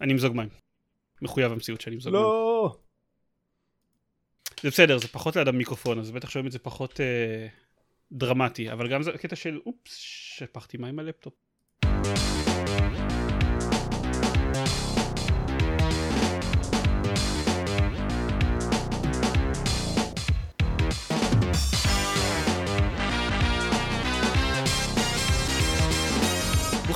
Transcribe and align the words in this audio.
אני 0.00 0.12
אמזוג 0.12 0.36
מים. 0.36 0.48
מחויב 1.22 1.52
המציאות 1.52 1.80
שאני 1.80 1.96
אמזוג 1.96 2.12
מים. 2.12 2.22
לא. 2.22 2.76
זה 4.62 4.68
בסדר, 4.70 4.98
זה 4.98 5.08
פחות 5.08 5.36
ליד 5.36 5.48
המיקרופון, 5.48 5.98
אז 5.98 6.10
בטח 6.10 6.30
שומעים 6.30 6.46
את 6.46 6.52
זה 6.52 6.58
פחות 6.58 7.00
אה, 7.00 7.46
דרמטי, 8.12 8.72
אבל 8.72 8.88
גם 8.88 9.02
זה 9.02 9.12
קטע 9.12 9.36
של 9.36 9.60
אופס, 9.66 9.94
שפכתי 9.96 10.76
מים 10.76 10.98
על 10.98 11.08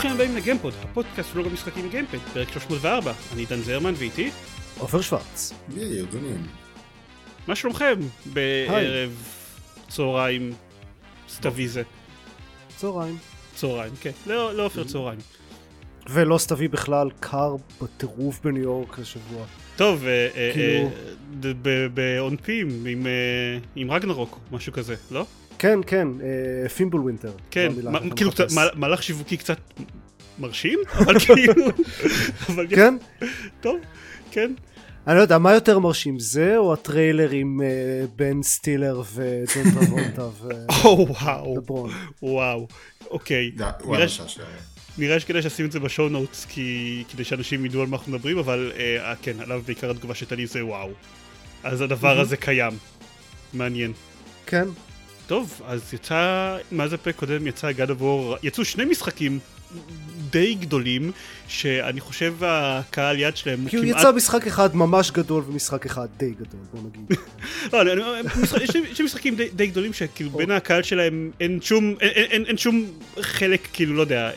ברוכים 0.05 0.21
הבאים 0.21 0.37
לגיימפוד, 0.37 0.75
הפודקאסט 0.83 1.31
של 1.33 1.39
לוגו 1.39 1.51
משחקים 1.51 1.89
גיימפד, 1.91 2.19
פרק 2.19 2.49
304, 2.53 3.13
אני 3.35 3.45
דן 3.47 3.61
זרמן 3.61 3.93
ואיתי, 3.97 4.31
עופר 4.79 5.01
שוורץ. 5.01 5.53
יאי, 5.77 5.99
ארגונים. 5.99 6.47
מה 7.47 7.55
שלומכם 7.57 7.95
בערב 8.27 9.11
צהריים 9.89 10.53
סתווי 11.29 11.69
זה? 11.69 11.83
צהריים. 12.77 13.17
צהריים, 13.55 13.93
כן, 14.01 14.11
לא 14.27 14.55
לא 14.55 14.67
עופר 14.67 14.85
צהריים. 14.85 15.19
ולא 16.11 16.39
סתווי 16.39 16.69
בכלל, 16.69 17.09
קר 17.21 17.55
בטירוף 17.83 18.41
בניו 18.45 18.63
יורק 18.63 18.99
השבוע. 18.99 19.45
טוב, 19.77 20.05
אה, 20.07 20.29
אה, 20.37 20.51
כאילו- 20.55 20.87
אה, 20.87 20.91
ד- 21.41 21.57
ב- 21.63 21.87
בעונפים 21.95 22.87
עם, 22.87 23.07
אה, 23.07 23.13
עם 23.77 23.91
רגנרוק, 23.91 24.39
משהו 24.53 24.73
כזה, 24.73 24.95
לא? 25.11 25.27
כן, 25.65 25.79
כן, 25.87 26.09
אה, 26.23 26.69
פימבל 26.69 26.99
ווינטר. 26.99 27.33
כן, 27.51 27.73
כאילו 28.17 28.31
מהלך 28.75 29.03
שיווקי 29.03 29.37
קצת 29.37 29.59
מרשים, 30.39 30.79
אבל 30.93 31.19
כאילו, 31.19 31.55
כן? 32.77 32.97
טוב, 33.61 33.77
כן. 34.31 34.53
אני 35.07 35.17
לא 35.17 35.23
יודע, 35.23 35.39
מה 35.39 35.55
יותר 35.55 35.79
מרשים, 35.79 36.19
זה 36.19 36.57
או 36.57 36.73
הטריילר 36.73 37.31
עם 37.31 37.61
אה, 37.63 38.07
בן 38.17 38.43
סטילר 38.43 39.03
וג'ון 39.15 39.71
טרבולטה 39.75 40.23
או 40.85 41.07
וואו, 42.23 42.67
אוקיי. 43.11 43.51
נראה 44.99 45.21
שכדאי 45.21 45.43
שנשים 45.43 45.67
את 45.67 45.73
זה 45.73 45.81
ב 45.81 45.86
show 45.86 46.09
notes 46.09 46.45
כי 46.45 47.05
כדי 47.13 47.25
שאנשים 47.25 47.65
ידעו 47.65 47.83
על 47.83 47.87
מה 47.87 47.97
אנחנו 47.97 48.13
מדברים 48.13 48.39
אבל 48.39 48.73
אה, 48.77 49.15
כן 49.23 49.41
עליו 49.41 49.63
בעיקר 49.67 49.91
התגובה 49.91 50.15
שהייתה 50.15 50.35
לי 50.35 50.47
זה 50.47 50.65
וואו 50.65 50.91
אז 51.63 51.81
הדבר 51.81 52.21
הזה 52.21 52.37
קיים 52.37 52.73
מעניין 53.53 53.93
כן. 54.47 54.69
טוב 55.27 55.61
אז 55.67 55.95
יצא 55.95 56.57
מאז 56.73 56.93
הפרק 56.93 57.17
קודם 57.17 57.47
יצא 57.47 57.71
God 57.71 57.89
of 57.91 58.01
War 58.03 58.39
יצאו 58.43 58.65
שני 58.65 58.85
משחקים 58.85 59.39
די 60.31 60.55
גדולים 60.55 61.13
שאני 61.49 62.01
חושב 62.01 62.35
הקהל 62.41 63.19
יד 63.19 63.37
שלהם 63.37 63.61
הוא 63.61 63.71
כי 63.71 63.77
הוא 63.77 63.85
כמעט 63.85 63.99
יצא 64.01 64.13
משחק 64.13 64.47
אחד 64.47 64.77
ממש 64.77 65.11
גדול 65.11 65.45
ומשחק 65.47 65.87
אחד 65.87 66.07
די 66.17 66.31
גדול, 66.31 66.61
בוא 66.73 66.81
נגיד. 66.91 67.19
לא, 67.73 67.83
אני- 67.83 67.93
אני- 67.93 68.03
משחק- 68.43 68.61
יש 68.61 68.71
שני- 68.97 69.05
משחקים 69.07 69.35
די- 69.37 69.49
די 69.49 69.67
גדולים 69.67 69.93
שכאילו 69.93 70.31
בין 70.31 70.51
הקהל 70.51 70.83
שלהם 70.83 71.31
אין 71.41 71.59
שום 71.63 71.85
אין- 72.01 72.11
אין- 72.11 72.31
אין- 72.31 72.45
אין 72.47 72.57
שום 72.59 72.85
חלק 73.21 73.69
כאילו 73.73 73.95
לא 73.95 74.01
יודע 74.01 74.31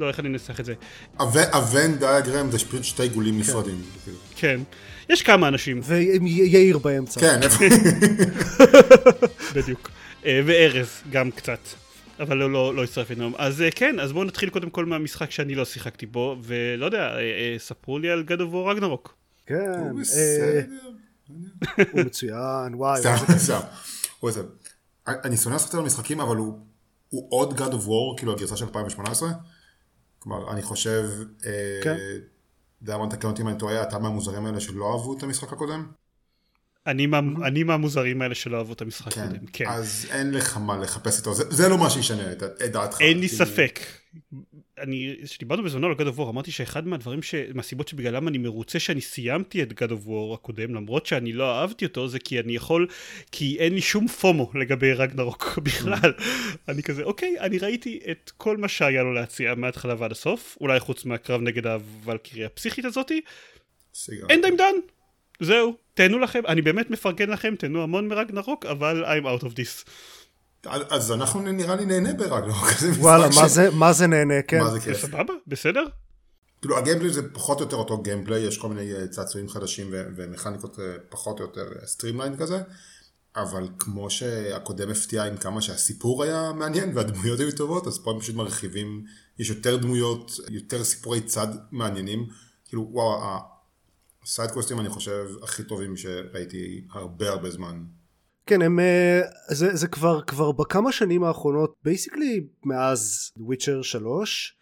לא 0.00 0.08
איך 0.08 0.20
אני 0.20 0.28
אנסח 0.28 0.60
את 0.60 0.64
זה 0.64 0.74
הוון 1.52 1.98
דיאגרם 1.98 2.50
זה 2.50 2.58
פשוט 2.58 2.84
שתי 2.84 3.02
עיגולים 3.02 3.38
נפרדים. 3.38 3.82
כאילו. 4.04 4.18
כן 4.36 4.60
יש 5.08 5.22
כמה 5.22 5.48
אנשים 5.48 5.80
ויאיר 5.84 6.78
באמצע. 6.78 7.20
כן, 7.20 7.42
איפה? 7.42 7.64
בדיוק. 9.54 9.90
אה, 10.26 10.40
וארז 10.46 10.88
גם 11.10 11.30
קצת. 11.30 11.58
אבל 12.20 12.36
לא, 12.36 12.50
לא, 12.50 12.74
לא 12.74 12.84
הצטרף 12.84 13.10
אלינו. 13.10 13.30
אז 13.38 13.62
אה, 13.62 13.70
כן, 13.70 14.00
אז 14.00 14.12
בואו 14.12 14.24
נתחיל 14.24 14.50
קודם 14.50 14.70
כל 14.70 14.84
מהמשחק 14.84 15.30
שאני 15.30 15.54
לא 15.54 15.64
שיחקתי 15.64 16.06
בו, 16.06 16.36
ולא 16.42 16.84
יודע, 16.84 17.16
אה, 17.18 17.54
ספרו 17.58 17.98
לי 17.98 18.10
על 18.10 18.24
God 18.28 18.40
of 18.40 18.54
War 18.54 18.70
רגנרוק. 18.70 19.14
כן. 19.46 19.54
הוא 19.90 20.00
בסדר. 20.00 20.62
הוא 21.92 22.00
מצוין, 22.00 22.74
וואי. 22.74 23.00
סתם, 23.00 23.14
סתם. 23.38 23.60
אני 25.08 25.36
שונא 25.36 25.54
לשחק 25.54 25.74
על 25.74 25.80
המשחקים, 25.80 26.20
אבל 26.20 26.36
הוא 26.36 26.58
הוא 27.10 27.26
עוד 27.30 27.60
God 27.60 27.72
of 27.72 27.86
War, 27.86 28.16
כאילו 28.16 28.32
הגרסה 28.32 28.56
של 28.56 28.64
2018. 28.64 29.30
כלומר, 30.20 30.52
אני 30.52 30.62
חושב... 30.62 31.10
אה, 31.46 31.80
כן. 31.84 31.96
דיימון 32.82 33.08
תקן 33.08 33.28
אותי 33.28 33.42
אם 33.42 33.48
אני 33.48 33.58
טועה, 33.58 33.82
אתה 33.82 33.98
מהמוזרים 33.98 34.46
האלה 34.46 34.60
שלא 34.60 34.92
אהבו 34.92 35.16
את 35.18 35.22
המשחק 35.22 35.52
הקודם? 35.52 35.92
אני, 36.86 37.06
מה, 37.06 37.20
אני 37.44 37.62
מהמוזרים 37.62 38.22
האלה 38.22 38.34
שלא 38.34 38.56
אהבו 38.58 38.72
את 38.72 38.80
המשחק 38.82 39.12
כן. 39.12 39.26
קודם. 39.28 39.46
כן. 39.52 39.64
אז 39.68 40.06
אין 40.10 40.30
לך 40.34 40.56
מה 40.56 40.76
לחפש 40.78 41.18
איתו, 41.18 41.34
זה- 41.34 41.44
זה 41.50 41.68
לא 41.68 41.78
מה 41.78 41.90
שישנה 41.90 42.32
את 42.32 42.42
את 42.42 42.72
דעתך. 42.72 43.00
אין 43.00 43.18
לי 43.20 43.28
כאילו. 43.28 43.44
ספק. 43.46 43.80
אני, 44.78 45.16
כשדיברנו 45.24 45.62
בזמנו 45.62 45.86
על 45.86 45.92
God 45.92 46.14
of 46.14 46.18
War, 46.18 46.22
אמרתי 46.28 46.50
שאחד 46.50 46.86
מהדברים, 46.86 47.22
ש... 47.22 47.34
מהסיבות 47.54 47.88
שבגללם 47.88 48.28
אני 48.28 48.38
מרוצה 48.38 48.78
שאני 48.78 49.00
סיימתי 49.00 49.62
את 49.62 49.70
God 49.82 49.90
of 49.90 50.06
War 50.06 50.34
הקודם, 50.34 50.74
למרות 50.74 51.06
שאני 51.06 51.32
לא 51.32 51.60
אהבתי 51.60 51.84
אותו, 51.84 52.08
זה 52.08 52.18
כי 52.18 52.40
אני 52.40 52.56
יכול, 52.56 52.86
כי 53.32 53.56
אין 53.58 53.74
לי 53.74 53.80
שום 53.80 54.08
FOMO 54.08 54.50
לגבי 54.54 54.92
רגנרוק 54.92 55.58
בכלל. 55.64 56.12
אני 56.68 56.82
כזה, 56.82 57.02
אוקיי, 57.02 57.36
אני 57.40 57.58
ראיתי 57.58 58.00
את 58.10 58.30
כל 58.36 58.56
מה 58.56 58.68
שהיה 58.68 59.02
לו 59.02 59.12
להציע 59.12 59.54
מההתחלה 59.54 59.94
ועד 59.98 60.12
הסוף, 60.12 60.56
אולי 60.60 60.80
חוץ 60.80 61.04
מהקרב 61.04 61.40
נגד 61.40 61.66
הוולקירי 61.66 62.44
הפסיכית 62.44 62.84
הזאתי. 62.84 63.20
אני 64.30 64.40
די 64.42 64.50
done. 64.58 64.74
זהו, 65.40 65.74
תהנו 65.94 66.18
לכם, 66.18 66.40
אני 66.48 66.62
באמת 66.62 66.90
מפרגן 66.90 67.30
לכם, 67.30 67.54
תהנו 67.58 67.82
המון 67.82 68.08
מרגנרוק, 68.08 68.66
אבל 68.66 69.04
I'm 69.04 69.24
out 69.40 69.44
of 69.44 69.48
this. 69.48 69.90
אז 70.90 71.12
אנחנו 71.12 71.40
נראה 71.52 71.76
לי 71.76 71.84
נהנה 71.86 72.10
משחק 72.88 73.02
וואלה, 73.02 73.32
ש- 73.32 73.36
מה 73.38 73.48
זה- 73.48 73.70
מה 73.70 73.92
זה 73.92 74.06
נהנה, 74.06 74.42
כן. 74.48 74.58
מה 74.60 74.70
זה 74.70 74.80
כיף. 74.80 74.96
סבבה, 74.98 75.34
בסדר? 75.46 75.84
כאילו 76.60 76.78
ה 76.78 76.82
gameplay 76.82 77.10
זה 77.10 77.32
פחות 77.32 77.58
או 77.60 77.64
יותר 77.64 77.76
אותו 77.76 78.02
gameplay, 78.02 78.40
יש 78.42 78.58
כל 78.58 78.68
מיני 78.68 78.92
אה, 78.94 79.06
צעצועים 79.06 79.48
חדשים 79.48 79.88
ו- 79.92 80.04
ומכניקות 80.16 80.78
אה, 80.80 80.84
פחות 81.08 81.38
או 81.40 81.44
יותר 81.44 81.64
streamline 81.86 82.36
כזה, 82.36 82.62
אבל 83.36 83.68
כמו 83.78 84.10
שהקודם 84.10 84.90
הפתיע 84.90 85.24
עם 85.24 85.36
כמה 85.36 85.60
שהסיפור 85.62 86.22
היה 86.24 86.52
מעניין 86.54 86.92
והדמויות 86.96 87.40
היו 87.40 87.52
טובות, 87.52 87.86
אז 87.86 87.98
פה 87.98 88.10
הם 88.10 88.20
פשוט 88.20 88.34
מרחיבים, 88.36 89.04
יש 89.38 89.48
יותר 89.48 89.76
דמויות, 89.76 90.32
יותר 90.50 90.84
סיפורי 90.84 91.20
צד 91.20 91.46
מעניינים, 91.72 92.26
כאילו 92.68 92.88
וואו, 92.92 93.36
הסיידקווסטים 94.22 94.80
אני 94.80 94.88
חושב 94.88 95.26
הכי 95.42 95.64
טובים 95.64 95.96
שראיתי 95.96 96.84
הרבה 96.90 97.28
הרבה 97.28 97.50
זמן. 97.50 97.84
כן, 98.46 98.62
הם, 98.62 98.80
אה, 98.80 99.20
זה, 99.48 99.76
זה 99.76 99.88
כבר, 99.88 100.22
כבר 100.22 100.52
בכמה 100.52 100.92
שנים 100.92 101.24
האחרונות, 101.24 101.74
basically 101.84 102.46
מאז 102.64 103.32
וויצ'ר 103.36 103.82
3, 103.82 104.56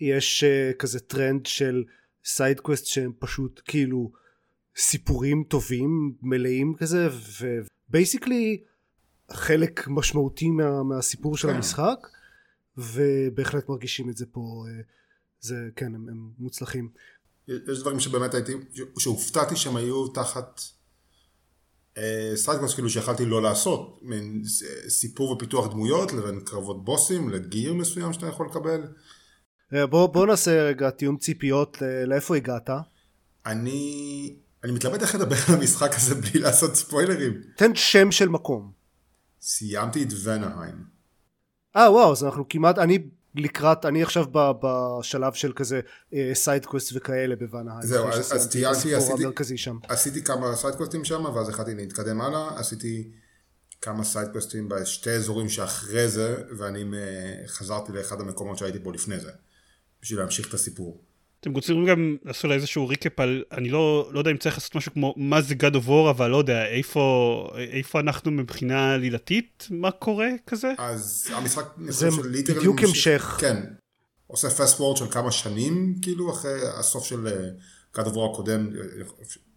יש 0.00 0.44
אה, 0.44 0.72
כזה 0.78 1.00
טרנד 1.00 1.46
של 1.46 1.84
side 2.24 2.52
quest 2.52 2.86
שהם 2.86 3.12
פשוט 3.18 3.60
כאילו 3.64 4.12
סיפורים 4.76 5.44
טובים, 5.48 6.14
מלאים 6.22 6.74
כזה, 6.78 7.08
ו 7.40 7.52
basically 7.52 8.62
חלק 9.30 9.88
משמעותי 9.88 10.50
מה, 10.50 10.82
מהסיפור 10.82 11.36
של 11.36 11.48
כן. 11.48 11.54
המשחק, 11.54 12.08
ובהחלט 12.76 13.68
מרגישים 13.68 14.10
את 14.10 14.16
זה 14.16 14.26
פה, 14.26 14.64
אה, 14.68 14.82
זה, 15.40 15.68
כן, 15.76 15.94
הם, 15.94 16.08
הם 16.08 16.30
מוצלחים. 16.38 16.88
יש 17.48 17.80
דברים 17.80 18.00
שבאמת 18.00 18.34
הייתי, 18.34 18.52
שהופתעתי 18.98 19.56
שהם 19.56 19.76
היו 19.76 20.08
תחת 20.08 20.60
side 22.34 22.52
quest 22.52 22.74
כאילו 22.74 22.90
שיכלתי 22.90 23.24
לא 23.24 23.42
לעשות, 23.42 23.98
מין 24.02 24.42
סיפור 24.88 25.30
ופיתוח 25.30 25.66
דמויות 25.66 26.12
לבין 26.12 26.40
קרבות 26.40 26.84
בוסים 26.84 27.30
ל 27.30 27.39
gear 27.39 27.74
מסוים 27.74 28.12
שאתה 28.12 28.26
יכול 28.26 28.46
לקבל. 28.46 28.80
אה, 29.74 29.86
בוא, 29.86 30.06
בוא 30.06 30.26
נעשה 30.26 30.62
רגע 30.62 30.90
תיאום 30.90 31.16
ציפיות, 31.16 31.76
לאיפה 32.06 32.36
הגעת? 32.36 32.70
אני, 33.46 34.36
אני 34.64 34.72
מתלבט 34.72 35.02
איך 35.02 35.14
לדבר 35.14 35.36
על 35.48 35.54
המשחק 35.54 35.94
הזה 35.96 36.14
בלי 36.14 36.40
לעשות 36.40 36.74
ספוילרים. 36.74 37.42
תן 37.56 37.74
שם 37.74 38.12
של 38.12 38.28
מקום. 38.28 38.72
סיימתי 39.40 40.02
את 40.02 40.08
ונהיים. 40.24 40.84
אה 41.76 41.92
וואו 41.92 42.12
אז 42.12 42.24
אנחנו 42.24 42.48
כמעט 42.48 42.78
אני 42.78 42.98
לקראת 43.34 43.84
אני 43.84 44.02
עכשיו 44.02 44.24
ב, 44.32 44.38
בשלב 44.62 45.32
של 45.32 45.52
כזה 45.56 45.80
side 46.34 46.60
quest 46.60 46.92
וכאלה 46.96 47.36
בוואנה 47.36 47.72
זהו, 47.82 48.08
אז- 48.08 48.32
אז 48.32 48.48
טיילתי, 48.48 48.78
עשיתי- 48.94 49.12
עשיתי 49.88 50.24
כמה 50.24 50.56
סיידקווסטים 50.56 51.04
שם 51.04 51.24
ואז 51.34 51.48
החלטתי 51.48 51.74
להתקדם 51.74 52.20
הלאה, 52.20 52.58
עשיתי 52.60 53.10
כמה 53.80 54.04
סיידקווסטים 54.04 54.68
בשתי 54.68 55.10
אזורים 55.10 55.48
שאחרי 55.48 56.08
זה 56.08 56.36
ואני 56.58 56.84
מ- 56.84 56.94
חזרתי 57.46 57.92
לאחד 57.92 58.20
המקומות 58.20 58.58
שהייתי 58.58 58.78
בו 58.78 58.92
לפני 58.92 59.20
זה. 59.20 59.30
בשביל 60.02 60.18
להמשיך 60.20 60.48
את 60.48 60.54
הסיפור. 60.54 61.00
אתם 61.44 61.54
רוצים 61.54 61.86
גם 61.86 62.16
לעשות 62.24 62.44
לה 62.44 62.54
איזשהו 62.54 62.88
ריקאפ 62.88 63.20
על, 63.20 63.44
אני 63.52 63.68
לא, 63.68 64.08
לא 64.12 64.18
יודע 64.18 64.30
אם 64.30 64.36
צריך 64.36 64.54
לעשות 64.54 64.74
משהו 64.74 64.92
כמו 64.92 65.14
מה 65.16 65.42
זה 65.42 65.54
God 65.54 65.74
of 65.74 65.88
War, 65.88 66.10
אבל 66.10 66.30
לא 66.30 66.36
יודע, 66.36 66.66
איפה, 66.66 67.48
איפה 67.70 68.00
אנחנו 68.00 68.30
מבחינה 68.30 68.94
עלילתית, 68.94 69.68
מה 69.70 69.90
קורה 69.90 70.28
כזה? 70.46 70.72
אז 70.78 71.28
המשחק, 71.34 71.64
זה 71.88 72.08
בדיוק 72.56 72.80
ממשיך- 72.80 72.88
המשך. 73.24 73.36
כן. 73.40 73.62
עושה 74.26 74.50
פסט 74.50 74.80
וורד 74.80 74.96
של 74.96 75.06
כמה 75.10 75.30
שנים, 75.30 75.94
כאילו, 76.02 76.32
אחרי 76.32 76.60
הסוף 76.78 77.04
של 77.06 77.26
אה, 77.26 77.48
God 77.96 78.06
of 78.06 78.10
War 78.14 78.30
הקודם. 78.32 78.68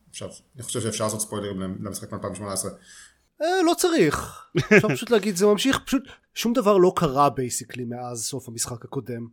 עכשיו, 0.10 0.30
אני 0.56 0.64
חושב 0.64 0.82
שאפשר 0.82 1.04
לעשות 1.04 1.22
ספוילרים 1.22 1.62
למשחק 1.62 2.14
מ-2018. 2.14 2.68
אה, 3.42 3.48
לא 3.66 3.74
צריך 3.78 4.44
אפשר 4.74 4.90
פשוט 4.90 5.10
להגיד 5.10 5.36
זה 5.36 5.46
ממשיך 5.46 5.80
פשוט 5.86 6.04
שום 6.36 6.54
דבר 6.54 6.78
לא 6.78 6.94
קרה 6.96 7.30
basically 7.30 7.86
מאז 7.86 8.26
סוף 8.26 8.48
המשחק 8.48 8.86
הקודם 8.86 9.28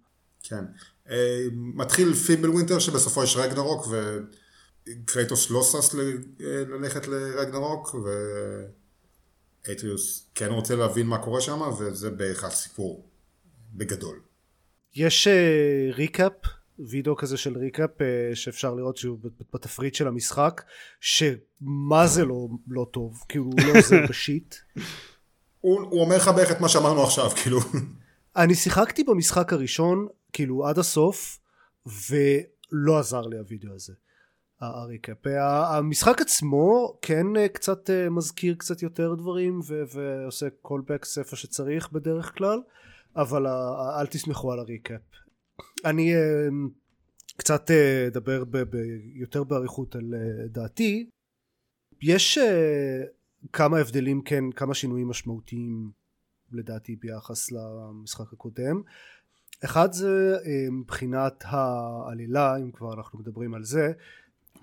כן. 0.49 0.64
אה, 1.11 1.46
מתחיל 1.52 2.14
פימבל 2.14 2.50
ווינטר 2.50 2.79
שבסופו 2.79 3.25
יש 3.25 3.37
רגנרוק 3.37 3.87
וקרייטוס 4.87 5.50
לא 5.50 5.62
שש 5.62 5.94
ללכת 6.69 7.06
לרגנרוק 7.08 7.94
ואטריוס 9.67 10.26
כן 10.35 10.50
רוצה 10.50 10.76
להבין 10.76 11.06
מה 11.06 11.19
קורה 11.19 11.41
שם 11.41 11.61
וזה 11.79 12.11
בערך 12.11 12.44
הסיפור 12.44 13.08
בגדול. 13.73 14.20
יש 14.94 15.29
recap 15.93 16.32
uh, 16.44 16.49
וידאו 16.79 17.17
כזה 17.17 17.37
של 17.37 17.58
recap 17.58 17.90
שאפשר 18.35 18.75
לראות 18.75 18.97
שהוא 18.97 19.19
בתפריט 19.52 19.94
של 19.94 20.08
המשחק 20.08 20.62
שמה 21.00 22.06
זה 22.06 22.25
לא, 22.25 22.49
לא 22.69 22.87
טוב 22.93 23.25
כאילו 23.29 23.44
הוא 23.44 23.61
לא 23.67 23.75
עוזר 23.76 24.06
ב 24.08 24.16
shit. 24.16 24.55
הוא, 25.61 25.81
הוא 25.81 26.00
אומר 26.00 26.17
לך 26.17 26.29
בערך 26.29 26.50
את 26.50 26.61
מה 26.61 26.69
שאמרנו 26.69 27.02
עכשיו 27.02 27.31
כאילו. 27.31 27.61
אני 28.37 28.55
שיחקתי 28.55 29.05
במשחק 29.05 29.52
הראשון 29.52 30.06
כאילו 30.34 30.66
עד 30.66 30.78
הסוף 30.78 31.38
ולא 31.86 32.98
עזר 32.98 33.20
לי 33.20 33.38
הוידאו 33.38 33.75
הזה. 33.75 33.92
ה 34.61 34.71
recap 34.71 35.26
המשחק 35.26 36.20
עצמו 36.20 36.98
כן 37.02 37.36
אה, 37.36 37.48
קצת 37.48 37.90
אה, 37.90 38.10
מזכיר 38.10 38.54
קצת 38.54 38.82
יותר 38.82 39.14
דברים 39.14 39.60
ו- 39.66 39.82
ועושה 39.94 40.46
callbacks 40.62 41.19
איפה 41.19 41.36
שצריך 41.36 41.92
בדרך 41.92 42.38
כלל 42.38 42.58
אבל 43.16 43.46
אל 44.00 44.06
תסמכו 44.06 44.52
על 44.52 44.58
ה 44.58 44.65
recap 44.65 45.00
אני 45.84 46.14
אה, 46.14 46.48
קצת 47.37 47.70
אדבר 48.08 48.44
ב- 48.44 48.56
ב- 48.56 49.10
יותר 49.14 49.44
באריכות 49.44 49.96
על 49.96 50.14
דעתי. 50.48 51.10
יש 52.02 52.38
כמה 53.52 53.78
הבדלים 53.78 54.22
כן 54.22 54.44
כמה 54.50 54.75
שינויים 54.75 55.08
משמעותיים 55.08 55.90
לדעתי 56.52 56.96
ביחס 56.96 57.52
למשחק 57.52 58.32
הקודם 58.32 58.82
אחד 59.64 59.93
זה 59.93 60.37
אה, 60.46 60.70
מבחינת 60.70 61.44
העלילה 61.46 62.56
אם 62.56 62.70
כבר 62.70 62.94
אנחנו 62.94 63.19
מדברים 63.19 63.55
על 63.55 63.64
זה 63.64 63.93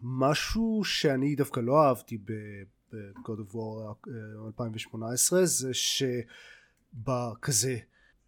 משהו 0.02 0.84
שאני 0.84 1.36
דווקא 1.36 1.60
לא 1.60 1.84
אהבתי 1.84 2.18
ב-God 2.18 3.52
of 3.52 3.54
War 3.54 4.10
2018 4.48 5.40
אה, 5.40 5.46
זה 5.46 5.72
שבכזה 6.94 7.78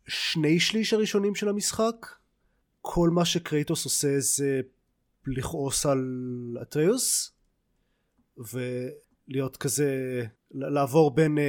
שני 0.08 0.60
שליש 0.60 0.94
הראשונים 0.94 1.36
של 1.36 1.50
המשחק 1.50 2.08
כל 2.81 3.10
מה 3.10 3.25
שקרייטוס 3.25 3.86
עושה 3.86 4.20
זה 4.20 4.62
לכעוס 5.28 5.86
על 5.86 6.58
אטריוס 6.62 7.31
ולהיות 8.38 9.58
כזה 9.58 10.22
לעבור 10.52 11.12
בין 11.12 11.38
uh, 11.38 11.42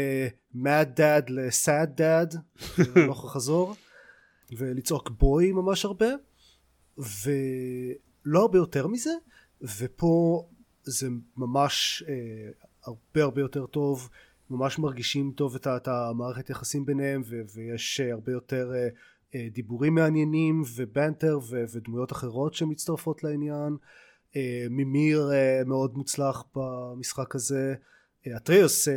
mad 0.56 0.98
dad 0.98 1.30
ל-sad 1.30 2.00
dad 2.00 2.36
הלוך 2.96 3.24
וחזור 3.24 3.74
ולצעוק 4.52 5.10
בוי 5.10 5.52
ממש 5.52 5.84
הרבה 5.84 6.06
ולא 6.98 8.40
הרבה 8.40 8.58
יותר 8.58 8.86
מזה 8.86 9.10
ופה 9.78 10.44
זה 10.82 11.08
ממש 11.36 12.04
אה, 12.08 12.50
הרבה 12.82 13.22
הרבה 13.22 13.40
יותר 13.40 13.66
טוב 13.66 14.08
ממש 14.50 14.78
מרגישים 14.78 15.32
טוב 15.36 15.54
את, 15.54 15.66
את 15.66 15.88
המערכת 15.88 16.50
יחסים 16.50 16.86
ביניהם 16.86 17.22
ו, 17.24 17.40
ויש 17.54 18.00
אה, 18.00 18.12
הרבה 18.12 18.32
יותר 18.32 18.72
אה, 18.74 18.88
אה, 19.34 19.48
דיבורים 19.52 19.94
מעניינים 19.94 20.62
ובנטר 20.74 21.38
ו, 21.50 21.64
ודמויות 21.72 22.12
אחרות 22.12 22.54
שמצטרפות 22.54 23.24
לעניין. 23.24 23.76
אה, 24.36 24.66
מימיר 24.70 25.30
אה, 25.32 25.62
מאוד 25.66 25.94
מוצלח 25.94 26.44
במשחק 26.56 27.34
הזה. 27.34 27.74
אה, 28.26 28.36
אטריוס 28.36 28.88
אה, 28.88 28.94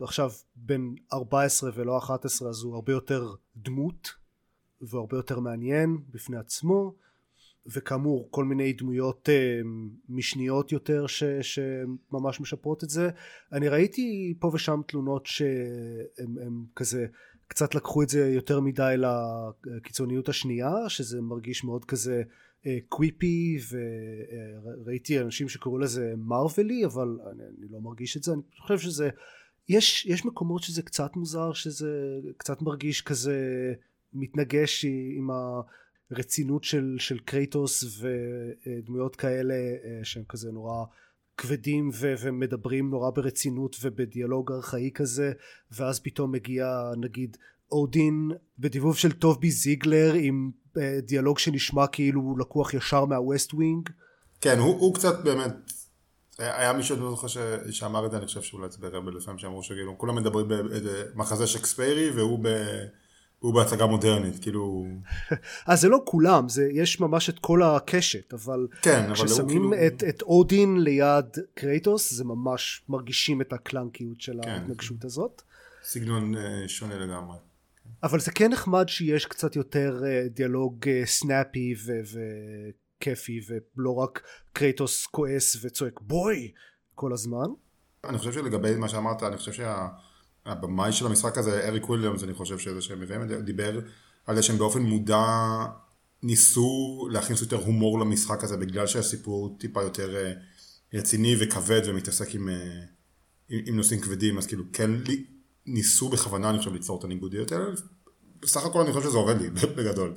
עכשיו 0.00 0.30
בן 0.56 0.80
14 1.12 1.70
ולא 1.74 1.98
11 1.98 2.48
אז 2.48 2.62
הוא 2.62 2.74
הרבה 2.74 2.92
יותר 2.92 3.34
דמות 3.56 4.21
והרבה 4.82 5.16
יותר 5.16 5.40
מעניין 5.40 5.98
בפני 6.10 6.36
עצמו 6.36 6.94
וכאמור 7.66 8.28
כל 8.30 8.44
מיני 8.44 8.72
דמויות 8.72 9.28
uh, 9.28 9.66
משניות 10.08 10.72
יותר 10.72 11.06
ש, 11.06 11.24
שממש 11.24 12.40
משפרות 12.40 12.84
את 12.84 12.90
זה. 12.90 13.10
אני 13.52 13.68
ראיתי 13.68 14.34
פה 14.40 14.50
ושם 14.54 14.80
תלונות 14.88 15.26
שהם 15.26 16.64
כזה 16.76 17.06
קצת 17.48 17.74
לקחו 17.74 18.02
את 18.02 18.08
זה 18.08 18.28
יותר 18.28 18.60
מדי 18.60 18.94
לקיצוניות 19.66 20.28
השנייה 20.28 20.88
שזה 20.88 21.20
מרגיש 21.20 21.64
מאוד 21.64 21.84
כזה 21.84 22.22
קוויפי 22.88 23.56
uh, 23.60 23.74
וראיתי 24.64 25.20
אנשים 25.20 25.48
שקראו 25.48 25.78
לזה 25.78 26.12
מרווילי 26.16 26.84
אבל 26.84 27.18
אני, 27.30 27.42
אני 27.58 27.66
לא 27.70 27.80
מרגיש 27.80 28.16
את 28.16 28.22
זה. 28.22 28.32
אני 28.32 28.42
חושב 28.60 28.78
שזה 28.78 29.10
יש, 29.68 30.06
יש 30.06 30.24
מקומות 30.24 30.62
שזה 30.62 30.82
קצת 30.82 31.16
מוזר 31.16 31.52
שזה 31.52 31.90
קצת 32.36 32.62
מרגיש 32.62 33.02
כזה 33.02 33.38
מתנגש 34.14 34.84
עם 35.16 35.28
הרצינות 36.10 36.64
של, 36.64 36.96
של 36.98 37.18
קרייטוס 37.18 37.84
ודמויות 38.00 39.16
כאלה 39.16 39.54
אה, 39.54 40.04
שהם 40.04 40.24
כזה 40.28 40.50
נורא 40.52 40.84
כבדים 41.36 41.90
ו- 41.94 42.14
ומדברים 42.20 42.90
נורא 42.90 43.10
ברצינות 43.10 43.76
ובדיאלוג 43.82 44.52
ארכאי 44.52 44.90
כזה 44.94 45.32
ואז 45.70 46.00
פתאום 46.00 46.32
מגיע 46.32 46.66
נגיד 46.96 47.36
אודין 47.72 48.30
בדיבוב 48.58 48.96
של 48.96 49.12
טובי 49.12 49.50
זיגלר 49.50 50.12
עם 50.14 50.50
אה, 50.78 50.98
דיאלוג 51.02 51.38
שנשמע 51.38 51.86
כאילו 51.86 52.20
הוא 52.20 52.38
לקוח 52.38 52.74
ישר 52.74 53.04
מהווסט 53.04 53.54
ווינג 53.54 53.88
כן 54.40 54.58
הוא, 54.58 54.80
הוא 54.80 54.94
קצת 54.94 55.24
באמת 55.24 55.52
היה 56.38 56.72
מישהו, 56.72 56.96
אני 56.96 57.04
לא 57.04 57.10
זוכר 57.10 57.28
שאמר 57.70 58.06
את 58.06 58.10
זה, 58.10 58.16
אני 58.16 58.26
חושב 58.26 58.42
שאולי 58.42 58.70
זה 58.70 58.78
ברבל 58.80 59.16
לפעמים 59.16 59.38
שאמרו 59.38 59.62
שכאילו 59.62 59.98
כולם 59.98 60.16
מדברים 60.16 60.46
במחזה 60.48 61.46
שקספיירי 61.46 62.10
והוא 62.10 62.38
ב... 62.42 62.48
הוא 63.42 63.54
בהצגה 63.54 63.86
מודרנית, 63.86 64.38
כאילו... 64.42 64.86
אז 65.66 65.80
זה 65.82 65.88
לא 65.88 66.02
כולם, 66.04 66.48
זה, 66.48 66.68
יש 66.72 67.00
ממש 67.00 67.30
את 67.30 67.38
כל 67.38 67.62
הקשת, 67.62 68.34
אבל... 68.34 68.66
כן, 68.82 69.04
אבל 69.04 69.14
כששמים 69.14 69.48
כאילו... 69.48 69.86
את, 69.86 70.04
את 70.08 70.22
אודין 70.22 70.80
ליד 70.80 71.26
קרייטוס, 71.54 72.12
זה 72.12 72.24
ממש 72.24 72.84
מרגישים 72.88 73.40
את 73.40 73.52
הקלנקיות 73.52 74.20
של 74.20 74.38
כן, 74.42 74.48
ההתנגשות 74.48 75.04
הזאת. 75.04 75.42
סגנון 75.82 76.34
אה, 76.34 76.38
שונה 76.66 76.98
לגמרי. 76.98 77.36
אבל 78.02 78.20
זה 78.20 78.30
כן 78.30 78.52
נחמד 78.52 78.88
שיש 78.88 79.26
קצת 79.26 79.56
יותר 79.56 80.02
אה, 80.02 80.28
דיאלוג 80.28 80.86
snappy 81.04 81.74
וכיפי, 83.00 83.40
ולא 83.48 83.94
רק 83.94 84.22
קרייטוס 84.52 85.06
כועס 85.06 85.56
וצועק 85.64 86.00
boy 86.00 86.52
כל 86.94 87.12
הזמן. 87.12 87.46
אני 88.04 88.18
חושב 88.18 88.32
שלגבי 88.32 88.76
מה 88.76 88.88
שאמרת, 88.88 89.22
אני 89.22 89.36
חושב 89.36 89.52
שה... 89.52 89.88
הבמאי 90.46 90.92
של 90.92 91.06
המשחק 91.06 91.38
הזה, 91.38 91.68
אריק 91.68 91.88
וויליאמס, 91.88 92.24
אני 92.24 92.34
חושב 92.34 92.58
שזה 92.58 92.80
שהם 92.80 93.00
מביאים 93.00 93.22
דיבר 93.24 93.80
על 94.26 94.36
זה 94.36 94.42
שהם 94.42 94.58
באופן 94.58 94.82
מודע 94.82 95.24
ניסו 96.22 97.08
להכניס 97.10 97.40
יותר 97.40 97.56
הומור 97.56 97.98
למשחק 97.98 98.44
הזה, 98.44 98.56
בגלל 98.56 98.86
שהסיפור 98.86 99.56
טיפה 99.60 99.82
יותר 99.82 100.16
אה, 100.16 100.32
רציני 100.94 101.36
וכבד 101.40 101.80
ומתעסק 101.86 102.34
עם, 102.34 102.48
אה, 102.48 102.54
עם, 103.48 103.60
עם 103.66 103.76
נושאים 103.76 104.00
כבדים, 104.00 104.38
אז 104.38 104.46
כאילו 104.46 104.64
כן 104.72 104.90
ניסו 105.66 106.08
בכוונה, 106.08 106.50
אני 106.50 106.58
חושב, 106.58 106.72
ליצור 106.72 106.98
את 106.98 107.04
הניגודיות 107.04 107.52
האלה. 107.52 107.64
בסך 108.42 108.64
הכל 108.64 108.80
אני 108.80 108.92
חושב 108.92 109.08
שזה 109.08 109.18
עובד 109.18 109.40
לי, 109.40 109.50
בגדול. 109.76 110.14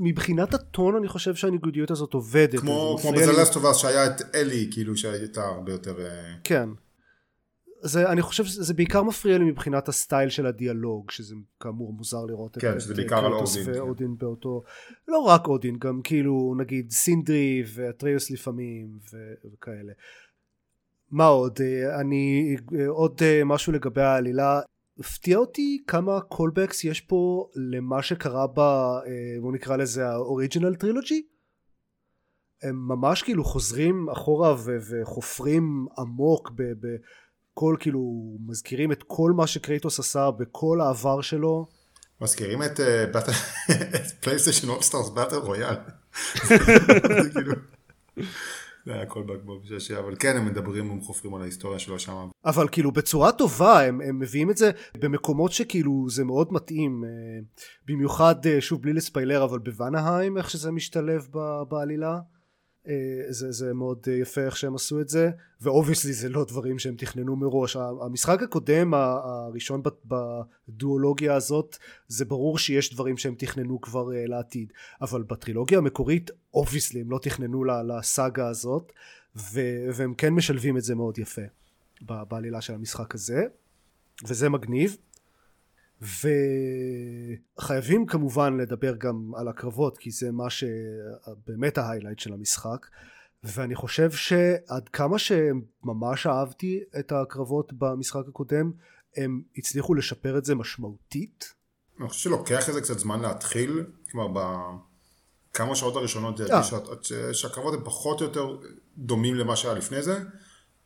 מבחינת 0.00 0.54
הטון 0.54 0.96
אני 0.96 1.08
חושב 1.08 1.34
שהניגודיות 1.34 1.90
הזאת 1.90 2.14
עובדת. 2.14 2.60
כמו, 2.60 2.98
כמו 3.02 3.12
בזלסטובס 3.12 3.76
שהיה 3.76 4.06
את 4.06 4.34
אלי, 4.34 4.68
כאילו 4.70 4.96
שהייתה 4.96 5.44
הרבה 5.44 5.72
יותר... 5.72 6.00
אה, 6.00 6.34
כן. 6.44 6.68
זה, 7.80 8.12
אני 8.12 8.22
חושב 8.22 8.44
שזה 8.44 8.74
בעיקר 8.74 9.02
מפריע 9.02 9.38
לי 9.38 9.44
מבחינת 9.44 9.88
ה 9.88 9.95
style 9.95 10.28
של 10.28 10.46
הדיאלוג, 10.46 11.10
שזה 11.10 11.34
כאמור 11.60 11.92
מוזר 11.92 12.24
לראות 12.24 12.58
כן, 12.58 12.72
את, 12.72 12.80
שזה 12.80 12.94
בעיקר 12.94 13.26
על 13.26 13.32
אודין. 13.32 13.62
ואודין 13.66 14.08
כן. 14.08 14.18
באותו, 14.18 14.62
לא 15.08 15.18
רק 15.18 15.46
אודין, 15.46 15.78
גם 15.78 16.00
כאילו 16.04 16.54
נגיד 16.58 16.90
סינדרי 16.90 17.62
ואטריוס 17.74 18.30
לפעמים 18.30 18.98
ו, 19.12 19.16
וכאלה. 19.52 19.92
מה 21.10 21.26
עוד? 21.26 21.58
אה, 21.60 22.00
אני, 22.00 22.56
אה, 22.78 22.88
עוד 22.88 23.20
אה, 23.22 23.44
משהו 23.44 23.72
לגבי 23.72 24.02
העלילה. 24.02 24.60
הפתיע 24.98 25.38
אותי 25.38 25.82
כמה 25.86 26.20
callbacks 26.20 26.84
יש 26.84 27.00
פה 27.00 27.48
למה 27.54 28.02
שקרה 28.02 28.46
ב... 28.46 28.60
בוא 29.40 29.52
נקרא 29.52 29.76
לזה 29.76 30.08
ה 30.08 30.15
original 30.15 30.74
trilogy. 30.74 31.22
הם 32.62 32.88
ממש 32.88 33.22
כאילו 33.22 33.44
חוזרים 33.44 34.08
אחורה 34.10 34.54
וחופרים 34.90 35.86
עמוק 35.98 36.50
ב... 36.50 36.62
ב- 36.62 36.96
הכל 37.58 37.76
כאילו 37.80 38.36
מזכירים 38.46 38.92
את 38.92 39.02
כל 39.06 39.32
מה 39.32 39.46
שקרייטוס 39.46 39.98
עשה 39.98 40.30
בכל 40.30 40.80
העבר 40.80 41.20
שלו. 41.20 41.66
מזכירים 42.20 42.62
את 42.62 42.80
PlayStation 44.20 44.68
All-Stars 44.68 45.08
Battle 45.08 45.36
Royale. 45.36 45.74
זה 48.86 48.92
היה 48.94 49.02
הכל 49.02 49.22
בגבוב 49.22 49.62
משעשע, 49.62 49.98
אבל 49.98 50.14
כן 50.18 50.36
הם 50.36 50.46
מדברים, 50.46 50.90
הם 50.90 51.00
חופרים 51.00 51.34
על 51.34 51.42
ההיסטוריה 51.42 51.78
שלו 51.78 51.98
שם. 51.98 52.28
אבל 52.44 52.68
כאילו 52.68 52.92
בצורה 52.92 53.32
טובה, 53.32 53.82
הם, 53.82 54.00
הם 54.00 54.18
מביאים 54.18 54.50
את 54.50 54.56
זה 54.56 54.70
במקומות 54.98 55.52
שכאילו 55.52 56.06
זה 56.10 56.24
מאוד 56.24 56.52
מתאים, 56.52 57.04
אה, 57.04 57.10
במיוחד, 57.86 58.46
אה, 58.46 58.60
שוב 58.60 58.82
בלי 58.82 58.92
לספיילר, 58.92 59.44
אבל 59.44 59.58
בוונהיים, 59.58 60.36
איך 60.36 60.50
שזה 60.50 60.70
משתלב 60.70 61.26
בעלילה. 61.68 62.18
אה, 62.88 62.94
זה, 63.28 63.52
זה 63.52 63.74
מאוד 63.74 64.08
יפה 64.08 64.40
איך 64.40 64.56
שהם 64.56 64.74
עשו 64.74 65.00
את 65.00 65.08
זה 65.08 65.30
ו 65.60 65.65
obviously 65.65 66.12
זה 66.12 66.28
לא 66.28 66.44
דברים 66.44 66.78
שהם 66.78 66.94
תכננו 66.96 67.36
מראש. 67.36 67.76
המשחק 67.76 68.42
הקודם 68.42 68.94
הראשון 68.94 69.82
בדואולוגיה 70.04 71.34
הזאת 71.34 71.76
זה 72.08 72.24
ברור 72.24 72.58
שיש 72.58 72.94
דברים 72.94 73.16
שהם 73.16 73.34
תכננו 73.34 73.80
כבר 73.80 74.08
לעתיד. 74.12 74.72
אבל 75.00 75.22
בטרילוגיה 75.22 75.78
המקורית 75.78 76.30
obviously 76.54 77.00
הם 77.00 77.10
לא 77.10 77.18
תכננו 77.22 77.64
לסאגה 77.64 78.48
הזאת 78.48 78.92
והם 79.94 80.14
כן 80.14 80.34
משלבים 80.34 80.76
את 80.76 80.82
זה 80.82 80.94
מאוד 80.94 81.18
יפה 81.18 81.42
בעלילה 82.00 82.60
של 82.60 82.74
המשחק 82.74 83.14
הזה. 83.14 83.44
וזה 84.24 84.48
מגניב 84.48 84.96
וחייבים 86.02 88.06
כמובן 88.06 88.56
לדבר 88.56 88.94
גם 88.98 89.32
על 89.36 89.48
הקרבות 89.48 89.98
כי 89.98 90.10
זה 90.10 90.32
מה 90.32 90.50
שבאמת 90.50 91.78
ה 91.78 91.82
highlight 91.82 92.18
של 92.18 92.32
המשחק 92.32 92.86
ואני 93.44 93.74
חושב 93.74 94.10
שעד 94.10 94.88
כמה 94.88 95.18
שממש 95.18 96.26
אהבתי 96.26 96.80
את 96.98 97.12
הקרבות 97.12 97.72
במשחק 97.72 98.22
הקודם 98.28 98.72
הם 99.16 99.42
הצליחו 99.56 99.94
לשפר 99.94 100.38
את 100.38 100.44
זה 100.44 100.54
משמעותית. 100.54 101.54
אני 102.00 102.08
חושב 102.08 102.20
שלוקח 102.20 102.68
איזה 102.68 102.80
קצת 102.80 102.98
זמן 102.98 103.20
להתחיל, 103.20 103.84
כלומר 104.10 104.42
בכמה 105.52 105.76
שעות 105.76 105.96
הראשונות 105.96 106.40
אה. 106.40 106.62
שהקרבות 107.32 107.74
הם 107.74 107.84
פחות 107.84 108.20
או 108.20 108.26
יותר 108.26 108.56
דומים 108.98 109.34
למה 109.34 109.56
שהיה 109.56 109.74
לפני 109.74 110.02
זה, 110.02 110.18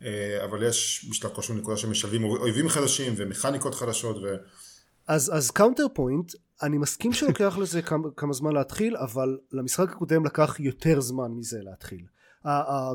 אה, 0.03 0.45
אבל 0.45 0.63
יש 0.63 1.07
בשלב 1.11 1.31
כלשהו 1.35 1.55
נקודה 1.55 1.77
שמשלבים 1.77 2.25
אויבים 2.25 2.69
חדשים 2.69 3.15
ומכניקות 3.17 3.75
חדשות 3.75 4.17
ו... 4.17 4.37
אז, 5.07 5.31
אז 5.35 5.51
counter 5.51 5.87
point, 5.95 6.33
אני 6.63 6.79
מסכים 6.79 7.13
שלוקח 7.13 7.59
לזה 7.59 7.83
כמה, 7.83 8.09
כמה 8.17 8.33
זמן 8.33 8.53
להתחיל, 8.53 8.97
אבל 8.97 9.39
למשחק 9.53 9.91
הקודם 9.91 10.25
לקח 10.25 10.61
יותר 10.61 11.01
זמן 11.01 11.31
מזה 11.31 11.59
להתחיל. 11.63 12.07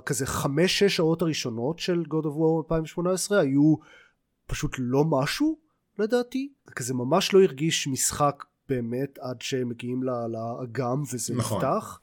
כזה 0.06 0.26
חמש 0.26 0.80
שש 0.80 0.96
שעות 0.96 1.22
הראשונות 1.22 1.80
של 1.80 2.04
God 2.08 2.24
of 2.24 2.38
War 2.38 2.64
2018 2.64 3.40
היו 3.40 3.76
פשוט 4.48 4.76
לא 4.80 5.06
משהו 5.06 5.60
לדעתי, 6.00 6.54
כזה 6.76 6.94
ממש 6.94 7.34
לא 7.34 7.44
הרגיש 7.44 7.88
משחק 7.88 8.44
באמת 8.70 9.20
עד 9.22 9.42
שהם 9.42 9.70
מגיעים 9.70 10.04
לאגם 10.04 11.04
וזה 11.14 11.36
נכון. 11.36 11.58
נפתח. 11.58 12.00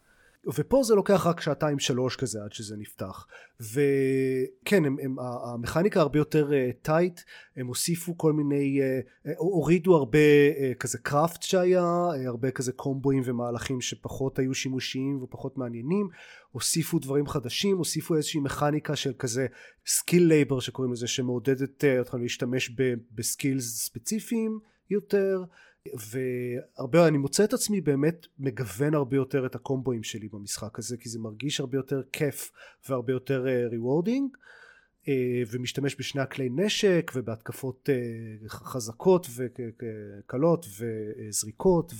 ופה 0.54 0.82
זה 0.82 0.94
לוקח 0.94 1.26
רק 1.26 1.40
שעתיים 1.40 1.78
שלוש 1.78 2.16
כזה 2.16 2.42
עד 2.44 2.52
שזה 2.52 2.76
נפתח. 2.76 3.26
וכן 3.60 4.84
הם, 4.84 4.96
הם, 5.02 5.16
המכניקה 5.18 6.00
הרבה 6.00 6.18
יותר 6.18 6.50
טייט 6.82 7.18
uh, 7.18 7.22
הם 7.56 7.66
הוסיפו 7.66 8.18
כל 8.18 8.32
מיני 8.32 8.80
uh, 8.80 9.30
הורידו 9.36 9.96
הרבה 9.96 10.18
uh, 10.18 10.74
כזה 10.74 10.98
קראפט 10.98 11.42
שהיה 11.42 11.82
uh, 11.82 12.28
הרבה 12.28 12.50
כזה 12.50 12.72
קומבואים 12.72 13.22
ומהלכים 13.24 13.80
שפחות 13.80 14.38
היו 14.38 14.54
שימושיים 14.54 15.22
ופחות 15.22 15.58
מעניינים. 15.58 16.08
הוסיפו 16.50 16.98
דברים 16.98 17.26
חדשים 17.26 17.76
הוסיפו 17.76 18.16
איזושהי 18.16 18.40
מכניקה 18.40 18.96
של 18.96 19.12
כזה 19.18 19.46
skill 19.86 20.26
labor 20.26 20.60
שקוראים 20.60 20.92
לזה 20.92 21.06
שמעודדת 21.06 21.84
אתכם 21.84 22.22
להשתמש 22.22 22.70
ב 23.12 23.22
skills 23.22 23.84
ספציפיים 23.84 24.58
יותר 24.90 25.44
והרבה 25.92 27.08
אני 27.08 27.18
מוצא 27.18 27.44
את 27.44 27.52
עצמי 27.52 27.80
באמת 27.80 28.26
מגוון 28.38 28.94
הרבה 28.94 29.16
יותר 29.16 29.46
את 29.46 29.54
הקומבואים 29.54 30.02
שלי 30.02 30.28
במשחק 30.28 30.78
הזה 30.78 30.96
כי 30.96 31.08
זה 31.08 31.18
מרגיש 31.18 31.60
הרבה 31.60 31.78
יותר 31.78 32.02
כיף 32.12 32.50
והרבה 32.88 33.12
יותר 33.12 33.46
rewarding 33.70 34.36
אה, 34.36 35.06
אה, 35.06 35.08
ומשתמש 35.50 35.96
בשני 35.98 36.20
הכלי 36.20 36.48
נשק 36.48 37.12
ובהתקפות 37.14 37.88
אה, 37.88 38.48
חזקות 38.48 39.26
וקלות 39.36 40.66
וזריקות 40.78 41.92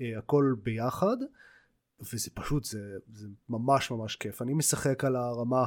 והכל 0.00 0.54
ביחד 0.62 1.16
וזה 2.00 2.30
פשוט 2.34 2.64
זה, 2.64 2.96
זה 3.12 3.26
ממש 3.48 3.90
ממש 3.90 4.16
כיף. 4.16 4.42
אני 4.42 4.54
משחק 4.54 5.04
על 5.04 5.16
הרמה 5.16 5.64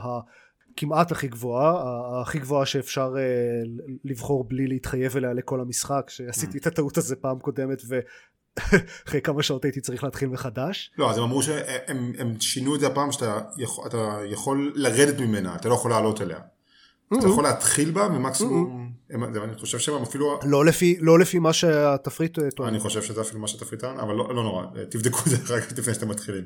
כמעט 0.78 1.12
הכי 1.12 1.28
גבוהה, 1.28 2.22
הכי 2.22 2.40
גבוהה 2.40 2.66
שאפשר 2.66 3.13
uh, 3.13 3.82
לבחור 4.06 4.44
בלי 4.44 4.68
להתחייב 4.68 5.18
אליה 5.18 5.34
לכל 5.34 5.62
המשחק, 5.62 6.10
שעשיתי 6.10 6.58
את 6.58 6.68
הטעות 6.68 6.98
הזה 6.98 7.16
פעם 7.16 7.40
קודמת 7.40 7.82
ואחרי 7.88 9.22
כמה 9.28 9.44
שעות 9.44 9.66
הייתי 9.66 9.82
צריך 9.82 10.04
להתחיל 10.04 10.30
מחדש. 10.30 10.92
לא, 10.98 11.12
אז 11.12 11.18
הם 11.18 11.24
אמרו 11.24 11.44
שהם 11.44 12.13
הם 12.18 12.40
שינו 12.40 12.75
את 12.75 12.80
זה 12.80 12.88
הפעם 12.88 13.12
שאתה 13.12 13.40
יכול, 13.58 13.90
יכול 14.25 14.74
לרדת 14.75 15.20
ממנה, 15.20 15.56
אתה 15.56 15.70
לא 15.70 15.74
יכול 15.74 15.92
לעלות 15.92 16.22
אליה. 16.22 16.38
Mm-hmm. 16.38 17.20
אתה 17.20 17.28
יכול 17.28 17.44
להתחיל 17.44 17.92
בה 17.92 18.08
ומקסימום, 18.08 18.92
mm-hmm. 19.12 19.16
אני 19.44 19.56
חושב 19.58 19.80
שהם 19.80 20.01
אפילו... 20.01 20.40
לא 20.44 20.66
לפי, 20.66 20.98
לא 21.00 21.20
לפי 21.20 21.40
מה 21.40 21.54
שהתפריט 21.54 22.40
טוען. 22.56 22.70
אני 22.70 22.80
חושב 22.80 23.01
שזה 23.01 23.22
אפילו 23.22 23.40
מה 23.40 23.48
שהתפריט 23.48 23.82
טוען, 23.82 24.00
אבל 24.00 24.13
לא, 24.13 24.36
לא 24.36 24.44
נורא, 24.44 24.66
תבדקו 24.90 25.20
את 25.20 25.25
זה 25.25 25.56
רק 25.56 25.78
לפני 25.78 25.94
שאתם 25.94 26.08
מתחילים. 26.08 26.44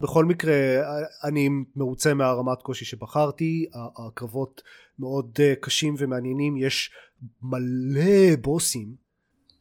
בכל 0.00 0.24
מקרה 0.24 0.54
אני 1.24 1.48
מרוצה 1.76 2.14
מהרמת 2.14 2.62
קושי 2.62 2.84
שבחרתי 2.84 3.66
הקרבות 4.06 4.62
מאוד 4.98 5.38
אה, 5.40 5.54
קשים 5.60 5.94
ומעניינים 5.98 6.56
יש 6.56 6.90
מלא 7.42 8.36
בוסים 8.40 8.94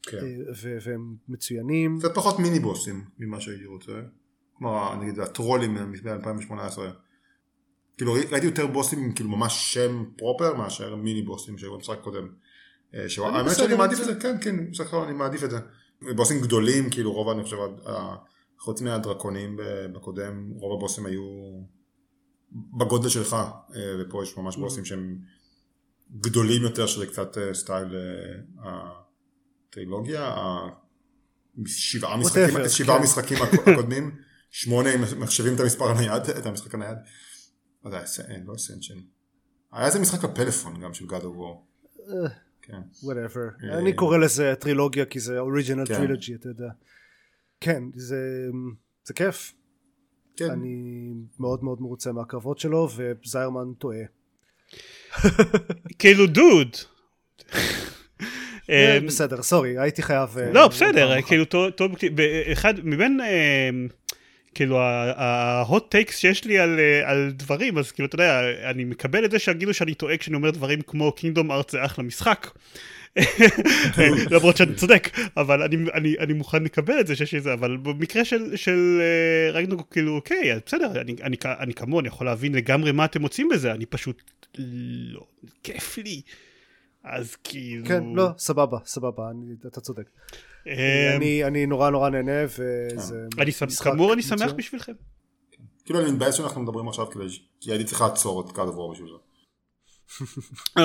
כן. 0.04 0.18
אה, 0.18 0.68
והם 0.86 1.16
מצוינים. 1.28 2.00
קצת 2.00 2.16
פחות 2.16 2.40
מיני 2.40 2.60
בוסים 2.60 3.06
ממה 3.20 3.42
שהייתי 3.42 3.66
רוצה. 3.66 3.92
כמו 4.58 4.96
נגיד 5.02 5.20
הטרולים 5.20 5.74
מ-2018. 5.74 6.80
כאילו 7.98 8.14
ראיתי 8.14 8.46
יותר 8.46 8.68
בוסים 8.68 9.14
כאילו 9.14 9.30
ממש 9.30 9.74
שם 9.74 10.04
פרופר 10.18 10.54
מאשר 10.58 10.96
מיני 10.96 11.22
בוסים 11.22 11.58
שהיו 11.58 11.74
במשחק 11.74 12.00
קודם. 12.02 12.28
אה, 12.96 13.06
האמת 13.20 13.56
שאני 13.56 13.76
מעדיף 13.76 14.00
את 14.00 14.06
זה. 14.06 14.16
כן 14.16 14.38
כן 14.42 14.58
אני 15.04 15.14
מעדיף 15.14 15.44
את 15.44 15.52
זה. 15.52 15.58
בוסים 16.16 16.42
גדולים 16.42 16.90
כאילו 16.90 17.14
רוב 17.14 17.30
אני 17.30 17.44
חושב 17.44 17.58
חוץ 18.62 18.82
מהדרקונים 18.82 19.60
בקודם, 19.94 20.52
רוב 20.56 20.78
הבוסים 20.78 21.06
היו 21.06 21.22
בגודל 22.52 23.10
שלך, 23.10 23.34
אה, 23.34 23.96
ופה 24.00 24.24
יש 24.24 24.38
ממש 24.38 24.56
mm. 24.56 24.60
בוסים 24.60 24.86
שהם 24.86 25.18
גדולים 26.20 26.62
יותר, 26.62 26.86
שזה 26.86 27.08
קצת 27.08 27.38
אה, 27.38 27.54
סטייל 27.54 27.96
אה, 27.96 28.72
הטרילוגיה, 29.70 30.36
שבעה 31.66 32.18
משחקים, 32.18 32.70
שבעה 32.70 32.98
כן. 32.98 33.04
משחקים 33.04 33.38
הקודמים, 33.42 34.16
שמונה 34.50 34.96
אם 34.96 35.02
מחשבים 35.20 35.56
את 35.56 35.60
המספר 35.60 35.90
הנייד, 35.90 36.24
את 36.38 36.46
המשחק 36.46 36.76
הנייד, 36.76 36.98
לא 37.86 37.90
יודע, 37.90 38.04
לא 38.46 38.56
אסנשן, 38.56 39.00
היה 39.72 39.86
איזה 39.86 40.00
משחק 40.00 40.24
בפלאפון 40.24 40.82
גם 40.82 40.94
של 40.94 41.06
God 41.06 41.22
of 41.22 41.38
War. 41.38 41.62
כן. 42.62 42.82
whatever. 43.04 43.66
אני 43.74 43.94
קורא 43.94 44.18
לזה 44.18 44.54
טרילוגיה 44.60 45.06
כי 45.06 45.20
זה 45.20 45.40
אוריג'ינל 45.40 45.86
טרילוגי, 45.86 46.28
כן. 46.28 46.36
אתה 46.36 46.50
יודע. 46.50 46.70
כן, 47.62 47.84
זה, 47.96 48.50
זה 49.04 49.14
כיף. 49.14 49.54
כן. 50.38 50.50
אני 50.52 51.08
מאוד 51.40 51.64
מאוד 51.64 51.82
מרוצה 51.82 52.12
מהקרבות 52.12 52.60
שלו, 52.60 52.90
וזיירמן 52.96 53.74
טועה. 53.78 54.04
כאילו 56.00 56.28
דוד. 56.28 56.76
אה, 58.70 59.00
בסדר, 59.08 59.44
סורי, 59.44 59.80
הייתי 59.80 60.02
חייב... 60.02 60.38
אה, 60.38 60.52
לא, 60.52 60.68
בסדר, 60.68 61.22
כאילו, 61.22 61.46
טוב, 61.46 61.92
אחד 62.52 62.74
מבין... 62.84 63.20
אה, 64.52 64.56
כאילו 64.56 64.80
ההוט 64.80 65.92
טייקס 65.92 66.18
שיש 66.18 66.46
לי 66.46 66.60
על, 66.60 66.80
על 67.04 67.32
דברים 67.34 67.78
אז 67.78 67.92
כאילו 67.92 68.08
אתה 68.08 68.16
יודע 68.16 68.42
אני 68.70 68.84
מקבל 68.84 69.26
את 69.26 69.32
זה 69.32 69.40
שיגידו 69.40 69.74
שאני 69.74 69.94
טועה 69.94 70.18
כשאני 70.18 70.36
אומר 70.36 70.52
דברים 70.52 70.82
כמו 70.82 71.12
קינדום 71.12 71.52
ארץ 71.52 71.72
זה 71.72 71.86
אחלה 71.86 72.04
משחק. 72.04 72.48
למרות 74.32 74.58
שאני 74.58 74.76
צודק 74.76 75.10
אבל 75.38 75.62
אני, 75.62 75.76
אני, 75.94 76.16
אני 76.20 76.34
מוכן 76.34 76.64
לקבל 76.64 77.00
את 77.00 77.08
זה 77.08 77.16
שיש 77.16 77.34
לי 77.34 77.42
זה 77.42 77.54
אבל 77.54 77.78
במקרה 77.78 78.26
של, 78.26 78.56
של 78.56 79.02
uh, 79.02 79.56
רגנוק 79.56 79.88
כאילו 79.92 80.16
אוקיי 80.16 80.60
בסדר 80.66 81.02
אני, 81.02 81.16
אני, 81.24 81.38
אני 81.46 81.74
כמוהו 81.74 82.00
אני 82.00 82.08
יכול 82.08 82.28
להבין 82.28 82.56
לגמרי 82.56 82.92
מה 82.92 83.06
אתם 83.06 83.22
מוצאים 83.22 83.50
בזה 83.50 83.72
אני 83.72 83.86
פשוט 83.86 84.22
לא 84.58 85.26
כיף 85.64 85.98
לי. 85.98 86.22
אז 87.04 87.36
כאילו 87.44 87.86
כן 87.86 88.04
לא 88.16 88.30
סבבה 88.38 88.78
סבבה 88.86 89.30
אני, 89.32 89.56
אתה 89.68 89.82
צודק. 89.82 90.04
אה, 90.04 90.51
אני, 91.16 91.44
אני 91.44 91.66
נורא 91.66 91.90
נורא 91.90 92.10
נהנה 92.10 92.46
וזה 92.46 93.28
אני 93.38 93.52
כאמור 93.84 94.14
אני 94.14 94.22
שמח 94.22 94.52
בשבילכם. 94.56 94.94
כאילו 95.86 96.02
אני 96.02 96.12
מתבאס 96.12 96.36
שאנחנו 96.36 96.62
מדברים 96.62 96.88
עכשיו 96.88 97.08
כי 97.60 97.72
הייתי 97.72 97.84
צריך 97.84 98.02
לעצור 98.02 98.42
את 98.42 98.52
קאד 98.52 98.68
עבור 98.68 98.94
בשביל 98.94 99.10
זה. 99.10 99.32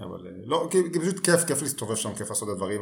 אבל 0.00 0.26
אה, 0.26 0.32
לא, 0.44 0.68
כי, 0.70 0.78
פשוט 1.00 1.24
כיף, 1.24 1.44
כיף 1.44 1.62
להסתובב 1.62 1.94
שם, 1.94 2.14
כיף 2.14 2.28
לעשות 2.28 2.48
את 2.48 2.54
הדברים, 2.54 2.80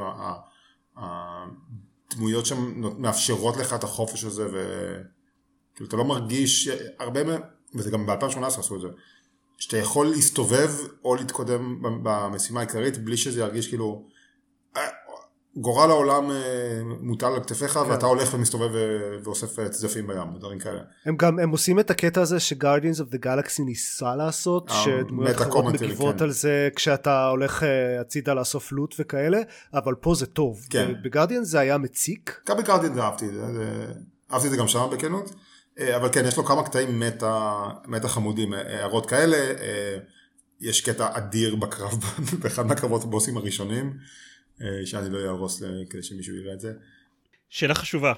הדמויות 0.97 2.47
שם 2.47 2.81
מאפשרות 2.99 3.57
לך 3.57 3.73
את 3.73 3.85
החופש 3.85 4.25
הזה, 4.25 4.47
וכאילו 4.47 5.89
אתה 5.89 5.97
לא 5.97 6.05
מרגיש, 6.05 6.69
הרבה 6.99 7.25
מהם, 7.25 7.41
וזה 7.75 7.91
גם 7.91 8.07
ב-2018 8.07 8.47
עשו 8.47 8.77
את 8.77 8.81
זה, 8.81 8.89
שאתה 9.59 9.77
יכול 9.77 10.07
להסתובב 10.07 10.71
או 11.05 11.15
להתקדם 11.15 11.83
במשימה 12.03 12.61
העיקרית 12.61 12.99
בלי 12.99 13.17
שזה 13.17 13.41
ירגיש 13.41 13.69
כאילו 13.69 14.09
אה, 14.77 14.89
גורל 15.56 15.90
העולם 15.90 16.30
אה, 16.30 16.80
מוטל 17.00 17.26
על 17.26 17.40
כתפיך 17.40 17.71
כן. 17.71 17.80
ואתה 17.80 18.06
הולך 18.06 18.35
ומסתובב 18.35 18.71
ואוסף 19.25 19.59
אה, 19.59 19.68
צדפים 19.68 20.06
בים 20.06 20.35
ודברים 20.35 20.59
כאלה. 20.59 20.80
הם 21.04 21.16
גם 21.16 21.38
הם 21.38 21.50
עושים 21.50 21.80
את 21.80 21.90
הקטע 21.90 22.21
הזה 22.21 22.40
שגרדיאנס 22.40 23.00
אוף 23.00 23.09
דה 23.09 23.18
גלקסי 23.18 23.62
ניסה 23.62 24.16
לעשות 24.16 24.71
אה, 24.71 24.75
שדמויות 24.75 25.37
אחרות 25.37 25.64
מגיבות 25.64 26.18
כן. 26.18 26.25
על 26.25 26.30
זה 26.30 26.68
כשאתה 26.76 27.26
הולך 27.26 27.62
הצידה 28.00 28.35
לאסוף 28.35 28.73
לוט 28.73 28.94
וכאלה 28.99 29.40
אבל 29.75 29.94
פה 29.94 30.14
זה 30.14 30.26
טוב. 30.26 30.66
כן. 30.71 30.92
בגרדיאנס 31.04 31.49
זה 31.49 31.59
היה 31.59 31.78
מציק. 31.78 32.40
גם 32.49 32.56
בגרדיאנס 32.56 32.99
אהבתי 32.99 33.26
את 33.26 33.32
זה, 33.32 33.87
אהבתי 34.32 34.47
את 34.47 34.50
זה 34.50 34.56
גם 34.56 34.68
שם 34.68 34.87
בכנות. 34.92 35.32
אה, 35.78 35.97
אבל 35.97 36.09
כן, 36.12 36.25
יש 36.26 36.37
לו 36.37 36.44
כמה 36.44 36.62
קטעים 36.62 37.00
meta, 37.00 37.62
meta 37.87 38.09
חמודים, 38.09 38.54
אה, 38.54 38.78
הערות 38.78 39.06
כאלה. 39.06 39.37
אה, 39.37 39.97
יש 40.61 40.80
קטע 40.80 41.09
אדיר 41.12 41.56
בקרב, 41.56 42.04
באחד 42.42 42.66
מהקרבות 42.66 43.04
הבוסים 43.04 43.37
הראשונים, 43.37 43.97
שאני 44.85 45.11
לא 45.11 45.19
אהרוס 45.19 45.62
כדי 45.90 46.02
שמישהו 46.02 46.37
יראה 46.37 46.52
את 46.52 46.61
זה. 46.61 46.73
שאלה 47.49 47.75
חשובה. 47.75 48.12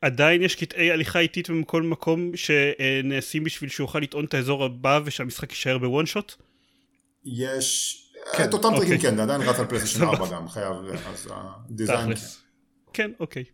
עדיין 0.00 0.42
יש 0.42 0.54
קטעי 0.54 0.90
הליכה 0.90 1.18
איטית 1.18 1.50
בכל 1.50 1.82
מקום 1.82 2.32
שנעשים 2.36 3.44
בשביל 3.44 3.70
שהוא 3.70 3.84
יוכל 3.84 3.98
לטעון 3.98 4.24
את 4.24 4.34
האזור 4.34 4.64
הבא 4.64 5.00
ושהמשחק 5.04 5.50
יישאר 5.50 5.78
ב 5.78 5.85
one 5.85 6.06
shot? 6.06 6.34
יש, 7.24 7.96
כן, 8.36 8.44
את 8.44 8.52
אותם 8.52 8.68
טריקים 8.68 8.96
אוקיי. 8.96 9.10
כן, 9.10 9.16
זה 9.16 9.22
עדיין 9.22 9.42
רץ 9.42 9.58
על 9.58 9.66
פלייסטיישן 9.66 10.02
4 10.02 10.30
גם, 10.30 10.48
חייב, 10.48 10.72
אז 11.12 11.28
הדיזיין. 11.70 12.12
כן, 12.92 13.10
אוקיי. 13.20 13.44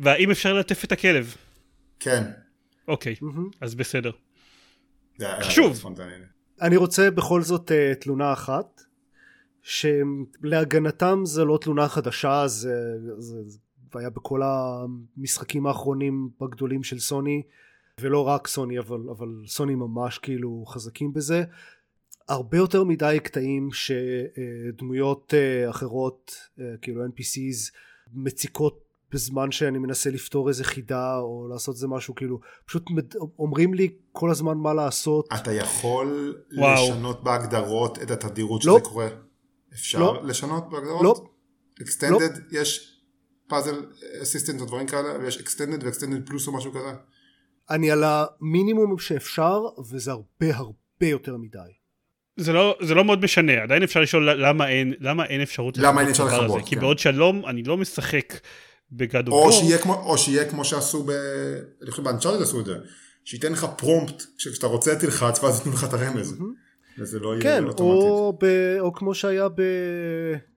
והאם 0.00 0.30
אפשר 0.30 0.54
לטף 0.54 0.84
את 0.84 0.92
הכלב? 0.92 1.36
כן. 2.00 2.24
אוקיי, 2.88 3.14
אז 3.60 3.74
בסדר. 3.74 4.10
חשוב. 5.40 5.84
אני 6.62 6.76
רוצה 6.76 7.10
בכל 7.10 7.42
זאת 7.42 7.70
uh, 7.70 8.02
תלונה 8.02 8.32
אחת, 8.32 8.82
שלהגנתם 9.64 11.20
זה 11.24 11.44
לא 11.44 11.58
תלונה 11.60 11.88
חדשה, 11.88 12.44
זה, 12.46 12.96
זה, 13.18 13.42
זה 13.46 13.58
היה 13.94 14.10
בכל 14.10 14.40
המשחקים 14.44 15.66
האחרונים 15.66 16.28
הגדולים 16.40 16.82
של 16.82 16.98
סוני, 16.98 17.42
ולא 18.00 18.28
רק 18.28 18.46
סוני, 18.46 18.78
אבל, 18.78 19.00
אבל 19.10 19.28
סוני 19.46 19.74
ממש 19.74 20.18
כאילו 20.18 20.64
חזקים 20.66 21.12
בזה. 21.12 21.44
הרבה 22.28 22.56
יותר 22.56 22.84
מדי 22.84 23.18
קטעים 23.22 23.68
שדמויות 23.72 25.34
אה, 25.34 25.70
אחרות, 25.70 26.36
אה, 26.60 26.64
כאילו 26.82 27.04
NPCs, 27.04 27.72
מציקות 28.12 28.84
בזמן 29.12 29.50
שאני 29.52 29.78
מנסה 29.78 30.10
לפתור 30.10 30.48
איזה 30.48 30.64
חידה 30.64 31.18
או 31.18 31.48
לעשות 31.50 31.74
איזה 31.74 31.88
משהו 31.88 32.14
כאילו 32.14 32.40
פשוט 32.66 32.84
אומרים 33.38 33.74
לי 33.74 33.88
כל 34.12 34.30
הזמן 34.30 34.58
מה 34.58 34.74
לעשות. 34.74 35.28
אתה 35.34 35.52
יכול 35.52 36.36
וואו. 36.56 36.74
לשנות 36.74 37.24
בהגדרות 37.24 37.98
את 38.02 38.10
התדירות 38.10 38.64
לא. 38.64 38.78
שזה 38.78 38.88
קורה? 38.90 39.08
אפשר 39.74 39.98
לא. 39.98 40.20
לשנות 40.24 40.70
בהגדרות? 40.70 41.02
לא. 41.02 41.24
extended 41.80 42.38
לא. 42.52 42.60
יש 42.60 43.00
פאזל 43.48 43.86
אסיסטנט 44.22 44.60
או 44.60 44.66
דברים 44.66 44.86
כאלה 44.86 45.18
ויש 45.18 45.38
extended 45.38 45.84
ו-extended 45.84 46.26
פלוס 46.26 46.46
או 46.46 46.56
משהו 46.56 46.72
כזה? 46.72 46.90
אני 47.70 47.90
על 47.90 48.04
המינימום 48.04 48.98
שאפשר 48.98 49.60
וזה 49.90 50.10
הרבה 50.10 50.56
הרבה 50.56 51.06
יותר 51.06 51.36
מדי. 51.36 51.58
זה 52.36 52.52
לא, 52.52 52.76
זה 52.82 52.94
לא 52.94 53.04
מאוד 53.04 53.24
משנה, 53.24 53.62
עדיין 53.62 53.82
אפשר 53.82 54.00
לשאול 54.00 54.30
למה 54.30 54.68
אין, 54.68 54.94
למה 55.00 55.26
אין 55.26 55.40
אפשרות 55.40 55.78
למה 55.78 56.00
אין 56.00 56.10
אפשר 56.10 56.24
לכבות, 56.24 56.60
כן. 56.60 56.66
כי 56.66 56.76
בעוד 56.76 56.98
שלום 56.98 57.46
אני 57.46 57.62
לא 57.62 57.76
משחק 57.76 58.34
בגד 58.92 59.28
או 59.28 59.52
שיהיה 59.52 59.78
כמו, 59.78 59.94
או 59.94 60.18
שיהיה 60.18 60.50
כמו 60.50 60.64
שעשו 60.64 61.02
ב... 61.02 61.10
אני 61.82 61.90
חושב 61.90 62.02
באנצ'ארטד 62.02 62.42
עשו 62.42 62.60
את 62.60 62.64
זה, 62.64 62.76
שייתן 63.24 63.52
לך 63.52 63.66
פרומפט, 63.78 64.22
כשאתה 64.38 64.66
רוצה 64.66 64.96
תלחץ 64.96 65.42
ואז 65.42 65.58
ייתנו 65.58 65.72
לך 65.72 65.84
את 65.84 65.92
הרמז, 65.92 66.38
וזה 66.98 67.20
לא 67.20 67.34
כן, 67.40 67.48
יהיה 67.48 67.58
אוטומטית. 67.58 68.08
או, 68.08 68.38
ב, 68.40 68.76
או 68.80 68.92
כמו 68.92 69.14
שהיה 69.14 69.48
ב... 69.48 69.62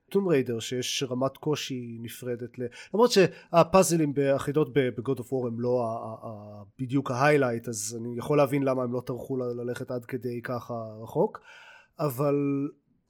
טום 0.09 0.27
ריידר 0.27 0.59
שיש 0.59 1.03
רמת 1.09 1.37
קושי 1.37 1.97
נפרדת 2.01 2.59
ל... 2.59 2.61
למרות 2.93 3.11
שהפאזלים 3.11 4.13
באחידות 4.13 4.73
ב 4.73 4.85
God 4.85 5.19
of 5.19 5.33
War 5.33 5.47
הם 5.47 5.59
לא 5.59 5.83
ה- 5.83 6.27
ה- 6.27 6.63
בדיוק 6.79 7.11
ה 7.11 7.17
highlight 7.17 7.67
אז 7.67 7.97
אני 8.01 8.17
יכול 8.17 8.37
להבין 8.37 8.63
למה 8.63 8.83
הם 8.83 8.93
לא 8.93 9.01
טרחו 9.05 9.37
ללכת 9.37 9.91
עד 9.91 10.05
כדי 10.05 10.41
ככה 10.43 10.73
רחוק 11.03 11.39
אבל 11.99 12.35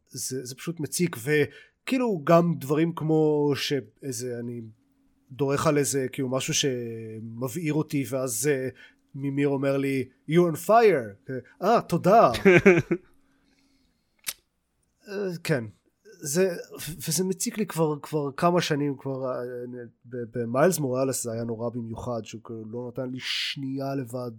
זה, 0.08 0.46
זה 0.46 0.56
פשוט 0.56 0.80
מציק 0.80 1.18
וכאילו 1.24 2.22
גם 2.24 2.54
דברים 2.60 2.94
כמו 2.96 3.52
שאיזה 3.56 4.40
אני 4.40 4.62
דורך 5.32 5.68
על 5.68 5.78
איזה 5.78 6.08
כאילו 6.12 6.30
משהו 6.30 6.54
שמבעיר 6.54 7.74
אותי 7.74 8.06
ואז 8.10 8.50
אה, 8.50 8.76
מימיר 9.16 9.48
אומר 9.48 9.78
לי 9.78 10.10
you 10.30 10.54
on 10.54 10.68
fire 10.68 11.32
אה 11.62 11.82
תודה 11.82 12.32
אה, 12.32 12.38
כן. 15.44 15.64
זה 16.20 16.56
וזה 17.08 17.24
מציק 17.24 17.58
לי 17.58 17.66
כבר 17.66 18.00
כבר 18.02 18.32
כמה 18.38 18.62
שנים 18.62 18.98
כבר 18.98 19.26
אה, 19.26 19.40
במיילס 20.12 20.80
מוראלס 20.80 21.24
זה 21.24 21.32
היה 21.32 21.44
נורא 21.44 21.70
במיוחד 21.70 22.22
שהוא 22.24 22.42
כאילו 22.44 22.66
לא 22.72 22.92
נתן 22.92 23.10
לי 23.10 23.18
שנייה 23.20 23.96
לבד. 23.96 24.32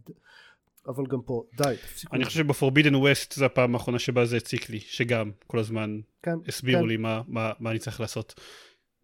אבל 0.86 1.06
גם 1.06 1.22
פה 1.22 1.44
די 1.56 1.74
תפסיקו 1.82 2.16
אני 2.16 2.24
חושב 2.24 2.38
שבפורבידן 2.38 2.94
ווסט 2.94 3.32
זה 3.32 3.46
הפעם 3.46 3.74
האחרונה 3.74 3.98
שבה 3.98 4.26
זה 4.26 4.36
הציק 4.36 4.70
לי 4.70 4.80
שגם 4.80 5.30
כל 5.46 5.58
הזמן 5.58 6.00
כן, 6.22 6.34
הסבירו 6.48 6.82
כן. 6.82 6.88
לי 6.88 6.96
מה, 6.96 7.22
מה, 7.28 7.52
מה 7.60 7.70
אני 7.70 7.78
צריך 7.78 8.00
לעשות 8.00 8.40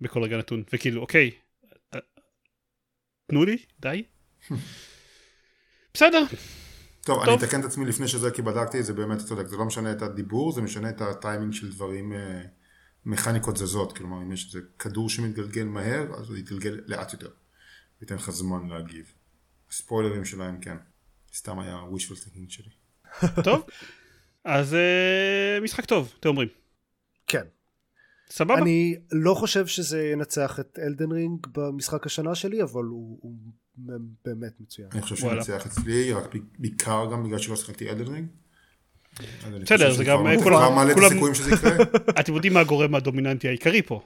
בכל 0.00 0.22
רגע 0.22 0.38
נתון. 0.38 0.62
וכאילו 0.72 1.00
אוקיי 1.00 1.30
תנו 3.26 3.44
לי 3.44 3.56
די. 3.80 4.02
בסדר 5.94 6.24
טוב, 7.04 7.16
טוב, 7.16 7.28
אני 7.28 7.34
אתקן 7.34 7.60
את 7.60 7.64
עצמי 7.64 7.84
לפני 7.84 8.08
שזה 8.08 8.30
כי 8.30 8.42
בדקתי 8.42 8.80
את 8.80 8.84
זה 8.84 8.92
באמת, 8.92 9.18
אתה 9.18 9.26
צודק, 9.26 9.46
זה 9.46 9.56
לא 9.56 9.64
משנה 9.64 9.92
את 9.92 10.02
הדיבור, 10.02 10.52
זה 10.52 10.62
משנה 10.62 10.90
את 10.90 11.00
הטיימינג 11.00 11.52
של 11.52 11.70
דברים, 11.70 12.12
אה, 12.12 12.42
מכניקות 13.06 13.56
זזות, 13.56 13.96
כלומר 13.96 14.22
אם 14.22 14.32
יש 14.32 14.46
איזה 14.46 14.66
כדור 14.78 15.08
שמתגלגל 15.08 15.64
מהר, 15.64 16.14
אז 16.18 16.28
הוא 16.28 16.36
יתגלגל 16.36 16.80
לאט 16.86 17.12
יותר, 17.12 17.30
ייתן 18.00 18.14
לך 18.14 18.30
זמן 18.30 18.68
להגיב. 18.68 19.14
הספוילרים 19.70 20.24
שלהם 20.24 20.60
כן, 20.60 20.76
סתם 21.34 21.58
היה 21.58 21.76
wishful 21.92 22.14
thinking 22.14 22.48
שלי. 22.48 22.70
טוב, 23.44 23.66
אז 24.44 24.72
uh, 24.72 25.64
משחק 25.64 25.84
טוב, 25.84 26.14
אתם 26.20 26.28
אומרים. 26.28 26.48
כן. 27.26 27.44
סבבה. 28.30 28.58
אני 28.58 28.96
לא 29.12 29.34
חושב 29.34 29.66
שזה 29.66 30.04
ינצח 30.12 30.60
את 30.60 30.78
אלדן 30.78 31.12
רינג 31.12 31.46
במשחק 31.52 32.06
השנה 32.06 32.34
שלי, 32.34 32.62
אבל 32.62 32.84
הוא, 32.84 33.18
הוא 33.22 33.34
באמת 34.24 34.60
מצוין. 34.60 34.88
אני 34.92 35.02
חושב 35.02 35.16
שהוא 35.16 35.32
ינצח 35.32 35.66
אצלי, 35.66 36.12
רק 36.12 36.34
בעיקר 36.58 37.06
גם 37.12 37.24
בגלל 37.24 37.38
שלא 37.38 37.56
שיחקתי 37.56 37.90
Elden 37.90 38.12
Ring. 38.12 38.28
בסדר, 39.62 39.92
זה 39.92 40.04
גם 40.04 40.26
כולם, 40.42 40.72
אתם 42.20 42.34
יודעים 42.34 42.52
מה 42.52 42.60
הגורם 42.60 42.94
הדומיננטי 42.94 43.48
העיקרי 43.48 43.82
פה. 43.82 44.00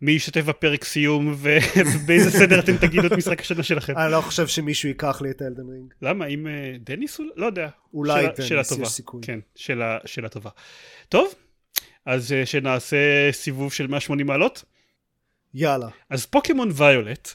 מי 0.00 0.12
ישתתף 0.12 0.44
בפרק 0.44 0.84
סיום 0.84 1.34
ובאיזה 1.38 2.30
סדר 2.40 2.58
אתם 2.58 2.76
תגידו 2.76 3.06
את 3.06 3.12
משחק 3.12 3.40
השנה 3.40 3.62
שלכם. 3.62 3.98
אני 3.98 4.12
לא 4.12 4.20
חושב 4.20 4.46
שמישהו 4.46 4.88
ייקח 4.88 5.22
לי 5.22 5.30
את 5.30 5.42
Elden 5.42 5.68
Ring. 5.70 5.94
למה? 6.02 6.26
אם 6.26 6.46
אה, 6.46 6.76
דניס? 6.80 7.20
לא 7.36 7.46
יודע. 7.46 7.68
אולי 7.94 8.26
דניס, 8.36 8.70
יש 8.80 8.88
סיכוי. 8.88 9.20
כן, 9.22 9.38
שאלה 9.54 10.28
טובה. 10.30 10.50
טוב, 11.08 11.34
אז 12.06 12.32
אה, 12.32 12.46
שנעשה 12.46 13.32
סיבוב 13.32 13.72
של 13.72 13.86
180 13.86 14.26
מעלות. 14.26 14.64
יאללה. 15.54 15.88
אז 16.10 16.26
פוקימון 16.26 16.70
ויולט. 16.74 17.28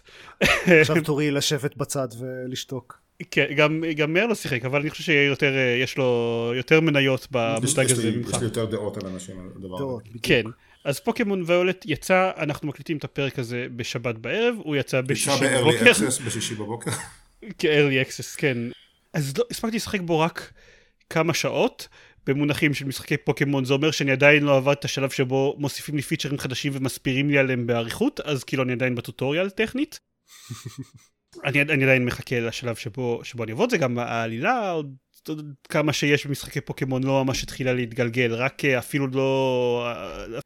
עכשיו 0.81 1.03
תורי 1.05 1.31
לשבת 1.31 1.77
בצד 1.77 2.07
ולשתוק. 2.19 2.99
כן, 3.31 3.45
גם, 3.55 3.83
גם 3.95 4.13
מאיר 4.13 4.25
לא 4.25 4.35
שיחק, 4.35 4.65
אבל 4.65 4.79
אני 4.81 4.89
חושב 4.89 5.03
שיותר, 5.03 5.55
אה, 5.57 5.77
יש 5.83 5.97
לו 5.97 6.51
יותר 6.55 6.81
מניות 6.81 7.27
במושג 7.31 7.91
הזה 7.91 8.11
ממך. 8.11 8.29
יש 8.29 8.35
לי 8.39 8.43
יותר 8.43 8.65
דעות 8.65 8.97
על 8.97 9.09
אנשים 9.09 9.39
על 9.39 9.45
הדבר 9.55 9.75
הזה. 9.75 10.19
כן, 10.23 10.43
אז 10.85 10.99
פוקימון 10.99 11.43
ויולט 11.45 11.85
יצא, 11.85 12.31
אנחנו 12.37 12.67
מקליטים 12.67 12.97
את 12.97 13.03
הפרק 13.03 13.39
הזה 13.39 13.67
בשבת 13.75 14.15
בערב, 14.15 14.55
הוא 14.57 14.75
יצא 14.75 15.01
בשישי 15.01 15.29
בבוקר. 15.31 15.87
יצא 15.87 16.05
ב-early 16.05 16.19
access 16.19 16.25
בשישי 16.25 16.55
בבוקר. 16.55 16.91
כ-early 17.59 18.07
access, 18.07 18.37
כן. 18.37 18.57
אז 19.13 19.37
לא, 19.37 19.45
הספקתי 19.51 19.75
לשחק 19.75 20.01
בו 20.01 20.19
רק 20.19 20.53
כמה 21.09 21.33
שעות. 21.33 21.87
במונחים 22.29 22.73
של 22.73 22.85
משחקי 22.85 23.17
פוקימון 23.17 23.65
זה 23.65 23.73
אומר 23.73 23.91
שאני 23.91 24.11
עדיין 24.11 24.43
לא 24.43 24.57
עבד 24.57 24.71
את 24.71 24.85
השלב 24.85 25.09
שבו 25.09 25.55
מוסיפים 25.57 25.95
לי 25.95 26.01
פיצ'רים 26.01 26.37
חדשים 26.37 26.71
ומסבירים 26.75 27.29
לי 27.29 27.37
עליהם 27.37 27.67
באריכות 27.67 28.19
אז 28.19 28.43
כאילו 28.43 28.63
אני 28.63 28.73
עדיין 28.73 28.95
בטוטוריאל 28.95 29.49
טכנית. 29.49 29.99
אני, 31.45 31.61
אני 31.61 31.83
עדיין 31.83 32.05
מחכה 32.05 32.39
לשלב 32.39 32.75
שבו, 32.75 33.21
שבו 33.23 33.43
אני 33.43 33.51
אעבוד 33.51 33.69
זה 33.69 33.77
גם 33.77 33.99
העלילה 33.99 34.71
עוד, 34.71 34.95
עוד 35.27 35.53
כמה 35.69 35.93
שיש 35.93 36.27
במשחקי 36.27 36.61
פוקימון 36.61 37.03
לא 37.03 37.25
ממש 37.25 37.43
התחילה 37.43 37.73
להתגלגל 37.73 38.33
רק 38.33 38.65
אה, 38.65 38.79
אפילו 38.79 39.07
לא 39.07 39.91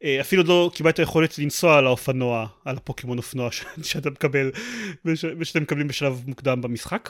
אה, 0.03 0.21
אפילו 0.21 0.43
לא 0.43 0.71
קיבלת 0.73 0.99
היכולת 0.99 1.39
לנסוע 1.39 1.77
על 1.77 1.87
האופנוע 1.87 2.47
על 2.65 2.77
הפוקימון 2.77 3.17
אופנוע 3.17 3.49
שאתה 3.83 4.09
מקבל 4.09 4.51
ושאתם 5.39 5.61
מקבלים 5.61 5.87
בשלב 5.87 6.23
מוקדם 6.27 6.61
במשחק. 6.61 7.09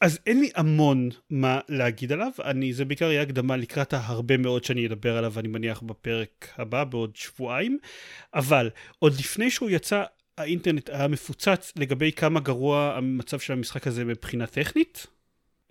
אז 0.00 0.18
אין 0.26 0.40
לי 0.40 0.50
המון 0.54 1.08
מה 1.30 1.60
להגיד 1.68 2.12
עליו, 2.12 2.30
אני, 2.44 2.72
זה 2.72 2.84
בעיקר 2.84 3.10
יהיה 3.10 3.22
הקדמה 3.22 3.56
לקראת 3.56 3.92
ההרבה 3.92 4.36
מאוד 4.36 4.64
שאני 4.64 4.86
אדבר 4.86 5.16
עליו, 5.16 5.38
אני 5.38 5.48
מניח 5.48 5.82
בפרק 5.82 6.48
הבא 6.56 6.84
בעוד 6.84 7.16
שבועיים, 7.16 7.78
אבל 8.34 8.70
עוד 8.98 9.12
לפני 9.18 9.50
שהוא 9.50 9.70
יצא, 9.70 10.04
האינטרנט 10.38 10.88
היה 10.88 11.08
מפוצץ 11.08 11.72
לגבי 11.76 12.12
כמה 12.12 12.40
גרוע 12.40 12.94
המצב 12.96 13.38
של 13.38 13.52
המשחק 13.52 13.86
הזה 13.86 14.04
מבחינה 14.04 14.46
טכנית, 14.46 15.06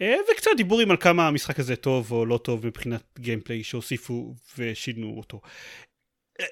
אה, 0.02 0.16
וקצת 0.32 0.52
דיבורים 0.58 0.92
על 0.92 0.98
כמה 0.98 1.28
המשחק 1.28 1.60
הזה 1.60 1.76
טוב 1.76 2.12
או 2.12 2.26
לא 2.26 2.38
טוב 2.38 2.66
מבחינת 2.66 3.04
gameplay 3.20 3.64
שהוסיפו 3.64 4.36
ושינו 4.58 5.14
אותו. 5.18 5.42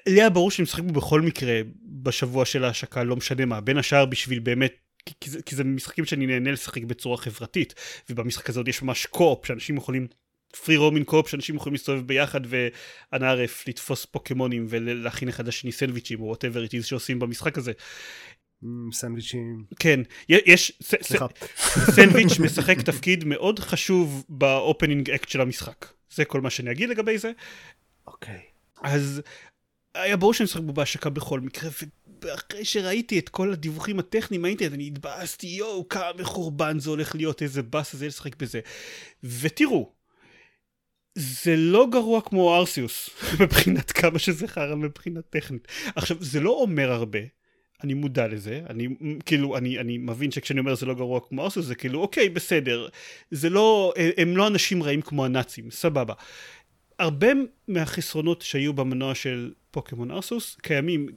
לי 0.06 0.20
היה 0.20 0.30
ברור 0.30 0.50
שאני 0.50 0.62
משחק 0.62 0.82
בו 0.82 0.92
בכל 0.92 1.20
מקרה 1.20 1.60
בשבוע 1.82 2.44
של 2.44 2.64
ההשקה, 2.64 3.02
לא 3.02 3.16
משנה 3.16 3.44
מה, 3.44 3.60
בין 3.60 3.78
השאר 3.78 4.06
בשביל 4.06 4.38
באמת 4.38 4.85
כי 5.20 5.30
זה, 5.30 5.42
כי 5.42 5.56
זה 5.56 5.64
משחקים 5.64 6.04
שאני 6.04 6.26
נהנה 6.26 6.52
לשחק 6.52 6.84
בצורה 6.84 7.16
חברתית, 7.16 7.74
ובמשחק 8.10 8.50
הזה 8.50 8.60
עוד 8.60 8.68
יש 8.68 8.82
ממש 8.82 9.06
co-op, 9.06 9.46
שאנשים 9.46 9.76
יכולים, 9.76 10.06
free 10.64 10.76
roaming 10.76 11.04
co-op, 11.04 11.28
שאנשים 11.28 11.56
יכולים 11.56 11.74
להסתובב 11.74 12.06
ביחד 12.06 12.40
ואנא 12.46 13.24
עארף 13.24 13.68
לתפוס 13.68 14.04
פוקימונים 14.04 14.66
ולהכין 14.68 15.28
אחד 15.28 15.48
לשני 15.48 15.72
סנדוויצ'ים 15.72 16.20
או 16.20 16.34
whatever 16.34 16.68
it 16.68 16.72
is 16.80 16.82
שעושים 16.82 17.18
במשחק 17.18 17.58
הזה. 17.58 17.72
אמ, 18.64 18.92
סנדוויצ'ים. 18.92 19.64
כן, 19.78 20.00
יש, 20.28 20.72
סליחה. 20.82 21.26
סנדוויץ' 21.96 22.38
משחק 22.38 22.80
תפקיד 22.80 23.24
מאוד 23.24 23.58
חשוב 23.58 24.24
ב 24.28 24.38
opening 24.38 25.10
act 25.10 25.28
של 25.28 25.40
המשחק. 25.40 25.86
זה 26.14 26.24
כל 26.24 26.40
מה 26.40 26.50
שאני 26.50 26.70
אגיד 26.70 26.88
לגבי 26.88 27.18
זה. 27.18 27.32
אוקיי. 28.06 28.40
אז 28.82 29.22
היה 29.94 30.16
ברור 30.16 30.34
שאני 30.34 30.44
משחק 30.44 30.60
בו 30.60 30.72
בהשקה 30.72 31.10
בכל 31.10 31.40
מקרה, 31.40 31.70
ואחרי 32.26 32.64
שראיתי 32.64 33.18
את 33.18 33.28
כל 33.28 33.52
הדיווחים 33.52 33.98
הטכניים 33.98 34.42
מהאינטרנט, 34.42 34.72
אני 34.72 34.86
התבאסתי, 34.86 35.46
יואו, 35.46 35.88
כמה 35.88 36.10
מחורבן 36.18 36.78
זה 36.78 36.90
הולך 36.90 37.14
להיות, 37.14 37.42
איזה 37.42 37.62
באסה 37.62 37.96
זה 37.96 38.06
לשחק 38.06 38.36
בזה. 38.36 38.60
ותראו, 39.24 39.92
זה 41.14 41.56
לא 41.56 41.86
גרוע 41.92 42.20
כמו 42.20 42.56
ארסיוס, 42.56 43.10
מבחינת 43.40 43.92
כמה 43.92 44.18
שזה 44.18 44.48
חרא 44.48 44.74
מבחינה 44.74 45.22
טכנית. 45.22 45.68
עכשיו, 45.96 46.16
זה 46.20 46.40
לא 46.40 46.50
אומר 46.50 46.92
הרבה, 46.92 47.18
אני 47.84 47.94
מודע 47.94 48.26
לזה, 48.26 48.62
אני 48.70 48.88
כאילו, 49.26 49.56
אני, 49.56 49.78
אני 49.78 49.98
מבין 49.98 50.30
שכשאני 50.30 50.60
אומר 50.60 50.74
זה 50.74 50.86
לא 50.86 50.94
גרוע 50.94 51.20
כמו 51.28 51.44
ארסיוס, 51.44 51.66
זה 51.66 51.74
כאילו, 51.74 52.00
אוקיי, 52.00 52.28
בסדר, 52.28 52.88
זה 53.30 53.50
לא, 53.50 53.92
הם 54.16 54.36
לא 54.36 54.46
אנשים 54.46 54.82
רעים 54.82 55.02
כמו 55.02 55.24
הנאצים, 55.24 55.70
סבבה. 55.70 56.14
הרבה 56.98 57.28
מהחסרונות 57.68 58.42
שהיו 58.42 58.72
במנוע 58.72 59.14
של 59.14 59.52
פוקימון 59.70 60.10
ארסוס 60.10 60.56
קיימים 60.62 61.08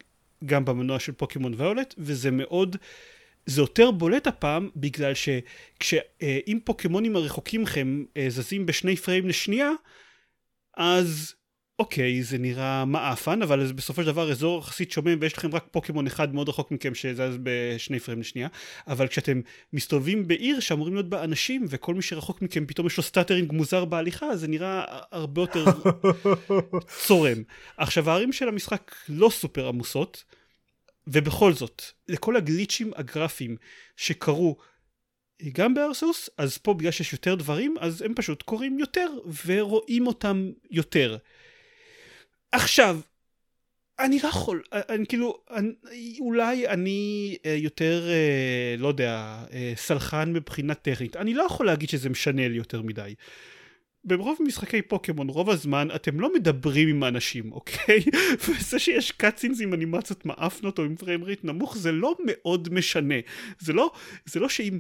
גם 0.46 0.66
במנוע 0.66 1.00
של 1.00 1.12
פוקימון 1.12 1.54
ואולט, 1.58 1.96
וזה 1.98 2.32
מאוד, 2.32 2.76
זה 3.46 3.62
יותר 3.62 3.92
בולט 3.92 4.28
הפעם 4.28 4.70
בגלל 4.76 5.14
שאם 5.84 6.60
פוקימונים 6.64 7.16
הרחוקים 7.16 7.62
מכם 7.62 8.04
אה, 8.18 8.26
זזים 8.30 8.66
בשני 8.66 8.96
פריים 8.96 9.28
לשנייה, 9.28 9.72
אז 10.78 11.34
אוקיי, 11.80 12.24
זה 12.24 12.38
נראה 12.38 12.86
מעפן, 12.86 13.42
אבל 13.42 13.68
זה 13.68 13.74
בסופו 13.74 14.02
של 14.02 14.08
דבר 14.08 14.32
אזור 14.32 14.60
יחסית 14.60 14.92
שומם 14.92 15.18
ויש 15.22 15.38
לכם 15.38 15.56
רק 15.56 15.66
פוקימון 15.72 16.08
אחד 16.08 16.34
מאוד 16.36 16.50
רחוק 16.50 16.72
מכם 16.72 16.96
שזז 16.96 17.38
בשני 17.44 18.00
פריים 18.00 18.20
לשנייה, 18.20 18.48
אבל 18.88 19.08
כשאתם 19.08 19.42
מסתובבים 19.74 20.28
בעיר 20.28 20.60
שאמורים 20.60 20.94
להיות 20.94 21.10
בה 21.10 21.24
אנשים 21.24 21.66
וכל 21.70 21.96
מי 21.96 22.02
שרחוק 22.02 22.42
מכם 22.42 22.66
פתאום 22.66 22.88
יש 22.88 22.98
לו 22.98 23.04
stuttering 23.04 23.52
מוזר 23.52 23.86
בהליכה, 23.86 24.36
זה 24.36 24.48
נראה 24.48 24.84
הרבה 25.12 25.42
יותר 25.42 25.66
צורם. 27.06 27.44
עכשיו 27.78 28.10
הערים 28.10 28.34
של 28.34 28.48
המשחק 28.48 28.96
לא 29.10 29.30
סופר 29.30 29.68
עמוסות, 29.68 30.24
ובכל 31.08 31.54
זאת, 31.54 31.84
לכל 32.08 32.36
הגליצ'ים 32.36 32.92
הגרפיים 32.96 33.56
שקרו 33.98 34.58
גם 35.54 35.74
בארסיוס, 35.74 36.30
אז 36.38 36.58
פה 36.58 36.74
בגלל 36.74 36.92
שיש 36.92 37.14
יותר 37.14 37.36
דברים, 37.36 37.76
אז 37.80 38.02
הם 38.02 38.14
פשוט 38.16 38.42
קורים 38.42 38.80
יותר 38.80 39.08
ורואים 39.46 40.08
אותם 40.08 40.52
יותר. 40.72 41.18
עכשיו, 42.52 43.00
אני 44.00 44.20
לא 44.24 44.28
יכול, 44.28 44.64
אני 44.74 45.06
כאילו, 45.06 45.38
אני, 45.52 46.18
אולי 46.20 46.68
אני 46.68 47.38
אה, 47.46 47.54
יותר, 47.54 48.10
אה, 48.10 48.76
לא 48.78 48.88
יודע, 48.88 49.44
אה, 49.54 49.74
סלחן 49.76 50.34
מבחינה 50.34 50.74
טכנית, 50.74 51.16
אני 51.16 51.34
לא 51.34 51.44
יכול 51.44 51.66
להגיד 51.66 51.90
שזה 51.90 52.10
משנה 52.10 52.48
לי 52.48 52.58
יותר 52.58 52.82
מדי. 52.82 53.14
ברוב 54.04 54.38
משחקי 54.40 54.82
פוקימון, 54.82 55.30
רוב 55.30 55.50
הזמן 55.50 55.88
אתם 55.96 56.20
לא 56.20 56.34
מדברים 56.34 56.90
עם 56.90 57.04
האנשים, 57.04 57.52
אוקיי? 57.52 58.00
וזה 58.48 58.80
שיש 58.80 59.12
cutscenes 59.12 59.62
עם 59.62 59.74
אנימציות 59.74 60.26
מעפנות 60.26 60.80
או 60.80 60.84
עם 60.84 60.96
frame 60.96 61.22
rate 61.22 61.44
נמוך, 61.44 61.78
זה 61.78 61.92
לא 61.92 62.16
מאוד 62.26 62.74
משנה. 62.74 63.16
זה 63.60 63.74
לא, 63.74 63.92
זה 64.26 64.40
לא 64.40 64.50
שאם 64.50 64.80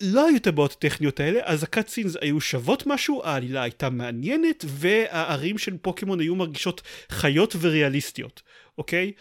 לא 0.00 0.26
היו 0.26 0.36
את 0.36 0.46
הבעיות 0.46 0.72
הטכניות 0.72 1.20
האלה, 1.20 1.40
אז 1.44 1.62
ה 1.62 1.67
cutscenes 1.67 2.16
היו 2.20 2.40
שוות 2.40 2.86
משהו, 2.86 3.22
העלילה 3.24 3.62
הייתה 3.62 3.90
מעניינת, 3.90 4.64
והערים 4.68 5.58
של 5.58 5.76
פוקימון 5.82 6.20
היו 6.20 6.36
מרגישות 6.36 6.82
חיות 7.10 7.56
וריאליסטיות, 7.60 8.42
אוקיי? 8.78 9.12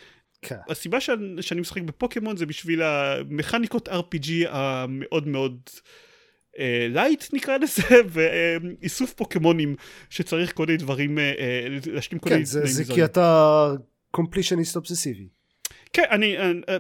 כן. 0.42 0.56
הסיבה 0.70 1.02
שאני, 1.02 1.42
שאני 1.42 1.62
משחק 1.62 1.82
בפוקימון 1.82 2.38
זה 2.38 2.46
בשביל 2.46 2.82
המכניקות 2.82 3.90
RPG 3.90 4.32
המאוד 4.50 5.28
מאוד 5.28 5.60
אה, 6.60 6.88
light 6.90 7.24
נקרא 7.34 7.58
לזה, 7.58 7.84
ואיסוף 8.14 9.14
פוקימונים 9.14 9.76
שצריך 10.10 10.56
כל 10.56 10.66
מיני 10.66 10.78
דברים, 10.78 11.20
אה, 11.20 11.34
אה 11.40 11.68
להשלים 11.86 12.20
כל 12.20 12.30
מיני... 12.30 12.42
כן, 12.42 12.46
זה, 12.46 12.66
זה 12.66 12.94
כי 12.94 13.06
אתה 13.06 13.72
completionist 14.12 14.76
אובססיבי. 14.76 15.28
כן, 15.94 16.06
אני... 16.12 16.38
אני 16.38 16.62
אה, 16.70 16.78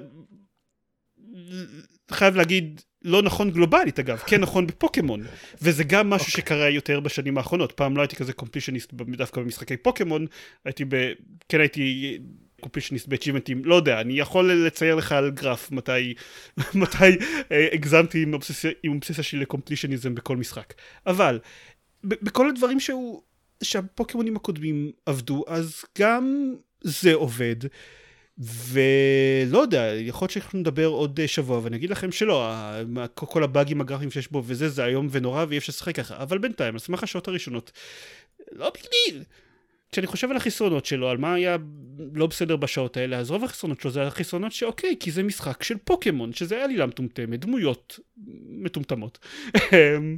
חייב 2.12 2.36
להגיד 2.36 2.82
לא 3.02 3.22
נכון 3.22 3.52
גלובלית 3.52 4.00
אגב, 4.00 4.18
כן 4.18 4.42
נכון 4.42 4.68
בפוקימון, 4.68 5.24
וזה 5.62 5.84
גם 5.84 6.10
משהו 6.10 6.26
okay. 6.26 6.30
אוקיי. 6.30 6.42
שקרה 6.42 6.70
יותר 6.70 7.00
בשנים 7.00 7.38
האחרונות, 7.38 7.72
פעם 7.72 7.98
לא 7.98 8.02
הייתי 8.02 8.16
כזה 8.16 8.34
קומפלישניסט 8.34 8.94
דווקא 8.94 9.42
במשחקי 9.42 9.78
פוקימון, 9.78 10.26
הייתי 10.66 10.86
ב... 10.86 11.12
כן 11.50 11.60
הייתי 11.60 12.18
קומפלישניסט 12.60 13.08
באצ'ימנטים, 13.08 13.66
לא 13.66 13.76
יודע, 13.76 14.02
אני 14.02 14.20
יכול 14.20 14.54
לצייר 14.54 14.96
לך 14.96 15.12
על 15.12 15.32
גרף 15.32 15.72
מתי, 15.72 16.14
מתי 16.82 17.18
אה, 17.52 17.68
הגזמתי 17.74 18.24
עם 18.24 18.34
אובססיה, 18.34 18.72
עם 18.84 18.94
אובססיה 18.94 19.24
שלי 19.24 19.40
לקומפלישניזם 19.40 20.16
בכל 20.16 20.38
משחק, 20.38 20.74
אבל 21.08 21.40
בכל 22.04 22.50
הדברים 22.50 22.80
שהוא, 22.80 23.22
שהפוקימונים 23.64 24.36
הקודמים 24.36 24.92
עבדו, 25.06 25.44
אז 25.48 25.86
גם 25.98 26.54
זה 26.82 27.14
עובד. 27.14 27.56
ולא 28.40 29.60
יודע, 29.60 29.94
יכול 29.96 30.26
להיות 30.26 30.32
שאנחנו 30.32 30.60
נדבר 30.60 30.86
עוד 30.86 31.20
שבוע 31.26 31.60
ואני 31.64 31.78
אגיד 31.78 31.90
לכם 31.90 32.12
שלא, 32.12 32.52
כל 33.14 33.44
הבאגים 33.44 33.82
הגרפיים 33.82 34.12
שיש 34.12 34.32
בו 34.32 34.44
וזה, 34.46 34.70
זה 34.70 34.86
איום 34.86 35.08
ונורא 35.12 35.46
ואי 35.50 35.58
אפשר 35.58 35.72
לשחק 35.72 35.96
ככה, 35.96 36.24
אבל 36.24 36.38
בינתיים, 36.38 36.74
על 36.74 36.80
סמך 36.80 37.04
השעות 37.04 37.28
הראשונות, 37.28 37.72
לא 38.52 38.70
בגליל. 38.70 39.24
כשאני 39.92 40.08
חושב 40.08 40.30
על 40.30 40.38
החסרונות 40.38 40.86
שלו, 40.86 41.10
על 41.10 41.18
מה 41.18 41.34
היה 41.34 41.58
לא 42.14 42.28
בסדר 42.28 42.56
בשעות 42.56 42.98
האלה, 42.98 43.18
אז 43.18 43.32
רוב 43.32 43.44
החסרונות 43.44 43.82
שלו 43.82 43.92
זה 43.92 44.04
החסרונות 44.04 44.52
שאוקיי, 44.52 44.96
כי 45.00 45.12
זה 45.12 45.24
משחק 45.24 45.64
של 45.64 45.78
פוקימון, 45.84 46.34
שזה 46.34 46.64
עלילה 46.64 46.86
מטומטמת, 46.86 47.40
דמויות 47.40 48.00
מטומטמות. 48.50 49.20
אמ, 49.56 50.18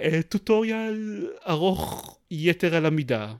אה, 0.00 0.20
טוטוריאל 0.28 1.26
ארוך 1.48 2.18
יתר 2.30 2.74
על 2.74 2.86
המידה. 2.86 3.34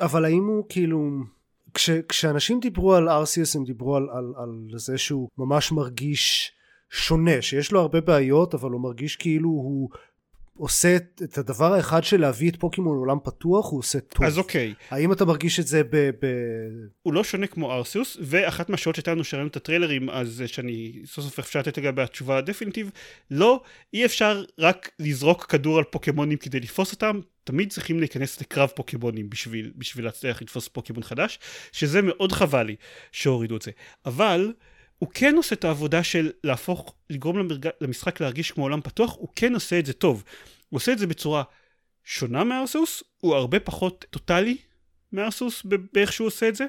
אבל 0.00 0.24
האם 0.24 0.46
הוא 0.46 0.64
כאילו... 0.68 1.24
כש, 1.74 1.90
כשאנשים 1.90 2.60
דיברו 2.60 2.94
על 2.94 3.08
ארסיוס 3.08 3.56
הם 3.56 3.64
דיברו 3.64 3.96
על, 3.96 4.08
על, 4.10 4.32
על 4.36 4.78
זה 4.78 4.98
שהוא 4.98 5.28
ממש 5.38 5.72
מרגיש 5.72 6.52
שונה, 6.90 7.42
שיש 7.42 7.72
לו 7.72 7.80
הרבה 7.80 8.00
בעיות 8.00 8.54
אבל 8.54 8.70
הוא 8.70 8.80
מרגיש 8.80 9.16
כאילו 9.16 9.48
הוא 9.48 9.88
עושה 10.58 10.96
את 10.96 11.38
הדבר 11.38 11.72
האחד 11.72 12.04
של 12.04 12.20
להביא 12.20 12.50
את 12.50 12.56
פוקימון 12.56 12.96
לעולם 12.96 13.18
פתוח 13.24 13.70
הוא 13.70 13.78
עושה 13.78 14.00
טוב. 14.00 14.24
אז 14.24 14.38
אוקיי. 14.38 14.74
האם 14.90 15.12
אתה 15.12 15.24
מרגיש 15.24 15.60
את 15.60 15.66
זה 15.66 15.82
ב... 15.84 15.96
ב... 15.96 16.26
הוא 17.02 17.12
לא 17.12 17.24
שונה 17.24 17.46
כמו 17.46 17.72
ארסיוס 17.72 18.16
ואחת 18.20 18.68
מהשעות 18.70 18.96
שהייתה 18.96 19.10
לנו 19.10 19.24
שראינו 19.24 19.48
את 19.48 19.56
הטריילרים 19.56 20.10
אז 20.10 20.42
שאני 20.46 21.02
סוף 21.04 21.24
סוף 21.24 21.38
אפשר 21.38 21.58
לתת 21.58 21.78
לגבי 21.78 22.02
התשובה 22.02 22.38
הדפינטיב 22.38 22.90
לא 23.30 23.62
אי 23.94 24.04
אפשר 24.04 24.44
רק 24.58 24.90
לזרוק 24.98 25.44
כדור 25.44 25.78
על 25.78 25.84
פוקימונים 25.84 26.38
כדי 26.38 26.60
לתפוס 26.60 26.92
אותם 26.92 27.20
תמיד 27.44 27.72
צריכים 27.72 28.00
להיכנס 28.00 28.40
לקרב 28.40 28.68
פוקימונים 28.74 29.30
בשביל, 29.30 29.72
בשביל 29.76 30.04
להצליח 30.04 30.42
לתפוס 30.42 30.68
פוקימון 30.68 31.02
חדש 31.02 31.38
שזה 31.72 32.02
מאוד 32.02 32.32
חבל 32.32 32.62
לי 32.62 32.76
שהורידו 33.12 33.56
את 33.56 33.62
זה 33.62 33.70
אבל 34.06 34.52
הוא 34.98 35.08
כן 35.14 35.36
עושה 35.36 35.54
את 35.54 35.64
העבודה 35.64 36.04
של 36.04 36.30
להפוך, 36.44 36.94
לגרום 37.10 37.38
למרג... 37.38 37.68
למשחק 37.80 38.20
להרגיש 38.20 38.50
כמו 38.50 38.64
עולם 38.64 38.80
פתוח, 38.80 39.16
הוא 39.16 39.28
כן 39.36 39.54
עושה 39.54 39.78
את 39.78 39.86
זה 39.86 39.92
טוב. 39.92 40.24
הוא 40.68 40.76
עושה 40.76 40.92
את 40.92 40.98
זה 40.98 41.06
בצורה 41.06 41.42
שונה 42.04 42.44
מארסוס, 42.44 43.02
הוא 43.18 43.34
הרבה 43.34 43.60
פחות 43.60 44.04
טוטאלי 44.10 44.56
מארסוס 45.12 45.62
באיך 45.92 46.12
שהוא 46.12 46.26
עושה 46.26 46.48
את 46.48 46.56
זה, 46.56 46.66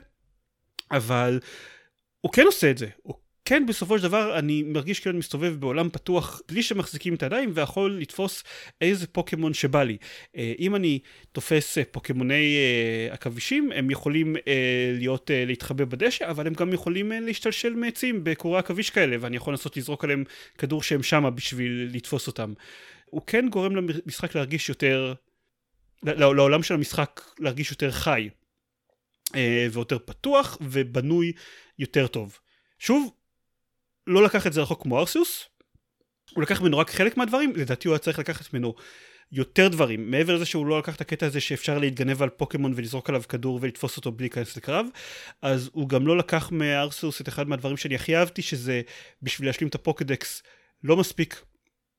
אבל 0.92 1.40
הוא 2.22 2.32
כן 2.32 2.46
עושה 2.46 2.72
את 2.72 2.78
זה, 2.78 2.88
הוא 3.04 3.16
כן 3.50 3.66
בסופו 3.66 3.98
של 3.98 4.04
דבר 4.04 4.40
אני 4.40 4.64
מרגיש 4.64 5.00
כאילו 5.00 5.12
אני 5.12 5.20
מסתובב 5.20 5.56
בעולם 5.60 5.90
פתוח 5.90 6.42
בלי 6.48 6.64
שמחזיקים 6.64 7.14
את 7.14 7.24
הידיים 7.24 7.52
ויכול 7.54 7.98
לתפוס 8.02 8.44
איזה 8.82 9.08
פוקימון 9.08 9.54
שבא 9.54 9.84
לי. 9.84 9.98
אה, 10.36 10.54
אם 10.60 10.76
אני 10.76 11.00
תופס 11.32 11.78
אה, 11.78 11.84
פוקימוני 11.92 12.56
אה, 12.58 13.14
עכבישים 13.14 13.72
הם 13.72 13.92
יכולים 13.92 14.36
להיות 14.98 15.32
להתחבא 15.34 15.86
בדשא 15.86 16.30
אבל 16.30 16.48
הם 16.48 16.54
גם 16.54 16.74
יכולים 16.74 17.12
להשתלשל 17.12 17.76
מעצים 17.76 18.24
בקורי 18.24 18.60
עכביש 18.60 18.90
כאלה 18.90 19.18
ואני 19.20 19.38
יכול 19.38 19.54
לנסות 19.54 19.78
לזרוק 19.78 20.04
עליהם 20.04 20.24
כדור 20.58 20.84
שהם 20.84 21.04
שמה 21.04 21.30
בשביל 21.30 21.90
לתפוס 21.94 22.28
אותם. 22.28 22.54
הוא 23.06 23.22
כן 23.28 23.50
גורם 23.50 23.76
למשחק 23.76 24.36
להרגיש 24.36 24.70
יותר 24.70 25.14
לעולם 26.04 26.64
של 26.64 26.74
המשחק 26.74 27.22
להרגיש 27.40 27.72
יותר 27.72 27.92
חי 27.92 28.30
ויותר 29.72 29.98
פתוח 30.00 30.58
ובנוי 30.62 31.32
יותר 31.80 32.08
טוב. 32.08 32.40
שוב, 32.80 33.12
לא 34.10 34.24
לקח 34.24 34.48
את 34.48 34.54
זה 34.54 34.62
רחוק 34.62 34.84
כמו 34.84 35.00
ארסיוס, 35.00 35.46
הוא 36.34 36.44
לקח 36.44 36.62
ממנו 36.62 36.78
רק 36.78 36.90
חלק 36.90 37.18
מהדברים, 37.18 37.54
לדעתי 37.56 37.88
הוא 37.88 37.94
היה 37.94 38.00
צריך 38.00 38.20
לקחת 38.20 38.54
ממנו 38.54 38.74
יותר 39.32 39.68
דברים, 39.68 40.12
מעבר 40.12 40.36
לזה 40.36 40.46
שהוא 40.46 40.66
לא 40.66 40.80
לקח 40.80 40.96
את 40.96 41.02
הקטע 41.02 41.26
הזה 41.26 41.42
שאפשר 41.42 41.80
להתגנב 41.80 42.22
על 42.22 42.30
פוקימון 42.30 42.74
ולזרוק 42.76 43.10
עליו 43.10 43.24
כדור 43.30 43.60
ולתפוס 43.62 43.98
אותו 43.98 44.12
בלי 44.12 44.24
להיכנס 44.24 44.58
לקרב, 44.58 44.86
אז 45.42 45.70
הוא 45.74 45.90
גם 45.90 46.08
לא 46.08 46.18
לקח 46.18 46.52
מארסוס 46.52 47.22
את 47.22 47.28
אחד 47.28 47.48
מהדברים 47.48 47.78
שאני 47.78 47.96
הכי 47.96 48.16
אהבתי, 48.16 48.42
שזה 48.42 48.82
בשביל 49.22 49.48
להשלים 49.50 49.70
את 49.70 49.76
הפוקדקס 49.76 50.44
לא 50.84 50.98
מספיק 50.98 51.42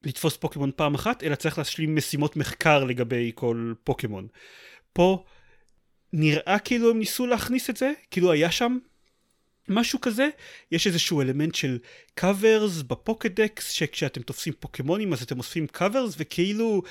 לתפוס 0.02 0.36
פוקימון 0.36 0.70
פעם 0.76 0.94
אחת, 0.94 1.22
אלא 1.22 1.34
צריך 1.34 1.58
להשלים 1.58 1.96
משימות 1.96 2.36
מחקר 2.36 2.84
לגבי 2.84 3.32
כל 3.34 3.72
פוקימון. 3.84 4.26
פה 4.92 5.24
נראה 6.12 6.58
כאילו 6.64 6.90
הם 6.90 6.98
ניסו 6.98 7.26
להכניס 7.26 7.70
את 7.70 7.76
זה, 7.76 7.92
כאילו 8.10 8.32
היה 8.32 8.50
שם 8.50 8.78
משהו 9.70 10.00
כזה, 10.00 10.28
יש 10.72 10.86
איזשהו 10.86 11.20
אלמנט 11.20 11.54
של 11.54 11.78
covers 12.14 12.82
בפוקדקס, 12.82 13.70
שכשאתם 13.70 14.22
תופסים 14.22 14.52
פוקימונים 14.60 15.12
אז 15.12 15.22
אתם 15.22 15.38
אוספים 15.38 15.66
covers, 15.66 16.14
וכאילו, 16.18 16.82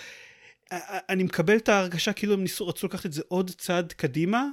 אני 1.09 1.23
מקבל 1.23 1.57
את 1.57 1.69
ההרגשה 1.69 2.13
כאילו 2.13 2.33
הם 2.33 2.41
ניסו, 2.41 2.67
רצו 2.67 2.87
לקחת 2.87 3.05
את 3.05 3.13
זה 3.13 3.21
עוד 3.27 3.51
צעד 3.57 3.93
קדימה, 3.93 4.45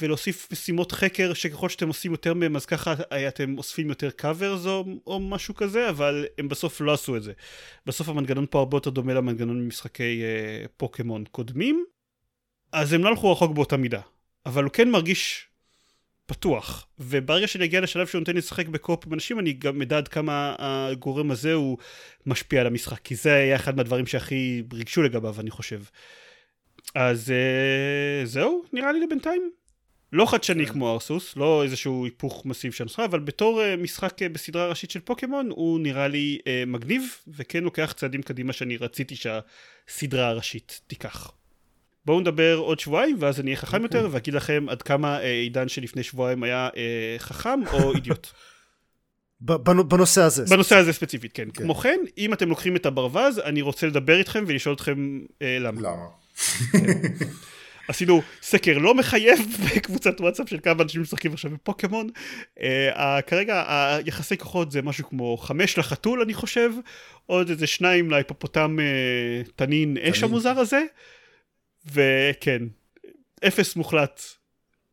ולהוסיף 0.00 0.52
משימות 0.52 0.92
חקר 0.92 1.34
שככל 1.34 1.68
שאתם 1.68 1.88
עושים 1.88 2.12
יותר 2.12 2.34
מהם 2.34 2.56
אז 2.56 2.66
ככה 2.66 2.94
אתם 3.28 3.58
אוספים 3.58 3.88
יותר 3.88 4.10
covers 4.10 4.66
או, 4.66 4.84
או 5.06 5.20
משהו 5.20 5.54
כזה, 5.54 5.90
אבל 5.90 6.26
הם 6.38 6.48
בסוף 6.48 6.80
לא 6.80 6.92
עשו 6.92 7.16
את 7.16 7.22
זה. 7.22 7.32
בסוף 7.86 8.08
המנגנון 8.08 8.46
פה 8.50 8.58
הרבה 8.58 8.76
יותר 8.76 8.90
דומה 8.90 9.14
למנגנון 9.14 9.64
ממשחקי 9.64 10.22
אה, 10.22 10.66
פוקימון 10.76 11.24
קודמים, 11.30 11.84
אז 12.72 12.92
הם 12.92 13.04
לא 13.04 13.08
הלכו 13.08 13.32
רחוק 13.32 13.52
באותה 13.52 13.76
מידה, 13.76 14.00
אבל 14.46 14.64
הוא 14.64 14.72
כן 14.72 14.90
מרגיש 14.90 15.48
פתוח, 16.26 16.86
וברגע 16.98 17.46
שאני 17.46 17.64
אגיע 17.64 17.80
לשלב 17.80 18.06
שהוא 18.06 18.18
נותן 18.18 18.32
לי 18.32 18.38
לשחק 18.38 18.68
בקופ 18.68 19.06
עם 19.06 19.14
אנשים, 19.14 19.38
אני 19.38 19.52
גם 19.52 19.82
אדע 19.82 19.98
עד 19.98 20.08
כמה 20.08 20.54
הגורם 20.58 21.30
הזה 21.30 21.52
הוא 21.52 21.78
משפיע 22.26 22.60
על 22.60 22.66
המשחק, 22.66 22.98
כי 22.98 23.14
זה 23.14 23.34
היה 23.34 23.56
אחד 23.56 23.76
מהדברים 23.76 24.06
שהכי 24.06 24.62
ריגשו 24.72 25.02
לגביו, 25.02 25.40
אני 25.40 25.50
חושב. 25.50 25.82
אז 26.94 27.28
uh, 27.28 28.26
זהו, 28.26 28.64
נראה 28.72 28.92
לי 28.92 29.00
לבינתיים. 29.00 29.50
לא 30.12 30.26
חדשני 30.26 30.66
כן. 30.66 30.72
כמו 30.72 30.92
ארסוס, 30.92 31.36
לא 31.36 31.64
איזשהו 31.64 32.04
היפוך 32.04 32.46
מסיב 32.46 32.72
של 32.72 32.84
הנוסחה, 32.84 33.04
אבל 33.04 33.20
בתור 33.20 33.62
uh, 33.62 33.82
משחק 33.82 34.22
uh, 34.22 34.28
בסדרה 34.28 34.68
ראשית 34.68 34.90
של 34.90 35.00
פוקימון, 35.00 35.50
הוא 35.50 35.80
נראה 35.80 36.08
לי 36.08 36.38
uh, 36.40 36.66
מגניב, 36.66 37.02
וכן 37.28 37.64
לוקח 37.64 37.92
צעדים 37.96 38.22
קדימה 38.22 38.52
שאני 38.52 38.76
רציתי 38.76 39.14
שהסדרה 39.16 40.28
הראשית 40.28 40.80
תיקח. 40.86 41.30
בואו 42.06 42.20
נדבר 42.20 42.56
עוד 42.56 42.80
שבועיים 42.80 43.16
ואז 43.20 43.40
אני 43.40 43.50
אהיה 43.50 43.56
חכם 43.56 43.82
יותר 43.82 43.98
אוקיי. 43.98 44.12
ואגיד 44.12 44.34
לכם 44.34 44.66
עד 44.68 44.82
כמה 44.82 45.20
אה, 45.20 45.30
עידן 45.30 45.68
שלפני 45.68 46.02
שבועיים 46.02 46.42
היה 46.42 46.68
אה, 46.76 47.16
חכם 47.18 47.60
או 47.72 47.92
אידיוט. 47.94 48.28
בנושא 49.40 50.22
הזה. 50.22 50.44
בנושא 50.50 50.76
הזה 50.76 50.92
ספציפית, 50.92 51.32
כן. 51.32 51.48
כן. 51.54 51.64
כמו 51.64 51.74
כן, 51.74 51.98
אם 52.18 52.32
אתם 52.32 52.48
לוקחים 52.48 52.76
את 52.76 52.86
הברווז, 52.86 53.38
אני 53.38 53.62
רוצה 53.62 53.86
לדבר 53.86 54.18
איתכם 54.18 54.44
ולשאול 54.46 54.74
אתכם 54.74 55.20
אה, 55.42 55.58
למה. 55.60 55.80
למה? 55.80 56.06
כן. 56.72 56.78
עשינו 57.88 58.22
סקר 58.42 58.78
לא 58.78 58.94
מחייב 58.94 59.38
בקבוצת 59.64 60.20
וואטסאפ 60.20 60.48
של 60.48 60.58
כמה 60.62 60.82
אנשים 60.82 61.02
משחקים 61.02 61.32
עכשיו 61.32 61.50
בפוקימון. 61.50 62.10
Uh, 62.58 62.62
כרגע 63.26 63.64
היחסי 63.68 64.36
כוחות 64.38 64.72
זה 64.72 64.82
משהו 64.82 65.08
כמו 65.08 65.36
חמש 65.36 65.78
לחתול 65.78 66.22
אני 66.22 66.34
חושב, 66.34 66.70
עוד 67.26 67.50
איזה 67.50 67.66
שניים 67.66 68.10
להיפופוטם 68.10 68.76
uh, 68.78 69.50
תנין 69.56 69.96
אש 69.98 70.22
המוזר 70.22 70.58
הזה. 70.58 70.82
וכן, 71.92 72.62
אפס 73.46 73.76
מוחלט 73.76 74.22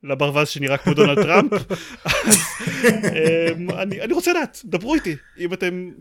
לברווז 0.03 0.49
שנראה 0.49 0.77
כמו 0.77 0.93
דונלד 0.93 1.23
טראמפ. 1.23 1.51
אז 2.05 2.35
um, 2.85 3.73
אני, 3.73 4.01
אני 4.01 4.13
רוצה 4.13 4.31
לדעת, 4.31 4.61
דברו 4.65 4.95
איתי, 4.95 5.15
אם 5.37 5.53
אתם... 5.53 5.91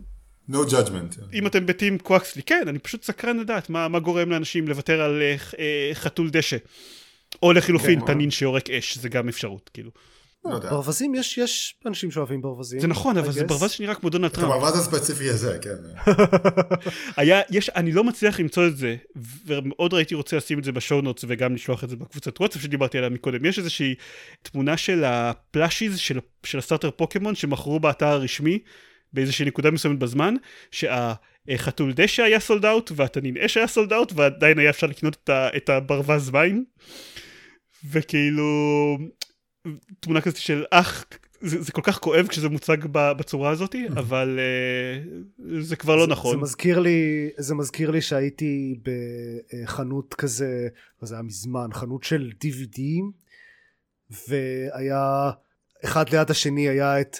No 0.50 0.54
judgment. 0.54 1.20
אם 1.32 1.46
אתם 1.46 1.66
בטים 1.66 1.98
קוואקסלי, 1.98 2.42
כן, 2.42 2.64
אני 2.68 2.78
פשוט 2.78 3.02
סקרן 3.02 3.38
לדעת 3.38 3.70
מה, 3.70 3.88
מה 3.88 3.98
גורם 3.98 4.30
לאנשים 4.30 4.68
לוותר 4.68 5.00
על 5.00 5.22
uh, 5.52 5.54
חתול 5.94 6.30
דשא. 6.30 6.56
או 7.42 7.52
לחילופין, 7.52 8.00
כן, 8.00 8.06
תנין 8.06 8.30
שיורק 8.30 8.70
אש, 8.70 8.98
זה 8.98 9.08
גם 9.08 9.28
אפשרות, 9.28 9.70
כאילו. 9.74 9.90
לא 10.44 10.58
ברווזים 10.58 11.14
יש, 11.14 11.38
יש 11.38 11.74
אנשים 11.86 12.10
שאוהבים 12.10 12.42
ברווזים. 12.42 12.80
זה 12.80 12.86
נכון, 12.86 13.18
אבל 13.18 13.32
זה 13.32 13.44
ברווז 13.44 13.70
שנראה 13.70 13.94
כמו 13.94 14.10
דונלד 14.10 14.30
טראמפ. 14.30 14.52
הברווז 14.52 14.78
הספציפי 14.78 15.30
הזה, 15.30 15.58
כן. 15.62 15.76
היה, 17.16 17.40
יש, 17.50 17.70
אני 17.70 17.92
לא 17.92 18.04
מצליח 18.04 18.40
למצוא 18.40 18.66
את 18.66 18.76
זה, 18.76 18.96
ומאוד 19.46 19.94
הייתי 19.94 20.14
רוצה 20.14 20.36
לשים 20.36 20.58
את 20.58 20.64
זה 20.64 20.72
ב 20.72 20.78
show 20.78 21.00
notes 21.00 21.24
וגם 21.28 21.54
לשלוח 21.54 21.84
את 21.84 21.88
זה 21.88 21.96
בקבוצת 21.96 22.40
וואטסאפ 22.40 22.62
שדיברתי 22.62 22.98
עליה 22.98 23.10
מקודם. 23.10 23.44
יש 23.44 23.58
איזושהי 23.58 23.94
תמונה 24.42 24.76
של 24.76 25.04
ה 25.04 25.15
plushies 25.15 25.98
של, 25.98 26.18
של 26.44 26.58
ה 26.58 26.62
starter 26.62 26.90
פוקימון 26.90 27.34
שמכרו 27.34 27.80
באתר 27.80 28.06
הרשמי 28.06 28.58
באיזושהי 29.12 29.44
נקודה 29.44 29.70
מסוימת 29.70 29.98
בזמן, 29.98 30.34
שהחתול 30.70 31.92
דשא 31.92 32.22
היה 32.22 32.40
sold 32.40 32.64
out 32.64 32.92
והתנין 32.96 33.36
אש 33.36 33.56
היה 33.56 33.66
sold 33.66 33.92
out 33.92 34.12
ועדיין 34.16 34.58
היה 34.58 34.70
אפשר 34.70 34.86
לקנות 34.86 35.16
את, 35.24 35.30
את 35.56 35.68
הברווז 35.68 36.30
מים. 36.30 36.64
וכאילו 37.90 38.98
תמונה 40.00 40.20
כזאת 40.20 40.36
של 40.36 40.64
אח, 40.70 41.04
זה, 41.40 41.62
זה 41.62 41.72
כל 41.72 41.80
כך 41.84 41.98
כואב 41.98 42.26
כשזה 42.26 42.48
מוצג 42.48 42.76
בצורה 42.92 43.50
הזאת, 43.50 43.74
אבל 43.88 44.38
uh, 45.38 45.42
זה 45.60 45.76
כבר 45.76 45.96
לא 45.96 46.04
זה, 46.04 46.10
נכון. 46.10 46.36
זה 46.36 46.42
מזכיר 46.42 46.78
לי, 46.78 47.30
זה 47.38 47.54
מזכיר 47.54 47.90
לי 47.90 48.00
שהייתי 48.00 48.78
בחנות 48.82 50.14
כזה, 50.14 50.68
זה 51.02 51.14
היה 51.14 51.22
מזמן, 51.22 51.68
חנות 51.72 52.04
של 52.04 52.30
DVD, 52.44 52.80
והיה, 54.28 55.30
אחד 55.84 56.08
ליד 56.08 56.30
השני 56.30 56.68
היה 56.68 57.00
את 57.00 57.16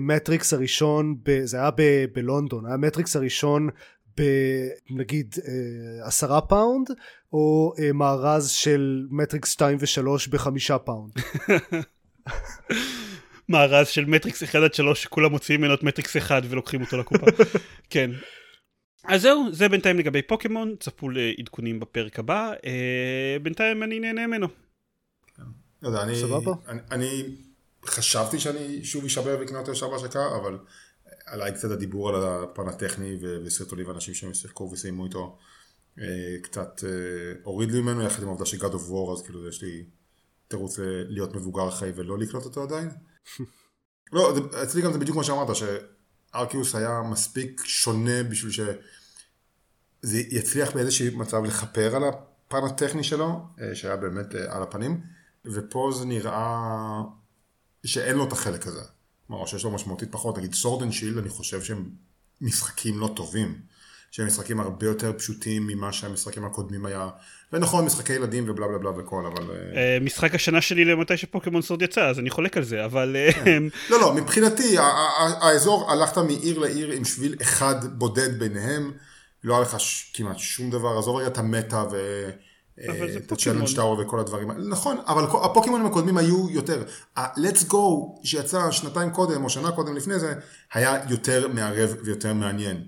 מטריקס 0.00 0.52
uh, 0.52 0.56
הראשון, 0.56 1.16
ב, 1.22 1.44
זה 1.44 1.56
היה 1.56 1.70
ב, 1.70 2.04
בלונדון, 2.14 2.66
היה 2.66 2.76
מטריקס 2.76 3.16
הראשון 3.16 3.68
בנגיד 4.16 5.34
אה, 5.48 6.06
עשרה 6.06 6.40
פאונד 6.40 6.90
או 7.32 7.72
אה, 7.78 7.92
מארז 7.92 8.50
של 8.50 9.06
מטריקס 9.10 9.50
2 9.50 9.78
ו-3 9.80 10.30
בחמישה 10.30 10.78
פאונד. 10.78 11.12
מארז 13.48 13.88
של 13.88 14.04
מטריקס 14.04 14.42
1 14.42 14.54
עד 14.54 14.74
3 14.74 15.02
שכולם 15.02 15.30
מוציאים 15.30 15.60
ממנו 15.60 15.74
את 15.74 15.82
מטריקס 15.82 16.16
1 16.16 16.42
ולוקחים 16.48 16.80
אותו 16.80 16.96
לקופה. 16.96 17.26
כן. 17.90 18.10
אז 19.04 19.22
זהו, 19.22 19.52
זה 19.52 19.68
בינתיים 19.68 19.98
לגבי 19.98 20.22
פוקימון, 20.22 20.74
צפו 20.80 21.08
לעדכונים 21.10 21.80
בפרק 21.80 22.18
הבא, 22.18 22.52
אה, 22.66 23.36
בינתיים 23.42 23.82
אני 23.82 24.00
נהנה 24.00 24.26
ממנו. 24.26 24.46
לא 25.82 25.88
יודע, 25.88 26.02
אני, 26.90 27.22
חשבתי 27.86 28.38
שאני 28.38 28.84
שוב 28.84 29.04
אשבר 29.04 29.42
אותו 29.58 29.72
ישר 29.72 29.88
בהשקה, 29.88 30.26
אבל 30.36 30.58
עליי 31.26 31.52
קצת 31.52 31.70
הדיבור 31.70 32.08
על 32.08 32.14
הפן 32.24 32.68
הטכני 32.68 33.18
וסרטונים 33.44 33.88
ואנשים 33.88 34.14
שהם 34.14 34.34
שיחקו 34.34 34.70
וסיימו 34.72 35.04
איתו 35.04 35.38
אה, 35.98 36.36
קצת 36.42 36.84
אה, 36.84 36.90
הוריד 37.42 37.70
לי 37.70 37.80
ממנו 37.80 38.02
יחד 38.02 38.22
עם 38.22 38.28
העובדה 38.28 38.46
ש-God 38.46 38.72
of 38.72 38.90
War 38.90 39.12
אז 39.12 39.22
כאילו 39.22 39.48
יש 39.48 39.62
לי 39.62 39.84
תירוץ 40.48 40.78
אה, 40.78 40.84
להיות 41.08 41.34
מבוגר 41.34 41.70
חי 41.70 41.90
ולא 41.94 42.18
לקנות 42.18 42.44
אותו 42.44 42.62
עדיין. 42.62 42.88
לא, 44.12 44.34
אצלי 44.62 44.82
גם 44.82 44.92
זה 44.92 44.98
בדיוק 44.98 45.16
מה 45.16 45.24
שאמרת 45.24 45.48
שארקיוס 45.56 46.74
היה 46.74 47.02
מספיק 47.02 47.62
שונה 47.64 48.22
בשביל 48.22 48.52
שזה 48.52 50.18
יצליח 50.18 50.70
באיזשהו 50.70 51.18
מצב 51.18 51.44
לכפר 51.44 51.96
על 51.96 52.02
הפן 52.04 52.64
הטכני 52.64 53.04
שלו 53.04 53.46
שהיה 53.74 53.96
באמת 53.96 54.34
על 54.34 54.62
הפנים 54.62 55.00
ופה 55.44 55.90
זה 55.98 56.04
נראה 56.04 57.02
שאין 57.86 58.16
לו 58.16 58.28
את 58.28 58.32
החלק 58.32 58.66
הזה. 58.66 58.82
כלומר, 59.26 59.46
שיש 59.46 59.64
לו 59.64 59.70
משמעותית 59.70 60.08
פחות, 60.12 60.38
נגיד 60.38 60.54
Sword 60.54 60.82
and 60.82 60.92
Shield, 60.92 61.18
אני 61.18 61.28
חושב 61.28 61.62
שהם 61.62 61.90
משחקים 62.40 63.00
לא 63.00 63.10
טובים. 63.16 63.58
שהם 64.14 64.26
משחקים 64.26 64.60
הרבה 64.60 64.86
יותר 64.86 65.12
פשוטים 65.18 65.66
ממה 65.66 65.92
שהמשחקים 65.92 66.44
הקודמים 66.44 66.86
היה. 66.86 67.08
ונכון, 67.52 67.84
משחקי 67.84 68.12
ילדים 68.12 68.50
ובלה 68.50 68.68
בלה 68.68 68.78
בלה 68.78 68.90
וכל, 68.90 69.26
אבל... 69.26 69.50
אה, 69.76 69.98
משחק 70.00 70.34
השנה 70.34 70.60
שלי 70.60 70.84
למתי 70.84 71.16
שפוקימון 71.16 71.62
Sword 71.62 71.82
יצא, 71.82 72.08
אז 72.08 72.18
אני 72.18 72.30
חולק 72.30 72.56
על 72.56 72.62
זה, 72.62 72.84
אבל... 72.84 73.16
אה, 73.16 73.32
כן. 73.32 73.62
לא, 73.90 74.00
לא, 74.00 74.14
מבחינתי, 74.14 74.76
האזור, 75.18 75.92
הלכת 75.92 76.18
מעיר 76.18 76.58
לעיר 76.58 76.90
עם 76.90 77.04
שביל 77.04 77.36
אחד 77.42 77.98
בודד 77.98 78.38
ביניהם, 78.38 78.92
לא 79.44 79.54
היה 79.54 79.62
לך 79.62 79.76
כמעט 80.14 80.38
שום 80.38 80.70
דבר, 80.70 80.98
עזוב 80.98 81.16
רגע 81.16 81.26
את 81.26 81.38
ה 81.38 81.47
meta 81.47 81.84
ו... 81.92 82.30
את 83.16 83.32
ה 83.32 83.36
challenge 83.36 83.74
tower 83.76 83.98
וכל 83.98 84.20
הדברים 84.20 84.50
האלה. 84.50 84.68
נכון, 84.68 84.96
אבל 85.06 85.24
הפוקימונים 85.44 85.86
הקודמים 85.86 86.18
היו 86.18 86.50
יותר. 86.50 86.82
ה- 87.16 87.31
Let's 87.31 87.70
Go 87.70 87.76
שיצא 88.24 88.70
שנתיים 88.70 89.10
קודם 89.10 89.44
או 89.44 89.50
שנה 89.50 89.72
קודם 89.72 89.96
לפני 89.96 90.18
זה, 90.18 90.34
היה 90.72 91.04
יותר 91.10 91.48
מערב 91.48 91.96
ויותר 92.04 92.34
מעניין. 92.34 92.84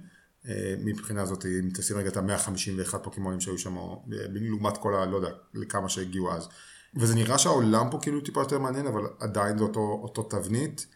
אה, 0.49 0.75
מבחינה 0.85 1.23
הזאת, 1.23 1.47
אם 1.47 1.71
תשים 1.75 1.97
רגע 1.97 2.09
את 2.09 2.17
ה-151 2.17 2.99
פוקימונים 2.99 3.41
שהיו 3.41 3.59
שם, 3.59 3.77
אה, 3.79 3.93
לעומת 4.35 4.77
כל 4.77 4.95
ה... 4.95 5.07
לא 5.07 5.17
יודע, 5.17 5.31
לכמה 5.55 5.89
שהגיעו 5.89 6.33
אז. 6.33 6.49
וזה 6.97 7.15
נראה 7.15 7.39
שהעולם 7.39 7.91
פה 7.91 7.99
כאילו 8.03 8.21
טיפה 8.21 8.41
יותר 8.41 8.59
מעניין, 8.59 8.87
אבל 8.87 9.03
עדיין 9.21 9.59
זה 9.59 9.65
אותו, 9.65 10.01
אותו 10.03 10.23
תבנית. 10.23 10.87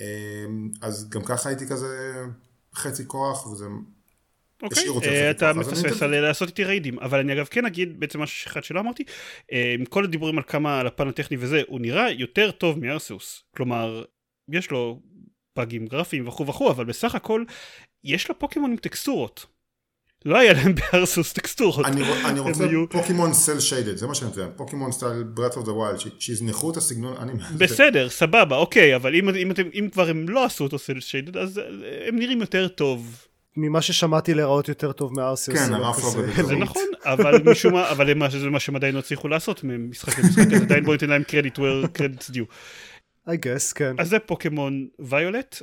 אה, 0.00 0.06
אז 0.82 1.08
גם 1.08 1.22
ככה 1.24 1.48
הייתי 1.48 1.66
כזה 1.66 2.24
חצי 2.74 3.06
כוח, 3.06 3.46
וזה 3.46 3.66
אוקיי, 4.62 4.88
אה, 5.04 5.30
אתה 5.30 5.52
מפספס 5.52 6.02
על 6.02 6.20
לעשות 6.20 6.48
איתי 6.48 6.64
ריידים, 6.64 6.98
אבל 6.98 7.18
אני 7.18 7.32
אגב 7.32 7.46
כן 7.46 7.66
אגיד 7.66 8.00
בעצם 8.00 8.20
משהו 8.20 8.48
אחד 8.48 8.64
שלא 8.64 8.80
אמרתי, 8.80 9.04
אה, 9.52 9.74
עם 9.78 9.84
כל 9.84 10.04
הדיבורים 10.04 10.38
על 10.38 10.44
כמה, 10.46 10.80
על 10.80 10.86
הפן 10.86 11.08
הטכני 11.08 11.36
וזה, 11.40 11.62
הוא 11.66 11.80
נראה 11.80 12.10
יותר 12.10 12.50
טוב 12.50 12.78
מארסיוס, 12.78 13.42
כלומר, 13.56 14.04
יש 14.52 14.70
לו 14.70 15.00
באגים 15.54 15.86
גרפיים 15.86 16.28
וכו' 16.28 16.46
וכו', 16.46 16.70
אבל 16.70 16.84
בסך 16.84 17.14
הכל, 17.14 17.44
יש 18.04 18.28
לו 18.28 18.38
פוקימון 18.38 18.70
עם 18.70 18.76
טקסטורות. 18.76 19.46
לא 20.24 20.38
היה 20.38 20.52
להם 20.52 20.74
בארסיוס 20.92 21.32
טקסטורות. 21.32 21.86
אני 21.86 22.40
רוצה 22.40 22.64
פוקימון 22.90 23.32
cel 23.32 23.60
shaded, 23.60 23.96
זה 23.96 24.06
מה 24.06 24.14
שאני 24.14 24.28
רוצה, 24.28 24.46
פוקימון 24.56 24.92
סטייל 24.92 25.22
Breath 25.22 25.56
of 25.56 25.64
the 25.64 25.72
Wild, 25.72 26.00
שיזנחו 26.18 26.70
את 26.70 26.76
הסגנון, 26.76 27.16
אני... 27.16 27.32
בסדר, 27.58 28.08
סבבה, 28.08 28.56
אוקיי, 28.56 28.96
אבל 28.96 29.14
אם 29.74 29.88
כבר 29.92 30.08
הם 30.08 30.28
לא 30.28 30.44
עשו 30.44 30.64
אותו 30.64 30.78
cel 30.78 31.00
shaded, 31.00 31.36
אז 31.36 31.60
הם 32.08 32.18
נראים 32.18 32.40
יותר 32.40 32.68
טוב. 32.68 33.26
ממה 33.56 33.82
ששמעתי 33.82 34.34
להיראות 34.34 34.68
יותר 34.68 34.92
טוב 34.92 35.12
מארסיוס. 35.14 35.58
כן, 35.58 35.74
הרף 35.74 36.04
לא 36.04 36.42
זה 36.42 36.56
נכון, 36.56 36.82
אבל 37.04 37.42
משום 37.50 37.72
מה, 37.72 37.90
אבל 37.90 38.06
זה 38.28 38.50
מה 38.50 38.60
שהם 38.60 38.76
עדיין 38.76 38.94
לא 38.94 38.98
הצליחו 38.98 39.28
לעשות 39.28 39.64
ממשחק 39.64 40.18
למשחק, 40.18 40.52
אז 40.56 40.62
עדיין 40.62 40.84
בוא 40.84 40.94
ניתן 40.94 41.10
להם 41.10 41.22
קרדיט 41.22 41.58
where 41.58 41.98
credit's 41.98 42.30
due. 42.30 42.46
I 43.28 43.32
guess, 43.32 43.74
כן. 43.74 43.94
אז 43.98 44.08
זה 44.08 44.18
פוקימון 44.18 44.88
Violet, 44.98 45.62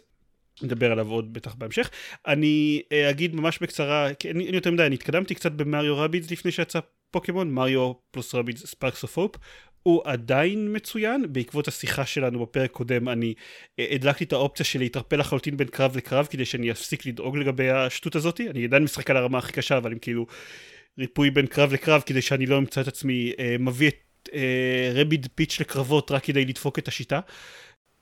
נדבר 0.62 0.92
עליו 0.92 1.10
עוד 1.10 1.34
בטח 1.34 1.56
בהמשך. 1.56 1.90
אני 2.28 2.82
אה, 2.92 3.10
אגיד 3.10 3.36
ממש 3.36 3.60
בקצרה, 3.62 4.14
כי 4.14 4.32
אני, 4.32 4.48
אני 4.48 4.56
יותר 4.56 4.72
מדי, 4.72 4.86
אני 4.86 4.96
התקדמתי 4.96 5.36
קצת 5.36 5.52
ב 5.52 5.59
Mario 5.59 5.98
Rabbids 5.98 6.32
לפני 6.32 6.52
שיצא 6.52 6.80
פוקימון, 7.12 7.52
Mario 7.52 7.94
plus 8.12 8.36
Rabbids 8.36 8.66
Sparks 8.66 9.04
of 9.04 9.18
Hope. 9.18 9.36
הוא 9.84 10.02
עדיין 10.06 10.76
מצוין, 10.76 11.26
בעקבות 11.34 11.68
השיחה 11.68 12.06
שלנו 12.06 12.40
בפרק 12.40 12.72
קודם 12.72 13.10
אני 13.10 13.34
אה, 13.80 13.88
הדלקתי 13.92 14.24
את 14.24 14.34
האופציה 14.34 14.66
של 14.66 14.80
להתערפל 14.80 15.20
לחלוטין 15.20 15.58
בין 15.58 15.68
קרב 15.68 15.98
לקרב 15.98 16.28
כדי 16.30 16.46
שאני 16.46 16.72
אפסיק 16.72 17.06
לדאוג 17.06 17.38
לגבי 17.38 17.70
השטות 17.70 18.16
הזאת, 18.16 18.42
אני 18.50 18.66
עדיין 18.66 18.84
משחק 18.84 19.10
על 19.10 19.18
הרמה 19.18 19.38
הכי 19.38 19.54
קשה 19.54 19.78
אבל 19.78 19.92
עם 19.92 20.00
כאילו 20.00 20.26
ריפוי 21.00 21.32
בין 21.32 21.48
קרב 21.48 21.74
לקרב 21.74 22.02
כדי 22.06 22.22
שאני 22.22 22.46
לא 22.46 22.58
אמצא 22.58 22.82
את 22.82 22.88
עצמי 22.88 23.34
אה, 23.40 23.56
מביא 23.60 23.88
את 23.88 24.30
אה, 24.34 24.92
רביד 24.94 25.28
פיץ' 25.36 25.60
לקרבות 25.60 26.12
רק 26.12 26.24
כדי 26.24 26.46
לדפוק 26.46 26.80
את 26.80 26.88
השיטה. 26.88 27.20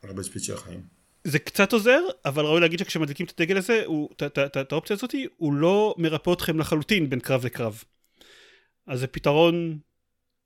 רביד 0.03 0.25
פיץ' 0.25 0.43
של 0.43 0.53
החיים. 0.53 0.81
זה 1.23 1.39
קצת 1.39 1.73
עוזר, 1.73 1.99
אבל 2.25 2.45
ראוי 2.45 2.61
להגיד 2.61 2.79
שכשמדליקים 2.79 3.25
את 3.25 3.39
הדגל 3.39 3.57
הזה, 3.57 3.83
את 4.61 4.71
האופציה 4.71 4.93
הזאת, 4.93 5.15
הוא 5.37 5.53
לא 5.53 5.95
מרפא 5.97 6.33
אתכם 6.33 6.59
לחלוטין 6.59 7.09
בין 7.09 7.19
קרב 7.19 7.45
לקרב. 7.45 7.83
אז 8.87 8.99
זה 8.99 9.07
פתרון 9.07 9.77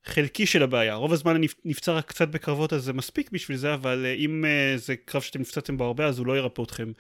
חלקי 0.06 0.46
של 0.46 0.64
הבעיה. 0.64 0.96
רוב 0.96 1.14
הזמן 1.14 1.42
נפצע 1.66 1.94
רק 1.94 2.06
קצת 2.06 2.28
בקרבות 2.28 2.74
אז 2.74 2.84
זה 2.84 2.94
מספיק 2.94 3.32
בשביל 3.32 3.58
זה, 3.58 3.74
אבל 3.74 4.06
אה, 4.06 4.14
אם 4.14 4.46
uh, 4.46 4.78
זה 4.78 4.96
קרב 4.96 5.22
שאתם 5.22 5.42
נפצעתם 5.42 5.78
בו 5.78 5.84
הרבה 5.84 6.06
אז 6.06 6.20
הוא 6.20 6.28
לא 6.28 6.38
ירפא 6.38 6.62
אתכם 6.62 6.92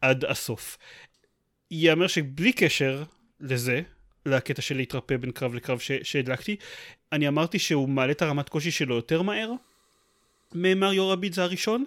עד 0.00 0.24
הסוף. 0.24 0.78
ייאמר 1.70 2.06
שבלי 2.06 2.52
קשר 2.52 3.02
לזה, 3.40 3.80
לקטע 4.26 4.62
של 4.62 4.76
להתרפא 4.76 5.16
בין 5.16 5.30
קרב 5.30 5.54
לקרב 5.54 5.78
שהדלקתי, 6.02 6.56
אני 7.12 7.28
אמרתי 7.28 7.58
שהוא 7.58 7.88
מעלה 7.88 8.12
את 8.12 8.22
הרמת 8.22 8.48
קושי 8.48 8.70
שלו 8.70 8.94
יותר 8.94 9.22
מהר 9.22 9.52
ממריו 10.54 11.08
רביד 11.08 11.34
זה 11.34 11.42
הראשון. 11.42 11.84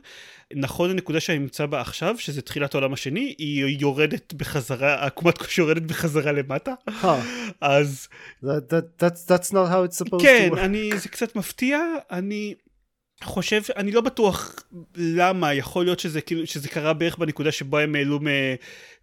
נכון 0.54 0.89
לנקודה 0.89 1.19
שאני 1.19 1.39
נמצא 1.39 1.65
בה 1.65 1.82
עכשיו, 1.82 2.15
שזה 2.17 2.41
תחילת 2.41 2.73
העולם 2.73 2.93
השני, 2.93 3.36
היא 3.38 3.78
יורדת 3.80 4.34
בחזרה, 4.34 5.06
עקומת 5.06 5.38
קושי 5.38 5.62
יורדת 5.62 5.82
בחזרה 5.82 6.32
למטה. 6.32 6.73
אז... 7.62 8.08
That, 8.43 8.47
that, 8.47 9.04
that's, 9.04 9.32
that's 9.32 9.51
not 9.51 9.69
how 9.69 9.89
it's 9.89 10.06
supposed 10.06 10.21
כן, 10.21 10.49
to 10.54 10.60
אני, 10.60 10.89
זה 10.97 11.10
קצת 11.10 11.36
מפתיע, 11.36 11.80
אני 12.12 12.56
חושב, 13.23 13.62
אני 13.75 13.91
לא 13.91 14.01
בטוח 14.01 14.56
למה, 14.95 15.54
יכול 15.54 15.86
להיות 15.86 15.99
שזה, 15.99 16.21
כאילו, 16.21 16.47
שזה 16.47 16.69
קרה 16.69 16.93
בערך 16.93 17.17
בנקודה 17.17 17.51
שבה 17.51 17.84
הם 17.84 17.95
העלו 17.95 18.19
מ, 18.19 18.28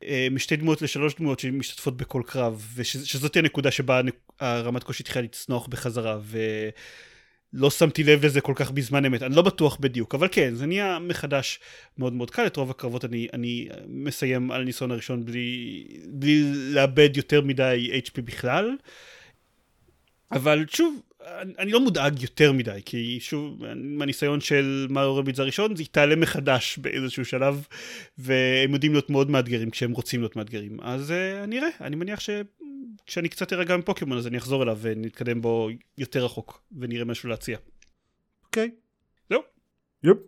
אה, 0.04 0.28
משתי 0.30 0.56
דמויות 0.56 0.82
לשלוש 0.82 1.14
דמויות 1.14 1.40
שמשתתפות 1.40 1.96
בכל 1.96 2.22
קרב, 2.26 2.66
ושזאת 2.74 3.36
הנקודה 3.36 3.70
שבה 3.70 4.00
הרמת 4.40 4.82
קושי 4.82 5.02
התחילה 5.02 5.24
לצנוח 5.24 5.66
בחזרה, 5.66 6.18
ו... 6.22 6.38
לא 7.52 7.70
שמתי 7.70 8.02
לב 8.04 8.26
לזה 8.26 8.40
כל 8.40 8.52
כך 8.56 8.70
בזמן 8.70 9.04
אמת, 9.04 9.22
אני 9.22 9.36
לא 9.36 9.42
בטוח 9.42 9.76
בדיוק, 9.80 10.14
אבל 10.14 10.28
כן, 10.32 10.54
זה 10.54 10.66
נהיה 10.66 10.98
מחדש 10.98 11.60
מאוד 11.98 12.12
מאוד 12.12 12.30
קל, 12.30 12.46
את 12.46 12.56
רוב 12.56 12.70
הקרבות 12.70 13.04
אני, 13.04 13.28
אני 13.32 13.68
מסיים 13.88 14.50
על 14.50 14.60
הניסיון 14.60 14.90
הראשון 14.90 15.24
בלי, 15.24 15.84
בלי 16.06 16.52
לאבד 16.54 17.16
יותר 17.16 17.40
מדי 17.40 18.00
HP 18.04 18.20
בכלל, 18.22 18.76
אבל 20.32 20.64
שוב, 20.68 21.02
אני, 21.26 21.52
אני 21.58 21.72
לא 21.72 21.80
מודאג 21.80 22.22
יותר 22.22 22.52
מדי, 22.52 22.80
כי 22.84 23.18
שוב, 23.20 23.64
מהניסיון 23.74 24.40
של 24.40 24.86
מריו 24.90 25.16
רביץ 25.16 25.40
הראשון, 25.40 25.76
זה 25.76 25.82
יתעלה 25.82 26.16
מחדש 26.16 26.78
באיזשהו 26.78 27.24
שלב, 27.24 27.66
והם 28.18 28.72
יודעים 28.72 28.92
להיות 28.92 29.10
מאוד 29.10 29.30
מאתגרים 29.30 29.70
כשהם 29.70 29.92
רוצים 29.92 30.20
להיות 30.20 30.36
מאתגרים, 30.36 30.80
אז 30.82 31.10
uh, 31.10 31.44
אני 31.44 31.58
אראה, 31.58 31.68
אני 31.80 31.96
מניח 31.96 32.20
ש... 32.20 32.30
כשאני 33.06 33.28
קצת 33.28 33.52
ארגע 33.52 33.74
עם 33.74 33.82
פוקימון 33.82 34.18
אז 34.18 34.26
אני 34.26 34.38
אחזור 34.38 34.62
אליו 34.62 34.78
ונתקדם 34.80 35.40
בו 35.40 35.68
יותר 35.98 36.24
רחוק 36.24 36.62
ונראה 36.78 37.04
משהו 37.04 37.28
להציע. 37.28 37.58
אוקיי. 38.44 38.70
זהו. 39.30 39.40
יופ. 40.02 40.18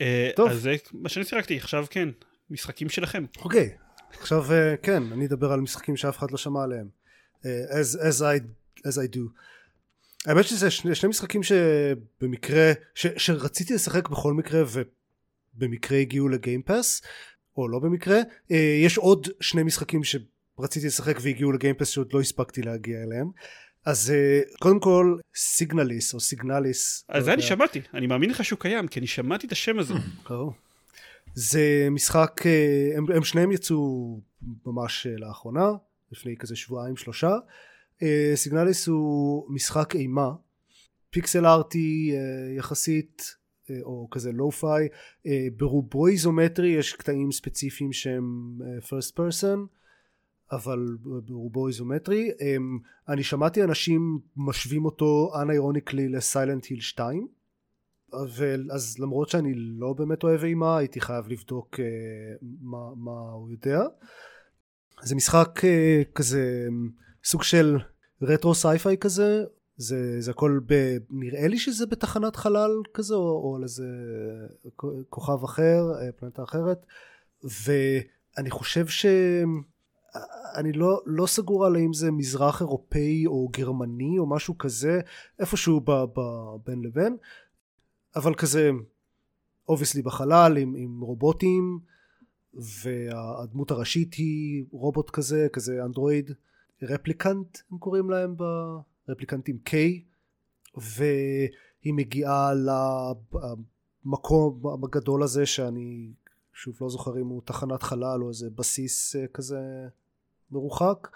אה, 0.00 0.30
טוב. 0.36 0.50
אז 0.50 0.62
זה 0.62 0.76
מה 0.92 1.08
שאני 1.08 1.24
סירקתי 1.24 1.56
עכשיו 1.56 1.86
כן 1.90 2.08
משחקים 2.50 2.88
שלכם. 2.88 3.24
אוקיי. 3.38 3.76
עכשיו 4.20 4.52
אה, 4.52 4.76
כן 4.76 5.02
אני 5.12 5.26
אדבר 5.26 5.52
על 5.52 5.60
משחקים 5.60 5.96
שאף 5.96 6.18
אחד 6.18 6.30
לא 6.30 6.36
שמע 6.36 6.62
עליהם. 6.62 6.88
אה, 7.46 7.80
as, 7.80 7.96
as, 7.96 8.20
I, 8.20 8.42
as 8.86 8.92
I 8.92 9.16
do. 9.16 9.20
האמת 10.26 10.44
שזה 10.44 10.70
שני, 10.70 10.94
שני 10.94 11.08
משחקים 11.08 11.40
שבמקרה 11.42 12.72
ש, 12.94 13.06
שרציתי 13.16 13.74
לשחק 13.74 14.08
בכל 14.08 14.34
מקרה 14.34 14.62
ובמקרה 15.54 15.98
הגיעו 15.98 16.28
לגיימפאס 16.28 17.02
או 17.56 17.68
לא 17.68 17.78
במקרה 17.78 18.18
יש 18.84 18.98
עוד 18.98 19.28
שני 19.40 19.62
משחקים 19.62 20.04
ש... 20.04 20.16
רציתי 20.58 20.86
לשחק 20.86 21.18
והגיעו 21.20 21.52
לגיימפס 21.52 21.88
שעוד 21.88 22.12
לא 22.12 22.20
הספקתי 22.20 22.62
להגיע 22.62 23.02
אליהם. 23.02 23.30
אז 23.86 24.10
אה, 24.10 24.40
קודם 24.58 24.80
כל 24.80 25.16
סיגנליס 25.36 26.14
או 26.14 26.20
סיגנליס 26.20 27.04
אז 27.08 27.24
זה 27.24 27.32
אני 27.32 27.42
שמעתי 27.42 27.80
אני 27.94 28.06
מאמין 28.06 28.30
לך 28.30 28.44
שהוא 28.44 28.58
קיים 28.58 28.88
כי 28.88 29.00
אני 29.00 29.06
שמעתי 29.06 29.46
את 29.46 29.52
השם 29.52 29.78
הזה. 29.78 29.94
זה 31.34 31.88
משחק 31.90 32.40
אה, 32.46 32.96
הם, 32.96 33.06
הם 33.14 33.24
שניהם 33.24 33.52
יצאו 33.52 34.20
ממש 34.66 35.06
אה, 35.06 35.12
לאחרונה 35.16 35.70
לפני 36.12 36.36
כזה 36.36 36.56
שבועיים 36.56 36.96
שלושה. 36.96 37.34
סיגנליס 38.34 38.88
הוא 38.88 39.46
משחק 39.54 39.94
אימה. 39.94 40.30
פיקסל 41.10 41.46
ארטי 41.46 42.12
יחסית 42.56 43.22
או 43.82 44.08
כזה 44.10 44.32
לואו 44.32 44.52
פיי 44.52 44.88
ברובו 45.56 46.06
איזומטרי 46.06 46.68
יש 46.68 46.92
קטעים 46.92 47.32
ספציפיים 47.32 47.92
שהם 47.92 48.58
first 48.88 49.12
person 49.18 49.58
אבל 50.52 50.96
ברובו 51.02 51.68
איזומטרי 51.68 52.30
אמ, 52.40 52.78
אני 53.08 53.22
שמעתי 53.22 53.64
אנשים 53.64 54.18
משווים 54.36 54.84
אותו 54.84 55.32
אנאירוניקלי 55.42 56.08
לסיילנט 56.08 56.64
היל 56.64 56.80
2 56.80 57.28
אז 58.72 58.98
למרות 58.98 59.28
שאני 59.28 59.52
לא 59.54 59.92
באמת 59.92 60.22
אוהב 60.22 60.44
אימה 60.44 60.78
הייתי 60.78 61.00
חייב 61.00 61.28
לבדוק 61.28 61.74
uh, 61.74 61.78
מה, 62.60 62.94
מה 62.96 63.30
הוא 63.32 63.50
יודע. 63.50 63.82
זה 65.02 65.14
משחק 65.14 65.60
uh, 65.60 66.12
כזה 66.14 66.66
סוג 67.24 67.42
של 67.42 67.76
רטרו 68.22 68.54
sci-fi 68.54 68.96
כזה. 68.96 69.44
זה, 69.76 70.20
זה 70.20 70.30
הכל 70.30 70.60
ב... 70.66 70.96
נראה 71.10 71.48
לי 71.48 71.58
שזה 71.58 71.86
בתחנת 71.86 72.36
חלל 72.36 72.70
כזה 72.94 73.14
או, 73.14 73.20
או 73.20 73.56
על 73.56 73.62
איזה 73.62 73.86
כוכב 75.08 75.44
אחר 75.44 75.82
אה, 76.00 76.12
פלנטה 76.12 76.42
אחרת. 76.42 76.86
ואני 77.44 78.50
חושב 78.50 78.86
ש... 78.86 79.06
אני 80.54 80.72
לא, 80.72 81.00
לא 81.06 81.26
סגור 81.26 81.66
על 81.66 81.76
האם 81.76 81.92
זה 81.92 82.10
מזרח 82.10 82.60
אירופאי 82.60 83.26
או 83.26 83.48
גרמני 83.48 84.18
או 84.18 84.26
משהו 84.26 84.58
כזה 84.58 85.00
איפשהו 85.38 85.80
ב, 85.80 85.90
ב, 85.90 86.20
בין 86.66 86.82
לבין 86.82 87.16
אבל 88.16 88.34
כזה 88.34 88.70
obviously 89.68 90.02
בחלל 90.02 90.56
עם, 90.56 90.74
עם 90.76 91.00
רובוטים 91.00 91.78
והדמות 92.54 93.70
הראשית 93.70 94.14
היא 94.14 94.64
רובוט 94.70 95.10
כזה 95.10 95.46
כזה 95.52 95.84
אנדרואיד 95.84 96.30
replicant 96.82 97.58
הם 97.70 97.78
קוראים 97.78 98.10
להם 98.10 98.36
רפליקה 99.06 99.45
עם 99.45 99.58
K 99.68 99.72
והיא 100.76 101.94
מגיעה 101.94 102.52
למקום 104.04 104.84
הגדול 104.84 105.22
הזה 105.22 105.46
שאני 105.46 106.12
שוב 106.52 106.76
לא 106.80 106.88
זוכר 106.88 107.18
אם 107.18 107.26
הוא 107.26 107.42
תחנת 107.44 107.82
חלל 107.82 108.22
או 108.22 108.28
איזה 108.28 108.50
בסיס 108.50 109.16
אה, 109.16 109.26
כזה 109.26 109.58
מרוחק 110.50 111.08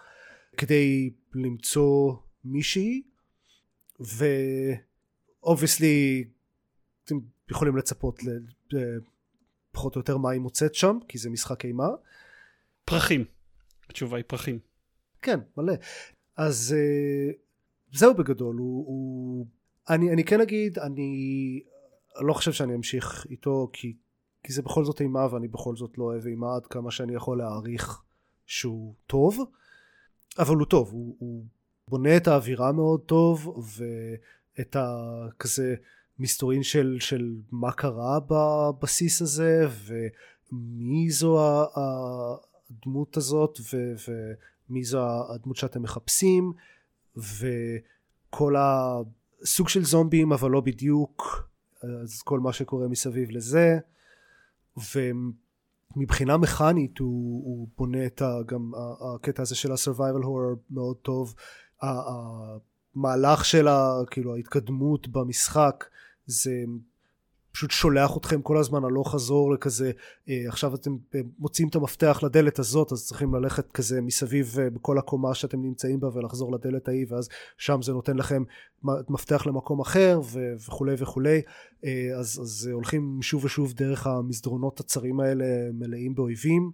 כדי 0.57 1.11
למצוא 1.35 2.15
מישהי 2.45 3.03
ו 5.43 5.51
obviously 5.51 6.25
אתם 7.05 7.15
יכולים 7.51 7.77
לצפות 7.77 8.21
לפחות 9.73 9.97
או 9.97 10.01
יותר 10.01 10.17
מה 10.17 10.31
היא 10.31 10.41
מוצאת 10.41 10.75
שם 10.75 10.99
כי 11.09 11.19
זה 11.19 11.31
משחק 11.31 11.65
אימה. 11.65 11.89
פרחים. 12.85 13.25
התשובה 13.89 14.17
היא 14.17 14.25
פרחים. 14.29 14.59
כן 15.23 15.41
מלא. 15.57 15.73
אז 16.37 16.77
uh, 16.77 17.35
זהו 17.99 18.15
בגדול 18.15 18.57
הוא, 18.57 18.87
הוא 18.87 19.47
אני, 19.91 20.13
אני 20.13 20.25
כן 20.25 20.41
אגיד 20.41 20.79
אני 20.79 21.63
לא 22.21 22.33
חושב 22.33 22.53
שאני 22.53 22.75
אמשיך 22.75 23.27
איתו 23.31 23.71
כי, 23.73 23.97
כי 24.43 24.53
זה 24.53 24.63
בכל 24.63 24.85
זאת 24.85 25.01
אימה 25.01 25.35
ואני 25.35 25.49
בכל 25.49 25.77
זאת 25.77 25.99
לא 25.99 26.05
אוהב 26.05 26.27
אימה 26.27 26.57
עד 26.57 26.67
כמה 26.67 26.91
שאני 26.91 27.15
יכול 27.15 27.39
להעריך 27.39 28.03
שהוא 28.51 28.95
טוב 29.07 29.39
אבל 30.39 30.57
הוא 30.57 30.67
טוב 30.67 30.91
הוא, 30.93 31.17
הוא 31.19 31.45
בונה 31.89 32.17
את 32.17 32.29
האווירה 32.29 32.73
מאוד 32.73 33.01
טוב 33.01 33.65
ואת 33.77 34.77
הכזה 34.79 35.75
מסתורין 36.19 36.63
של, 36.63 36.97
של 37.01 37.37
מה 37.53 37.73
קרה 37.73 38.19
בבסיס 38.27 39.23
הזה 39.23 39.69
ומי 40.53 41.11
זו 41.11 41.39
הדמות 41.77 43.17
הזאת 43.17 43.59
ו, 43.73 43.95
ומי 44.69 44.85
זו 44.85 45.01
הדמות 45.35 45.57
שאתם 45.57 45.83
מחפשים 45.83 46.53
וכל 47.17 48.55
הסוג 48.59 49.69
של 49.69 49.85
זומבים 49.85 50.33
אבל 50.33 50.51
לא 50.51 50.61
בדיוק 50.61 51.49
אז 51.83 52.23
כל 52.23 52.41
מה 52.41 52.53
שקורה 52.53 52.89
מסביב 52.89 53.31
לזה 53.31 53.79
מבחינה 55.97 56.37
מכנית 56.37 56.99
הוא, 56.99 57.45
הוא 57.45 57.69
בונה 57.79 58.07
את 58.07 58.23
ה, 58.23 58.39
גם 58.47 58.73
הקטע 59.15 59.43
הזה 59.43 59.55
של 59.55 59.73
ה-survival 59.73 60.23
horror 60.25 60.59
מאוד 60.71 60.97
טוב. 60.97 61.35
המהלך 61.83 63.45
של 63.45 63.69
ה, 63.69 63.93
כאילו 64.11 64.35
ההתקדמות 64.35 65.09
במשחק 65.09 65.85
זה 66.27 66.53
פשוט 67.61 67.71
שולח 67.71 68.17
אתכם 68.17 68.43
כל 68.43 68.57
הזמן 68.59 68.85
הלוך 68.85 69.13
חזור 69.15 69.53
לכזה 69.53 69.91
אה, 70.29 70.45
עכשיו 70.49 70.75
אתם 70.75 70.97
אה, 71.15 71.21
מוצאים 71.39 71.69
את 71.69 71.75
המפתח 71.75 72.21
לדלת 72.23 72.59
הזאת 72.59 72.93
אז 72.93 73.07
צריכים 73.07 73.35
ללכת 73.35 73.73
כזה 73.73 74.01
מסביב 74.01 74.57
אה, 74.59 74.71
בכל 74.71 74.99
הקומה 74.99 75.35
שאתם 75.35 75.63
נמצאים 75.63 76.01
בה 76.01 76.09
ולחזור 76.15 76.53
לדלת 76.53 76.89
ההיא 76.89 77.07
ואז 77.09 77.29
שם 77.59 77.83
זה 77.83 77.93
נותן 77.93 78.17
לכם 78.17 78.43
מפתח 78.85 79.47
למקום 79.47 79.81
אחר 79.81 80.21
ו- 80.25 80.53
וכולי 80.67 80.95
וכולי. 80.99 81.43
אז, 82.19 82.41
אז 82.43 82.71
הולכים 82.73 83.19
שוב 83.23 83.45
ושוב 83.45 83.73
דרך 83.73 84.07
המסדרונות 84.07 84.81
הצרים 84.81 85.21
האלה 85.21 85.45
מלאים 85.73 86.15
באויבים 86.15 86.71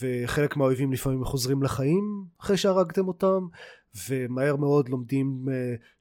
וחלק 0.00 0.56
מהאויבים 0.56 0.92
לפעמים 0.92 1.24
חוזרים 1.24 1.62
לחיים 1.62 2.24
אחרי 2.40 2.56
שהרגתם 2.56 3.08
אותם 3.08 3.46
ומהר 4.08 4.56
מאוד 4.56 4.88
לומדים 4.88 5.44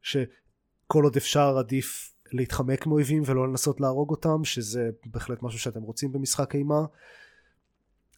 שכל 0.01 1.03
עוד 1.03 1.15
אפשר 1.15 1.57
עדיף 1.57 2.14
להתחמק 2.31 2.85
מאויבים 2.87 3.23
ולא 3.25 3.47
לנסות 3.47 3.81
להרוג 3.81 4.09
אותם 4.09 4.43
שזה 4.43 4.89
בהחלט 5.05 5.43
משהו 5.43 5.59
שאתם 5.59 5.81
רוצים 5.81 6.11
במשחק 6.11 6.55
אימה. 6.55 6.85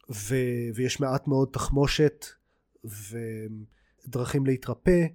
ו... 0.09 0.35
ויש 0.75 0.99
מעט 0.99 1.27
מאוד 1.27 1.49
תחמושת 1.51 2.25
ודרכים 4.07 4.45
להתרפא 4.45 5.05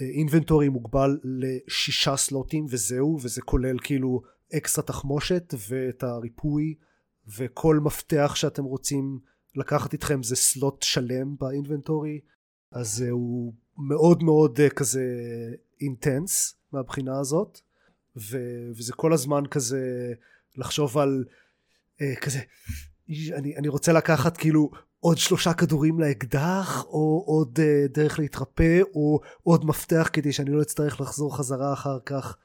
והאינבנטורי 0.00 0.68
מוגבל 0.68 1.18
לשישה 1.24 2.16
סלוטים 2.16 2.66
וזהו 2.68 3.18
וזה 3.22 3.42
כולל 3.42 3.76
כאילו 3.78 4.22
אקסטרה 4.56 4.84
תחמושת 4.84 5.54
ואת 5.68 6.02
הריפוי 6.02 6.74
וכל 7.38 7.80
מפתח 7.80 8.32
שאתם 8.34 8.64
רוצים 8.64 9.18
לקחת 9.56 9.92
איתכם 9.92 10.22
זה 10.22 10.36
סלוט 10.36 10.82
שלם 10.82 11.36
באינבנטורי 11.40 12.20
אז 12.72 13.00
הוא 13.00 13.54
מאוד 13.78 14.22
מאוד 14.22 14.60
אה, 14.60 14.70
כזה 14.70 15.04
אינטנס 15.80 16.54
מהבחינה 16.72 17.18
הזאת 17.18 17.60
ו, 18.16 18.38
וזה 18.76 18.92
כל 18.92 19.12
הזמן 19.12 19.46
כזה 19.50 20.12
לחשוב 20.56 20.98
על 20.98 21.24
אה, 22.00 22.14
כזה 22.20 22.38
אני, 23.08 23.56
אני 23.56 23.68
רוצה 23.68 23.92
לקחת 23.92 24.36
כאילו 24.36 24.70
עוד 25.00 25.18
שלושה 25.18 25.52
כדורים 25.52 26.00
לאקדח 26.00 26.84
או 26.84 27.24
עוד 27.26 27.58
אה, 27.62 27.86
דרך 27.88 28.18
להתרפא 28.18 28.80
או 28.94 29.20
עוד 29.42 29.64
מפתח 29.64 30.10
כדי 30.12 30.32
שאני 30.32 30.50
לא 30.50 30.62
אצטרך 30.62 31.00
לחזור 31.00 31.36
חזרה 31.36 31.72
אחר 31.72 31.98
כך. 32.06 32.36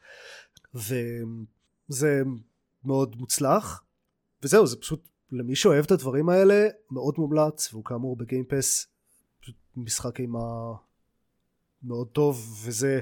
וזה 0.76 2.24
מאוד 2.86 3.16
מוצלח. 3.16 3.84
וזהו 4.44 4.68
זה 4.68 4.78
פשוט 4.78 5.10
למי 5.32 5.56
שאוהב 5.56 5.86
את 5.86 5.92
הדברים 5.92 6.30
האלה 6.30 6.68
מאוד 6.92 7.16
מומלץ 7.18 7.74
והוא 7.74 7.86
כאמור 7.86 8.16
בגיימפס 8.16 8.88
משחק 9.76 10.20
אימה 10.20 10.74
מאוד 11.84 12.08
טוב 12.08 12.62
וזה 12.66 13.00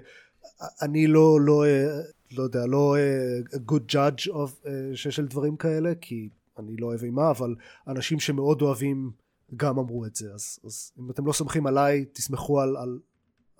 אני 0.81 1.07
לא 1.07 1.41
לא 1.41 1.65
אה, 1.65 2.01
לא 2.31 2.43
יודע 2.43 2.65
לא 2.65 2.95
אה, 2.97 3.59
good 3.67 3.93
judge 3.93 4.31
of, 4.31 4.67
אה, 4.67 4.95
של 4.95 5.27
דברים 5.27 5.57
כאלה 5.57 5.95
כי 6.01 6.29
אני 6.59 6.77
לא 6.77 6.87
אוהב 6.87 7.03
אימה 7.03 7.29
אבל 7.29 7.55
אנשים 7.87 8.19
שמאוד 8.19 8.61
אוהבים 8.61 9.11
גם 9.55 9.79
אמרו 9.79 10.05
את 10.05 10.15
זה 10.15 10.33
אז, 10.33 10.59
אז 10.65 10.91
אם 10.99 11.11
אתם 11.11 11.25
לא 11.25 11.33
סומכים 11.33 11.67
עליי 11.67 12.05
תסמכו 12.05 12.61
על, 12.61 12.77
על 12.77 12.99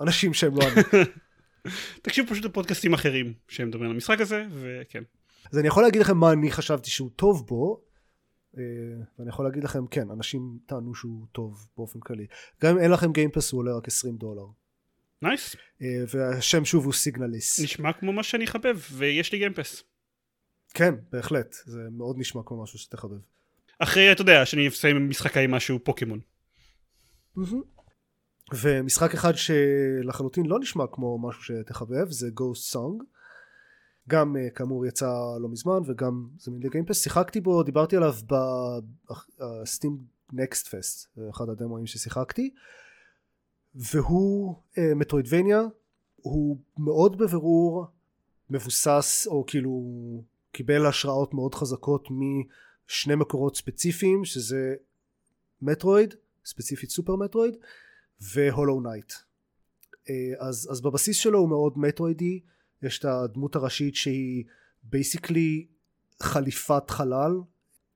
אנשים 0.01 0.34
שהם 0.34 0.55
לא 0.55 0.63
אני. 0.63 1.03
תקשיבו 2.03 2.30
פשוט 2.30 2.45
לפודקאסטים 2.45 2.93
אחרים 2.93 3.34
שהם 3.47 3.68
מדברים 3.68 3.89
על 3.89 3.95
המשחק 3.95 4.22
הזה 4.22 4.45
וכן. 4.51 5.03
אז 5.51 5.57
אני 5.59 5.68
יכול 5.68 5.84
להגיד 5.84 6.01
לכם 6.01 6.18
מה 6.18 6.32
אני 6.32 6.51
חשבתי 6.51 6.89
שהוא 6.89 7.09
טוב 7.15 7.47
בו 7.47 7.82
ואני 8.53 9.30
יכול 9.30 9.45
להגיד 9.45 9.63
לכם 9.63 9.88
כן 9.88 10.11
אנשים 10.11 10.57
טענו 10.65 10.95
שהוא 10.95 11.26
טוב 11.32 11.68
באופן 11.78 11.99
כללי 11.99 12.26
גם 12.61 12.72
אם 12.72 12.80
אין 12.80 12.91
לכם 12.91 13.11
גיימפס 13.11 13.51
הוא 13.51 13.59
עולה 13.59 13.78
רק 13.78 13.88
20 13.88 14.18
דולר. 14.18 14.45
Nice. 15.21 15.55
Nice. 15.55 15.57
אה, 15.82 16.03
והשם 16.13 16.65
שוב 16.65 16.86
הוא 16.86 16.93
Signalis. 16.93 17.59
נשמע 17.59 17.93
כמו 17.93 18.13
מה 18.13 18.24
שאני 18.24 18.45
אחבב, 18.45 18.80
ויש 18.91 19.32
לי 19.32 19.38
Game 19.38 19.58
Pass. 19.58 19.84
כן, 20.74 20.95
בהחלט, 21.11 21.55
זה 21.65 21.80
מאוד 21.91 22.18
נשמע 22.20 22.41
כמו 22.45 22.63
משהו 22.63 22.80
שתחבב. 22.80 23.20
אחרי, 23.80 24.11
אתה 24.11 24.22
יודע, 24.22 24.45
שאני 24.45 24.68
אסיים 24.68 24.95
עם 24.95 25.09
משחק 25.09 25.38
עם 25.38 25.51
משהו 25.51 25.80
פוקימון. 25.84 26.20
ומשחק 28.53 29.13
אחד 29.13 29.34
שלחלוטין 29.36 30.45
לא 30.45 30.59
נשמע 30.59 30.84
כמו 30.91 31.20
משהו 31.20 31.43
שתחבב 31.43 32.09
זה 32.09 32.28
Ghost 32.28 32.76
Song. 32.76 33.03
גם 34.09 34.38
אה, 34.38 34.49
כאמור 34.49 34.86
יצא 34.86 35.11
לא 35.41 35.49
מזמן 35.49 35.80
וגם 35.86 36.28
זמין 36.38 36.63
ל 36.63 36.68
Game 36.68 36.86
Pass 36.86 37.03
שיחקתי 37.03 37.41
בו 37.41 37.63
דיברתי 37.63 37.97
עליו 37.97 38.13
ב 39.39 39.49
Steam 39.49 39.97
Next 40.34 40.67
Fest 40.67 41.17
אחד 41.30 41.49
הדמואים 41.49 41.86
ששיחקתי 41.86 42.53
והוא 43.78 44.55
אה, 44.78 44.95
Metroidvania 44.95 45.61
הוא 46.15 46.57
מאוד 46.78 47.17
בבירור 47.17 47.86
מבוסס 48.49 49.28
או 49.28 49.43
כאילו 49.47 49.84
קיבל 50.51 50.86
השראות 50.86 51.34
מאוד 51.34 51.55
חזקות 51.55 52.07
משני 52.11 53.15
מקורות 53.15 53.55
ספציפיים 53.55 54.25
שזה 54.25 54.75
Metroid 55.61 56.13
ספציפית 56.45 56.89
Super 56.89 57.15
Metroid 57.15 57.57
ו 58.21 58.30
Hollow 58.30 58.82
Knight. 58.82 59.13
אה, 60.09 60.47
אז, 60.47 60.67
אז 60.71 60.82
בבסיס 60.82 61.17
שלו 61.17 61.39
הוא 61.39 61.49
מאוד 61.49 61.73
מטרואידי 61.78 62.39
יש 62.82 62.99
את 62.99 63.05
הדמות 63.05 63.55
הראשית 63.55 63.95
שהיא 63.95 64.43
basically 64.84 65.67
חליפת 66.21 66.89
חלל 66.89 67.32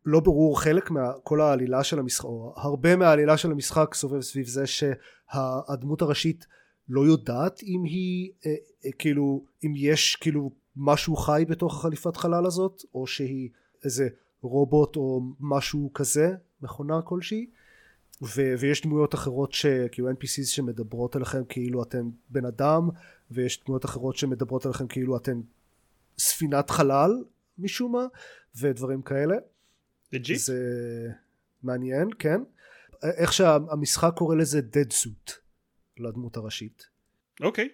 לא 0.05 0.19
ברור 0.19 0.61
חלק 0.61 0.91
מכל 0.91 1.41
העלילה 1.41 1.83
של 1.83 1.99
המשחק 1.99 2.25
או 2.25 2.53
הרבה 2.57 2.95
מהעלילה 2.95 3.37
של 3.37 3.51
המשחק 3.51 3.93
סובב 3.93 4.21
סביב 4.21 4.47
זה 4.47 4.63
שהדמות 4.67 6.01
הראשית 6.01 6.45
לא 6.89 7.01
יודעת 7.01 7.63
אם 7.63 7.83
היא 7.83 8.31
אה, 8.45 8.55
אה, 8.85 8.91
כאילו 8.91 9.45
אם 9.65 9.73
יש 9.75 10.15
כאילו 10.15 10.51
משהו 10.75 11.15
חי 11.15 11.45
בתוך 11.49 11.75
החליפת 11.79 12.17
חלל 12.17 12.45
הזאת 12.45 12.81
או 12.95 13.07
שהיא 13.07 13.49
איזה 13.85 14.07
רובוט 14.41 14.95
או 14.95 15.21
משהו 15.39 15.91
כזה 15.93 16.31
מכונה 16.61 17.01
כלשהי. 17.01 17.47
ו- 18.21 18.53
ויש 18.59 18.81
דמויות 18.81 19.15
אחרות 19.15 19.53
שכאילו 19.53 20.11
NPCs 20.11 20.45
שמדברות 20.45 21.15
אליכם 21.15 21.43
כאילו 21.49 21.83
אתם 21.83 22.09
בן 22.29 22.45
אדם 22.45 22.89
ויש 23.31 23.63
דמויות 23.65 23.85
אחרות 23.85 24.15
שמדברות 24.15 24.65
אליכם 24.65 24.87
כאילו 24.87 25.17
אתם 25.17 25.41
ספינת 26.17 26.69
חלל 26.69 27.23
משום 27.57 27.91
מה 27.91 28.05
ודברים 28.61 29.01
כאלה 29.01 29.35
legit? 30.13 30.39
זה 30.39 30.59
מעניין, 31.63 32.09
כן. 32.19 32.41
איך 33.03 33.33
שהמשחק 33.33 34.11
קורא 34.15 34.35
לזה 34.35 34.59
dead 34.59 34.93
suit 34.93 35.31
לדמות 35.97 36.37
הראשית. 36.37 36.87
אוקיי. 37.41 37.69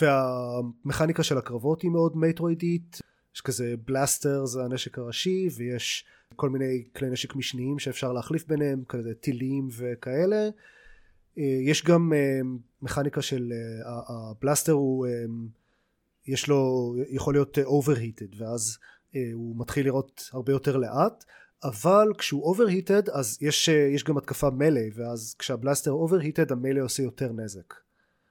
והמכניקה 0.00 1.22
של 1.22 1.38
הקרבות 1.38 1.82
היא 1.82 1.90
מאוד 1.90 2.16
מטרואידית. 2.16 3.00
יש 3.34 3.40
כזה 3.40 3.74
blaster 3.84 4.46
זה 4.46 4.62
הנשק 4.62 4.98
הראשי 4.98 5.48
ויש 5.56 6.04
כל 6.36 6.50
מיני 6.50 6.84
כלי 6.96 7.10
נשק 7.10 7.36
משניים 7.36 7.78
שאפשר 7.78 8.12
להחליף 8.12 8.46
ביניהם 8.46 8.84
כזה 8.88 9.14
טילים 9.14 9.68
וכאלה. 9.76 10.48
יש 11.66 11.84
גם 11.84 12.12
אה, 12.12 12.40
מכניקה 12.82 13.22
של 13.22 13.52
אה, 13.52 14.00
ה 14.08 14.16
blaster 14.16 14.72
הוא 14.72 15.06
אה, 15.06 15.24
יש 16.26 16.48
לו 16.48 16.94
יכול 17.08 17.34
להיות 17.34 17.58
overheated 17.58 18.34
ואז 18.36 18.78
הוא 19.32 19.60
מתחיל 19.60 19.86
לירות 19.86 20.30
הרבה 20.32 20.52
יותר 20.52 20.76
לאט 20.76 21.24
אבל 21.64 22.12
כשהוא 22.18 22.42
overheated 22.42 23.08
אז 23.08 23.38
יש, 23.40 23.68
יש 23.68 24.04
גם 24.04 24.18
התקפת 24.18 24.50
melee 24.50 24.80
ואז 24.94 25.34
כשה 25.38 25.61
blaster 25.61 25.92
overheated 25.92 26.52
ה 26.52 26.57
melee 26.57 26.84
עושה 26.84 27.02
יותר 27.02 27.32
נזק. 27.32 27.74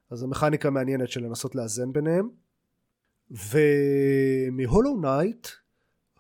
אז 0.10 0.18
זו 0.20 0.28
מכניקה 0.28 0.70
מעניינת 0.70 1.10
של 1.10 1.24
לנסות 1.24 1.56
לאזן 1.56 1.94
ביניהם. 1.94 2.30
ומ 3.32 3.74
Hollow 3.74 5.02
Knight 5.02 5.48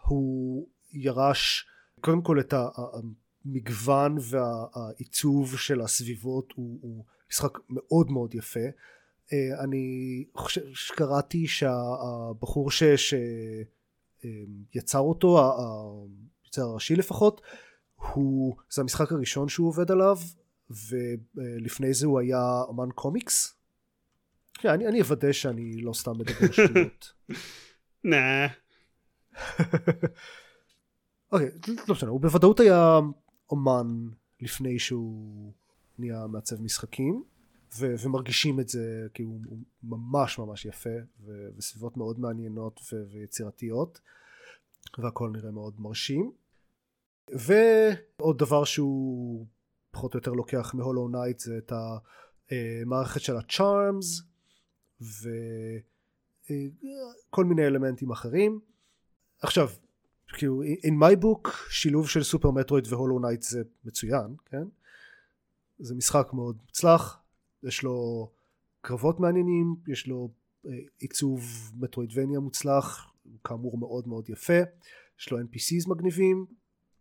הוא 0.07 0.67
ירש 0.93 1.67
קודם 2.01 2.21
כל 2.21 2.39
את 2.39 2.53
המגוון 3.45 4.17
והעיצוב 4.21 5.57
של 5.57 5.81
הסביבות 5.81 6.53
הוא, 6.55 6.79
הוא 6.81 7.05
משחק 7.31 7.57
מאוד 7.69 8.11
מאוד 8.11 8.35
יפה. 8.35 8.59
אני 9.59 10.25
חושב 10.35 10.73
שקראתי 10.73 11.47
שהבחור 11.47 12.69
שיצר 14.71 14.99
אותו 14.99 15.39
היוצר 16.57 16.71
הראשי 16.71 16.95
לפחות 16.95 17.41
הוא 17.95 18.55
זה 18.69 18.81
המשחק 18.81 19.11
הראשון 19.11 19.49
שהוא 19.49 19.67
עובד 19.67 19.91
עליו 19.91 20.17
ולפני 20.69 21.93
זה 21.93 22.07
הוא 22.07 22.19
היה 22.19 22.61
אמן 22.69 22.89
קומיקס 22.95 23.55
כן, 24.59 24.69
אני, 24.69 24.87
אני 24.87 25.01
אוודא 25.01 25.31
שאני 25.31 25.81
לא 25.81 25.93
סתם 25.93 26.11
מדבר 26.11 26.51
שטויות. 26.51 27.13
נה. 28.03 28.47
אוקיי, 31.31 31.49
לא 31.87 31.93
משנה, 31.95 32.09
הוא 32.09 32.21
בוודאות 32.21 32.59
היה 32.59 32.99
אומן 33.49 33.87
לפני 34.41 34.79
שהוא 34.79 35.53
נהיה 35.97 36.27
מעצב 36.27 36.61
משחקים, 36.61 37.23
ו- 37.79 37.95
ומרגישים 38.03 38.59
את 38.59 38.69
זה 38.69 39.07
כי 39.13 39.23
הוא, 39.23 39.41
הוא 39.47 39.57
ממש 39.83 40.39
ממש 40.39 40.65
יפה, 40.65 40.89
ו- 41.19 41.47
וסביבות 41.57 41.97
מאוד 41.97 42.19
מעניינות 42.19 42.79
ו- 42.93 43.03
ויצירתיות, 43.11 43.99
והכל 44.97 45.29
נראה 45.33 45.51
מאוד 45.51 45.81
מרשים. 45.81 46.31
ועוד 47.31 48.37
דבר 48.37 48.63
שהוא 48.63 49.45
פחות 49.91 50.13
או 50.13 50.17
יותר 50.17 50.31
לוקח 50.31 50.73
מ 50.73 50.78
Hollow 50.78 51.07
Knight 51.07 51.39
זה 51.39 51.57
את 51.57 51.71
המערכת 52.51 53.21
של 53.21 53.37
ה 53.37 53.49
charms 53.49 54.21
כל 57.29 57.45
מיני 57.45 57.67
אלמנטים 57.67 58.11
אחרים. 58.11 58.59
עכשיו, 59.41 59.69
כאילו, 60.27 60.63
in 60.63 60.93
my 61.03 61.23
book, 61.23 61.49
שילוב 61.69 62.09
של 62.09 62.23
Super 62.23 62.51
Metroid 62.51 62.87
ו 62.89 62.93
Hollow 62.93 63.19
Knight 63.19 63.41
זה 63.41 63.63
מצוין, 63.83 64.35
כן? 64.45 64.63
זה 65.79 65.95
משחק 65.95 66.27
מאוד 66.33 66.57
מוצלח, 66.61 67.19
יש 67.63 67.83
לו 67.83 68.29
קרבות 68.81 69.19
מעניינים, 69.19 69.75
יש 69.87 70.07
לו 70.07 70.29
אה, 70.67 70.71
עיצוב 70.99 71.71
Metroidvania 71.75 72.39
מוצלח, 72.39 73.11
כאמור 73.43 73.77
מאוד 73.77 74.07
מאוד 74.07 74.29
יפה, 74.29 74.59
יש 75.19 75.31
לו 75.31 75.39
NPCs 75.39 75.89
מגניבים. 75.89 76.45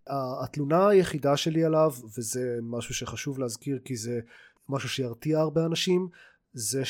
התלונה 0.06 0.88
היחידה 0.88 1.36
שלי 1.36 1.64
עליו, 1.64 1.92
וזה 2.18 2.58
משהו 2.62 2.94
שחשוב 2.94 3.38
להזכיר 3.38 3.78
כי 3.84 3.96
זה 3.96 4.20
משהו 4.68 4.88
שירתיע 4.88 5.38
הרבה 5.38 5.66
אנשים, 5.66 6.08
זה 6.52 6.82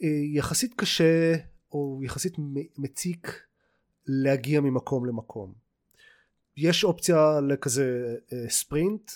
שיחסית 0.00 0.74
קשה 0.76 1.34
או 1.72 2.00
יחסית 2.04 2.34
מציק 2.78 3.42
להגיע 4.06 4.60
ממקום 4.60 5.06
למקום. 5.06 5.54
יש 6.56 6.84
אופציה 6.84 7.40
לכזה 7.40 8.16
ספרינט, 8.48 9.10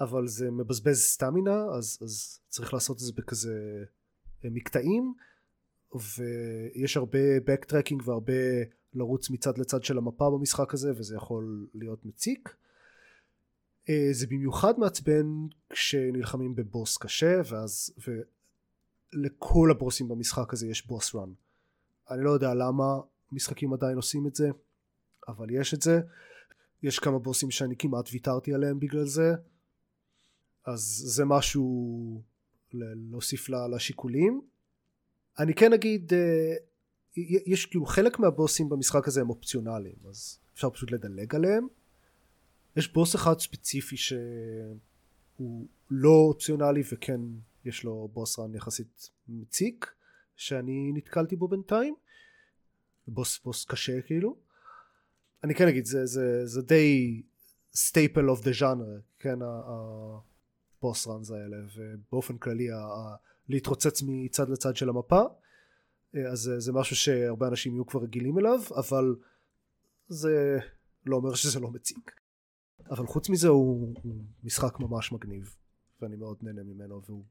אבל 0.00 0.28
זה 0.28 0.50
מבזבז 0.50 1.00
סטמינה, 1.00 1.64
אז, 1.64 1.98
אז 2.02 2.40
צריך 2.48 2.74
לעשות 2.74 2.96
את 2.96 3.02
זה 3.02 3.12
בכזה 3.16 3.84
מקטעים, 4.44 5.14
ויש 5.94 6.96
הרבה 6.96 7.18
backtracking 7.38 8.02
והרבה 8.04 8.32
לרוץ 8.94 9.30
מצד 9.30 9.58
לצד 9.58 9.82
של 9.82 9.98
המפה 9.98 10.30
במשחק 10.30 10.74
הזה, 10.74 10.92
וזה 10.96 11.16
יכול 11.16 11.66
להיות 11.74 12.06
מציק. 12.06 12.54
זה 14.12 14.26
במיוחד 14.26 14.78
מעצבן 14.78 15.26
כשנלחמים 15.70 16.54
בבוס 16.54 16.98
קשה, 16.98 17.40
ואז, 17.44 17.94
ולכל 19.14 19.70
הבוסים 19.70 20.08
במשחק 20.08 20.52
הזה 20.52 20.66
יש 20.66 20.86
בוס 20.86 21.14
רן. 21.14 21.32
אני 22.10 22.24
לא 22.24 22.30
יודע 22.30 22.54
למה 22.54 22.84
משחקים 23.32 23.72
עדיין 23.72 23.96
עושים 23.96 24.26
את 24.26 24.34
זה, 24.34 24.50
אבל 25.28 25.50
יש 25.50 25.74
את 25.74 25.82
זה. 25.82 26.00
יש 26.82 26.98
כמה 26.98 27.18
בוסים 27.18 27.50
שאני 27.50 27.76
כמעט 27.76 28.08
ויתרתי 28.12 28.54
עליהם 28.54 28.80
בגלל 28.80 29.04
זה, 29.04 29.34
אז 30.66 30.80
זה 31.06 31.24
משהו 31.24 32.22
להוסיף 32.72 33.48
לשיקולים. 33.48 34.40
אני 35.38 35.54
כן 35.54 35.72
אגיד, 35.72 36.12
אה, 36.14 36.54
יש 37.16 37.66
כאילו 37.66 37.86
חלק 37.86 38.18
מהבוסים 38.18 38.68
במשחק 38.68 39.08
הזה 39.08 39.20
הם 39.20 39.30
אופציונליים, 39.30 39.96
אז 40.08 40.38
אפשר 40.54 40.70
פשוט 40.70 40.90
לדלג 40.90 41.34
עליהם. 41.34 41.66
יש 42.76 42.92
בוס 42.92 43.14
אחד 43.14 43.38
ספציפי 43.38 43.96
שהוא 43.96 45.66
לא 45.90 46.10
אופציונלי 46.10 46.82
וכן 46.92 47.20
יש 47.64 47.84
לו 47.84 48.08
boss 48.12 48.38
run 48.38 48.54
יחסית 48.54 49.10
מציק 49.28 49.92
שאני 50.36 50.92
נתקלתי 50.94 51.36
בו 51.36 51.48
בינתיים. 51.48 51.94
בוס 53.08 53.40
בוס 53.44 53.64
קשה 53.64 54.02
כאילו. 54.02 54.36
אני 55.44 55.54
כן 55.54 55.68
אגיד 55.68 55.84
זה, 55.84 56.06
זה, 56.06 56.46
זה 56.46 56.62
די 56.62 57.22
staple 57.74 58.30
of 58.30 58.44
the 58.44 58.50
genre 58.52 59.00
כן 59.18 59.38
ה 59.42 59.75
boss 59.75 61.06
runs 61.06 61.30
האלה 61.30 61.56
ובאופן 61.76 62.38
כללי 62.38 62.70
ה, 62.70 62.76
להתרוצץ 63.48 64.02
מצד 64.06 64.48
לצד 64.48 64.76
של 64.76 64.88
המפה 64.88 65.22
אז 66.32 66.38
זה, 66.38 66.60
זה 66.60 66.72
משהו 66.72 66.96
שהרבה 66.96 67.48
אנשים 67.48 67.74
יהיו 67.74 67.86
כבר 67.86 68.02
רגילים 68.02 68.38
אליו 68.38 68.60
אבל 68.76 69.16
זה 70.08 70.58
לא 71.06 71.16
אומר 71.16 71.34
שזה 71.34 71.60
לא 71.60 71.70
מציק. 71.70 72.20
אבל 72.90 73.06
חוץ 73.06 73.28
מזה 73.28 73.48
הוא, 73.48 73.94
הוא 74.02 74.24
משחק 74.44 74.80
ממש 74.80 75.12
מגניב 75.12 75.56
ואני 76.00 76.16
מאוד 76.16 76.38
נהנה 76.42 76.62
ממנו 76.62 77.02
והוא 77.06 77.24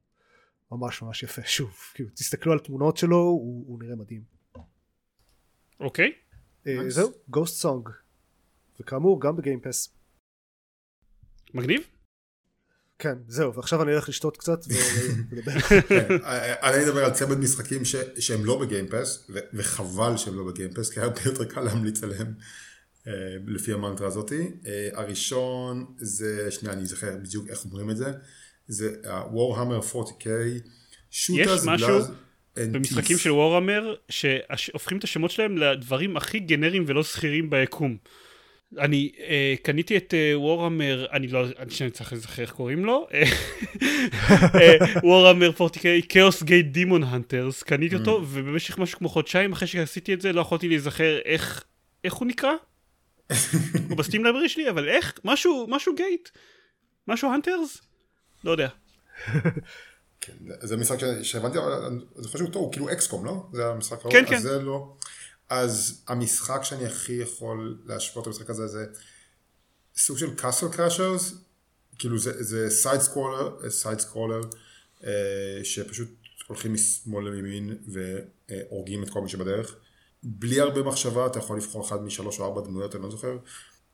ממש 0.71 1.01
ממש 1.01 1.23
יפה. 1.23 1.41
שוב 1.57 1.77
כאילו 1.93 2.09
תסתכלו 2.09 2.51
על 2.51 2.59
תמונות 2.59 2.97
שלו 2.97 3.17
הוא, 3.17 3.65
הוא 3.67 3.79
נראה 3.79 3.95
מדהים. 3.95 4.23
אוקיי. 5.79 6.09
okay. 6.09 6.67
uh, 6.67 6.69
זהו 6.89 7.09
גוסט 7.29 7.55
סונג 7.55 7.89
וכאמור 8.79 9.21
גם 9.21 9.35
בגיימפס. 9.35 9.95
מגניב 11.53 11.81
כן 12.99 13.13
זהו 13.27 13.53
ועכשיו 13.53 13.83
אני 13.83 13.91
הולך 13.91 14.09
לשתות 14.09 14.37
קצת 14.37 14.59
ולדבר 15.31 15.59
כן, 15.59 16.07
אני 16.63 16.83
אדבר 16.83 17.05
על 17.05 17.11
צמד 17.11 17.37
משחקים 17.37 17.85
שהם 18.19 18.45
לא 18.45 18.59
בגיימפס 18.59 19.31
וחבל 19.53 20.17
שהם 20.17 20.35
לא 20.35 20.43
בגיימפס 20.43 20.89
כי 20.89 20.99
הרבה 20.99 21.21
יותר 21.25 21.45
קל 21.45 21.61
להמליץ 21.61 22.03
עליהם 22.03 22.33
אה, 23.07 23.13
לפי 23.47 23.73
המנטרה 23.73 24.07
הזאתי. 24.07 24.51
אה, 24.67 24.89
הראשון 24.93 25.85
זה, 25.97 26.51
שנייה 26.51 26.73
אני 26.75 26.81
אזכר 26.81 27.17
בדיוק 27.23 27.47
איך 27.49 27.65
אומרים 27.65 27.89
את 27.89 27.97
זה, 27.97 28.11
זה 28.67 28.95
Warhammer 29.05 29.93
40K, 29.93 30.27
יש 31.11 31.31
משהו 31.65 31.99
במשחקים 32.57 33.17
של 33.17 33.31
וורהמר 33.31 33.95
שהופכים 34.09 34.97
את 34.97 35.03
השמות 35.03 35.31
שלהם 35.31 35.57
לדברים 35.57 36.17
הכי 36.17 36.39
גנריים 36.39 36.83
ולא 36.87 37.03
שכירים 37.03 37.49
ביקום. 37.49 37.97
אני 38.77 39.11
uh, 39.15 39.21
קניתי 39.63 39.97
את 39.97 40.13
וורהמר, 40.33 41.05
uh, 41.09 41.15
אני 41.15 41.27
לא, 41.27 41.45
אני 41.59 41.91
צריך 41.91 42.13
לזכר 42.13 42.41
איך 42.41 42.51
קוראים 42.51 42.85
לו, 42.85 43.07
Warhammer 45.03 45.51
40K, 45.57 45.83
Chaos 46.09 46.43
Gate 46.43 46.65
Daemonhunters, 46.65 47.63
קניתי 47.63 47.95
אותו, 47.95 48.17
mm. 48.17 48.21
ובמשך 48.21 48.77
משהו 48.77 48.99
כמו 48.99 49.09
חודשיים 49.09 49.51
אחרי 49.51 49.67
שעשיתי 49.67 50.13
את 50.13 50.21
זה 50.21 50.33
לא 50.33 50.41
יכולתי 50.41 50.67
להיזכר 50.67 51.19
איך, 51.25 51.63
איך 52.03 52.13
הוא 52.13 52.27
נקרא? 52.27 52.51
הוא 53.89 53.97
ב 53.97 54.01
Steam 54.01 54.23
library 54.23 54.49
שלי, 54.49 54.69
אבל 54.69 54.89
איך? 54.89 55.19
משהו, 55.23 55.67
משהו 55.69 55.95
Gate? 55.95 56.29
משהו 57.07 57.33
Hunters? 57.33 57.81
לא 58.43 58.51
יודע. 58.51 58.67
כן, 60.21 60.33
זה 60.61 60.77
משחק 60.77 60.97
שהבנתי, 61.23 61.57
אני 62.17 62.23
חושב 62.25 62.37
שהוא 62.37 62.49
טוב, 62.49 62.63
הוא 62.63 62.71
כאילו 62.71 62.91
XCOM, 62.91 63.25
לא? 63.25 63.43
זה 63.53 63.65
המשחק 63.65 63.97
כן, 64.11 64.25
כן. 64.25 64.35
אז 64.35 64.41
זה 64.41 64.61
לא. 64.61 64.93
אז 65.49 66.03
המשחק 66.07 66.63
שאני 66.63 66.85
הכי 66.85 67.13
יכול 67.13 67.77
להשוות 67.85 68.27
למשחק 68.27 68.49
הזה 68.49 68.67
זה 68.67 68.85
סוג 69.95 70.17
של 70.17 70.35
Castle 70.35 70.67
Crashers, 70.71 71.33
כאילו 71.99 72.17
זה, 72.19 72.69
side 72.69 73.01
scroller, 73.01 73.69
side 73.69 73.99
scroller, 73.99 74.41
שפשוט 75.63 76.09
הולכים 76.47 76.73
משמאל 76.73 77.29
לימין 77.29 77.77
והורגים 77.87 79.03
את 79.03 79.09
כל 79.09 79.21
מי 79.21 79.29
שבדרך. 79.29 79.75
בלי 80.23 80.59
הרבה 80.59 80.83
מחשבה 80.83 81.25
אתה 81.25 81.39
יכול 81.39 81.57
לבחור 81.57 81.87
אחד 81.87 82.03
משלוש 82.03 82.39
או 82.39 82.45
ארבע 82.45 82.61
דמויות, 82.61 82.95
אני 82.95 83.03
לא 83.03 83.11
זוכר, 83.11 83.37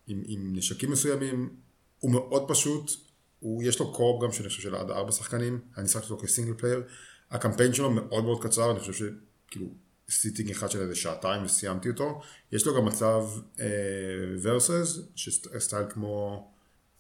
עם, 0.07 0.23
עם 0.25 0.55
נשקים 0.55 0.91
מסוימים. 0.91 1.55
הוא 1.99 2.11
מאוד 2.11 2.43
פשוט, 2.47 2.91
הוא, 3.39 3.63
יש 3.63 3.79
לו 3.79 3.93
co-op 3.93 4.23
גם 4.23 4.31
שאני 4.31 4.49
חושב 4.49 4.61
של 4.61 4.75
עד 4.75 4.91
ארבע 4.91 5.11
שחקנים, 5.11 5.59
אני 5.77 5.87
שחקתי 5.87 6.13
אותו 6.13 6.23
כ 6.23 6.31
single 6.31 6.53
player. 6.53 6.83
הקמפיין 7.31 7.73
שלו 7.73 7.91
מאוד 7.91 8.23
מאוד 8.23 8.43
קצר, 8.43 8.71
אני 8.71 8.79
חושב 8.79 8.93
שכאילו 8.93 9.67
sitting 10.09 10.51
אחד 10.51 10.71
של 10.71 10.81
איזה 10.81 10.95
שעתיים 10.95 11.43
וסיימתי 11.43 11.89
אותו. 11.89 12.21
יש 12.51 12.67
לו 12.67 12.75
גם 12.75 12.85
מצב 12.85 13.23
versus, 14.41 14.97
אה, 15.53 15.59
style 15.59 15.85
כמו, 15.89 16.47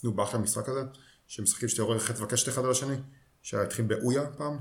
נו, 0.03 0.13
באח 0.13 0.35
למשחק 0.35 0.69
הזה, 0.69 0.81
שמשחקים 1.27 1.69
שאתה 1.69 1.81
יורה 1.81 1.97
בקשת 2.19 2.49
אחד 2.49 2.65
על 2.65 2.71
השני, 2.71 2.95
שהתחיל 3.41 3.85
באויה 3.85 4.25
פעם. 4.37 4.57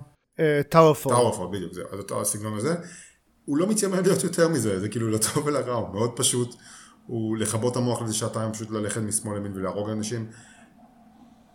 TowerFall. 0.68 1.12
אה, 1.12 1.18
TowerFall, 1.18 1.48
בדיוק, 1.52 1.72
זה, 1.72 1.82
אז 1.92 1.98
אותו 1.98 2.20
הסגנון 2.20 2.56
הזה. 2.56 2.74
הוא 3.44 3.58
לא 3.58 3.66
מתיימר 3.66 4.00
להיות 4.00 4.24
יותר 4.24 4.48
מזה, 4.48 4.80
זה 4.80 4.88
כאילו 4.88 5.10
לטוב 5.10 5.46
ולרע, 5.46 5.74
הוא 5.74 5.94
מאוד 5.94 6.10
פשוט, 6.16 6.54
הוא 7.06 7.36
לכבות 7.36 7.76
המוח 7.76 8.02
לזה 8.02 8.14
שעתיים, 8.14 8.52
פשוט 8.52 8.70
ללכת 8.70 9.00
משמאל 9.00 9.36
לימין 9.36 9.52
ולהרוג 9.52 9.90
אנשים. 9.90 10.30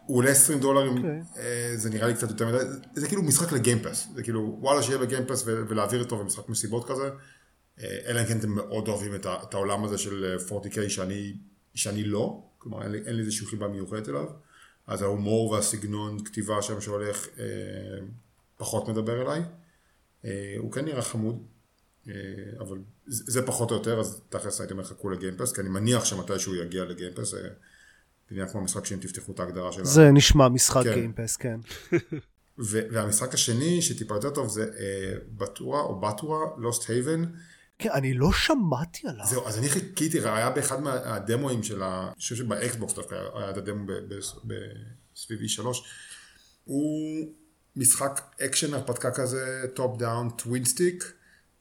הוא 0.09 0.17
עולה 0.17 0.29
20 0.29 0.59
דולרים, 0.59 0.93
okay. 0.93 0.97
אוקיי. 0.97 1.21
אה, 1.37 1.71
זה 1.75 1.89
נראה 1.89 2.07
לי 2.07 2.13
קצת 2.13 2.29
יותר 2.29 2.47
מדי, 2.47 2.57
זה 2.93 3.07
כאילו 3.07 3.23
משחק 3.23 3.51
ל 3.51 3.57
Game 3.57 3.79
Pass, 3.79 4.07
זה 4.15 4.23
כאילו 4.23 4.57
וואלה 4.61 4.83
שיהיה 4.83 4.97
ב 4.97 5.02
Game 5.02 5.23
Pass 5.23 5.43
ולהעביר 5.45 6.03
אותו 6.03 6.17
במשחק 6.17 6.49
מסיבות 6.49 6.87
כזה, 6.87 7.09
אה, 7.79 7.97
אלא 8.05 8.21
אם 8.21 8.25
כן 8.25 8.37
אתם 8.37 8.49
מאוד 8.49 8.87
אוהבים 8.87 9.15
את, 9.15 9.25
את 9.25 9.53
העולם 9.53 9.83
הזה 9.83 9.97
של 9.97 10.37
40K 10.47 10.79
אה, 10.79 10.89
שאני, 10.89 11.33
שאני 11.75 12.03
לא, 12.03 12.43
כלומר 12.57 12.83
אין 12.83 12.91
לי, 12.91 12.97
אין 13.05 13.15
לי 13.15 13.21
איזושהי 13.21 13.47
חיבה 13.47 13.67
מיוחדת 13.67 14.09
אליו, 14.09 14.25
אז 14.87 15.01
ההומור 15.01 15.51
והסגנון 15.51 16.23
כתיבה 16.23 16.61
שם 16.61 16.81
שהולך 16.81 17.27
אה, 17.39 17.43
פחות 18.57 18.87
מדבר 18.87 19.21
אליי, 19.21 19.41
אה, 20.25 20.55
הוא 20.57 20.71
כן 20.71 20.85
נראה 20.85 21.01
חמוד, 21.01 21.43
אה, 22.07 22.13
אבל 22.59 22.77
זה, 23.07 23.23
זה 23.27 23.45
פחות 23.45 23.71
או 23.71 23.75
יותר, 23.75 23.99
אז 23.99 24.21
תכלס 24.29 24.59
הייתי 24.61 24.73
אומר 24.73 24.83
חכו 24.83 25.09
לגיימפס, 25.09 25.53
כי 25.53 25.61
אני 25.61 25.69
מניח 25.69 26.05
שמתישהו 26.05 26.55
יגיע 26.55 26.85
לגיימפס, 26.85 27.33
אה, 27.33 27.39
זה 28.29 28.35
נראה 28.35 28.47
כמו 28.47 28.61
משחק 28.61 28.85
שאם 28.85 28.97
תפתחו 28.97 29.31
את 29.31 29.39
ההגדרה 29.39 29.71
שלה. 29.71 29.85
זה 29.85 30.11
נשמע 30.11 30.49
משחק 30.49 30.83
כן. 30.83 30.93
גיימפס, 30.93 31.35
כן. 31.35 31.59
והמשחק 32.57 33.33
השני 33.33 33.81
שטיפה 33.81 34.15
יותר 34.15 34.29
טוב 34.29 34.47
זה 34.47 34.63
uh, 34.63 35.19
בטורה 35.37 35.81
או 35.81 35.99
בטורה, 35.99 36.45
לוסט 36.57 36.89
הייבן. 36.89 37.25
כן, 37.79 37.89
אני 37.93 38.13
לא 38.13 38.31
שמעתי 38.31 39.07
עליו. 39.07 39.25
זהו, 39.25 39.47
אז 39.47 39.57
אני 39.57 39.69
חיכיתי, 39.69 40.19
היה 40.23 40.49
באחד 40.49 40.81
מהדמואים 40.81 41.63
של 41.63 41.83
ה... 41.83 42.07
אני 42.07 42.15
חושב 42.19 42.35
שבאקסבוקס 42.35 42.93
דווקא 42.93 43.15
היה 43.35 43.49
את 43.49 43.57
הדמו 43.57 43.85
בסביב 44.43 45.39
E3. 45.39 45.63
הוא 46.63 47.25
משחק 47.75 48.21
אקשן 48.41 48.73
הרפתקה 48.73 49.11
כזה, 49.11 49.65
top 49.73 49.99
down, 49.99 50.29
twin 50.29 50.65
stick, 50.65 51.13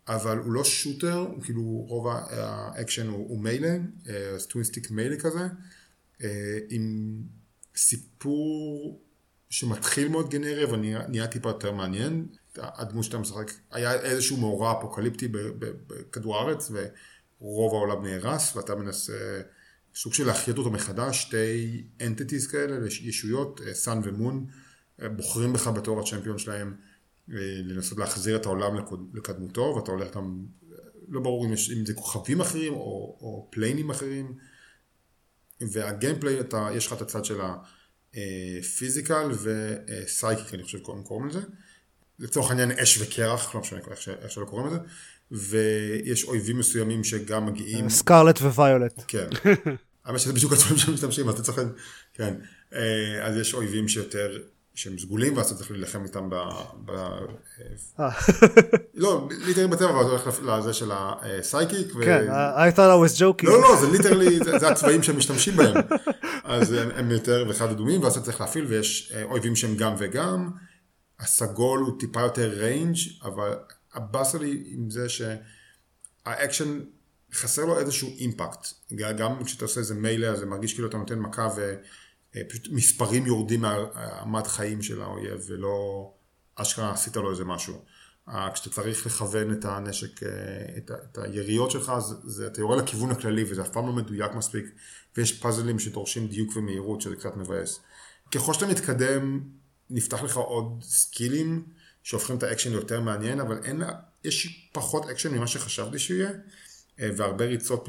אבל 0.09 0.39
הוא 0.39 0.53
לא 0.53 0.65
shooter, 0.65 1.17
הוא 1.17 1.43
כאילו 1.43 1.63
רוב 1.63 2.07
האקשן 2.09 3.09
הוא, 3.09 3.29
הוא 3.29 3.41
melee, 3.41 3.77
twin 4.49 4.65
stick 4.65 4.91
melee 4.91 5.17
כזה. 5.17 5.47
אה, 6.23 6.59
עם 6.69 7.15
סיפור 7.77 9.01
שמתחיל 9.51 10.09
מאוד 10.09 10.31
גנרי 10.31 10.65
אבל 10.65 10.77
נהיה, 11.09 11.27
טיפה 11.27 11.49
יותר 11.49 11.73
מעניין. 11.73 12.27
הדמות 12.57 13.05
שאתה 13.05 13.19
משחק, 13.19 13.53
היה 13.71 13.95
איזשהו 13.95 14.37
מאורע 14.37 14.79
אפוקליפטי 14.79 15.29
בכדור 15.87 16.37
הארץ 16.37 16.71
ורוב 17.41 17.75
העולם 17.75 18.07
נהרס 18.07 18.57
ואתה 18.57 18.75
מנסה 18.75 19.41
סוג 19.95 20.15
של 20.15 20.27
להחיות 20.27 20.59
אותו 20.59 20.71
מחדש, 20.71 21.23
שתי 21.23 21.83
entities 22.01 22.47
כאלה, 22.47 22.87
ישויות, 22.87 23.61
Sun 23.73 24.01
ו 24.05 24.12
Moon, 24.12 24.47
בוחרים 25.17 25.53
בך 25.53 25.67
בתור 25.67 26.01
ה 26.01 26.05
champion 26.05 26.39
שלהם 26.39 26.75
לנסות 27.65 27.99
להחזיר 27.99 28.37
את 28.37 28.47
העולם 28.47 28.77
לקדמותו 29.15 29.75
ואתה 29.77 29.91
הולך 29.91 30.17
גם, 30.17 30.47
לא 31.09 31.21
ברור 31.21 31.47
אם, 31.47 31.53
יש, 31.53 31.71
אם 31.71 31.87
זה 31.87 31.95
כוכבים 31.95 32.41
אחרים 32.41 32.73
או, 32.73 33.19
או 33.21 33.49
פליינים 33.51 33.91
אחרים 33.91 34.35
וה 35.61 35.75
gameplay, 35.75 36.41
אתה, 36.41 36.69
יש 36.75 36.87
לך 36.87 36.93
את 36.93 37.03
הצד 37.03 37.25
של 37.25 37.41
ה 38.15 38.28
physical 38.28 39.31
ו 39.43 39.55
psychic, 39.55 40.55
אני 40.55 40.63
חושב 40.63 40.79
קוראים 40.79 41.05
קוראים 41.05 41.29
לזה. 41.29 41.41
לצורך 42.19 42.51
העניין 42.51 42.71
אש 42.71 42.99
וקרח, 43.01 43.55
לא 43.55 43.61
משנה 43.61 43.79
איך, 43.79 44.09
איך 44.09 44.31
שלא 44.31 44.45
קוראים 44.45 44.67
לזה. 44.67 44.79
ויש 45.31 46.25
אויבים 46.25 46.59
מסוימים 46.59 47.05
שגם 47.05 47.47
מגיעים... 47.47 47.89
Scarlet 47.89 48.39
ו 48.39 48.47
Violet. 48.47 49.03
כן. 49.09 49.29
האמת 50.05 50.21
שזה 50.21 50.33
בדיוק 50.33 50.53
הדברים 50.53 50.77
שמשתמשים, 50.79 51.29
אז 51.29 51.35
אתה 51.35 51.43
צריך... 51.43 51.61
כן. 52.15 52.35
אז 53.23 53.37
יש 53.37 53.55
אויבים 53.55 53.89
שיותר 53.89 54.39
שהם 54.79 54.99
סגולים 54.99 55.37
ואז 55.37 55.47
אתה 55.47 55.55
צריך 55.55 55.71
להילחם 55.71 56.05
איתם 56.05 56.31
ב... 56.31 56.35
ב... 56.85 56.91
אה. 58.01 58.11
לא, 58.95 59.29
literally 59.47 59.69
בצבע, 59.69 59.91
אבל 59.91 60.01
אתה 60.01 60.11
הולך 60.11 60.41
לזה 60.43 60.73
של 60.73 60.91
ה 60.93 61.04
psychic. 61.04 61.93
כן, 62.05 62.27
I 62.57 62.77
thought 62.77 62.79
I 62.79 63.17
was 63.17 63.19
joking. 63.19 63.47
לא, 63.47 63.61
לא, 63.61 63.77
זה 63.81 63.91
literally, 63.91 64.39
זה 64.61 64.69
הצבעים 64.69 65.03
שהם 65.03 65.17
משתמשים 65.17 65.57
בהם. 65.57 65.75
אז 66.45 66.73
הם 66.73 67.11
יותר 67.11 67.45
ואחד 67.49 67.71
אדומים, 67.71 68.03
ואז 68.03 68.17
אתה 68.17 68.25
צריך 68.25 68.41
להפעיל, 68.41 68.65
ויש 68.65 69.13
אה, 69.15 69.23
אויבים 69.23 69.57
שהם 69.57 69.77
גם 69.77 69.95
וגם. 69.99 70.51
הסגול 71.21 71.81
הוא 71.81 72.01
טיפה 72.01 72.21
יותר 72.21 72.49
range, 72.49 72.97
אבל 73.23 73.55
הבאסה 73.95 74.39
לי 74.39 74.63
עם 74.67 74.91
זה 74.91 75.07
שהאקשן 75.09 76.81
חסר 77.35 77.65
לו 77.65 77.79
איזשהו 77.79 78.09
אימפקט. 78.19 78.67
גם 79.17 79.45
כשאתה 79.45 79.65
עושה 79.65 79.81
איזה 79.81 79.95
melee, 79.95 80.29
אז 80.29 80.39
זה 80.39 80.47
מרגיש 80.47 80.75
כאילו 80.75 80.89
אתה 80.89 80.97
נותן 80.97 81.19
מכה 81.19 81.49
ו... 81.57 81.75
אה, 82.39 82.45
פשוט 82.49 82.69
מספרים 82.71 83.27
יורדים 83.27 83.61
מהרמת 83.61 84.47
חיים 84.47 84.83
של 84.83 85.03
האויב 85.03 85.41
ולא 85.47 86.11
אשכרה 86.55 86.93
עשית 86.93 87.17
לו 87.17 87.31
איזה 87.31 87.45
משהו. 87.45 87.85
אה, 88.29 88.51
כשאתה 88.55 88.71
צריך 88.71 89.07
לכוון 89.07 89.53
את 89.53 89.65
הנשק, 89.65 90.23
אה, 90.23 90.29
את, 90.77 90.91
את 90.91 91.19
היריות 91.19 91.71
שלך, 91.71 91.93
זה, 91.99 92.15
זה, 92.25 92.47
אתה 92.47 92.61
יורה 92.61 92.77
לכיוון 92.77 93.11
הכללי 93.11 93.45
וזה 93.51 93.63
אף 93.63 93.69
פעם 93.69 93.87
לא 93.87 93.93
מדויק 93.93 94.33
מספיק 94.35 94.65
ויש 95.17 95.41
פאזלים 95.41 95.79
שדורשים 95.79 96.27
דיוק 96.27 96.57
ומהירות 96.57 97.01
שזה 97.01 97.17
קצת 97.17 97.37
מבאס. 97.37 97.81
ככל 98.31 98.55
שאתה 98.55 98.67
מתקדם 98.67 99.41
נפתח 99.91 100.23
לך 100.23 100.37
עוד 100.37 100.83
סקילים 100.83 101.67
שהופכים 102.03 102.37
את 102.37 102.43
האקשן 102.43 102.71
ליותר 102.71 103.01
מעניין 103.01 103.41
אבל 103.41 103.61
אין, 103.65 103.83
יש 104.25 104.69
פחות 104.73 105.11
אקשן 105.11 105.35
ממה 105.35 105.47
שחשבתי 105.47 105.99
שיהיה 105.99 106.31
והרבה 106.99 107.45
ריצות 107.45 107.89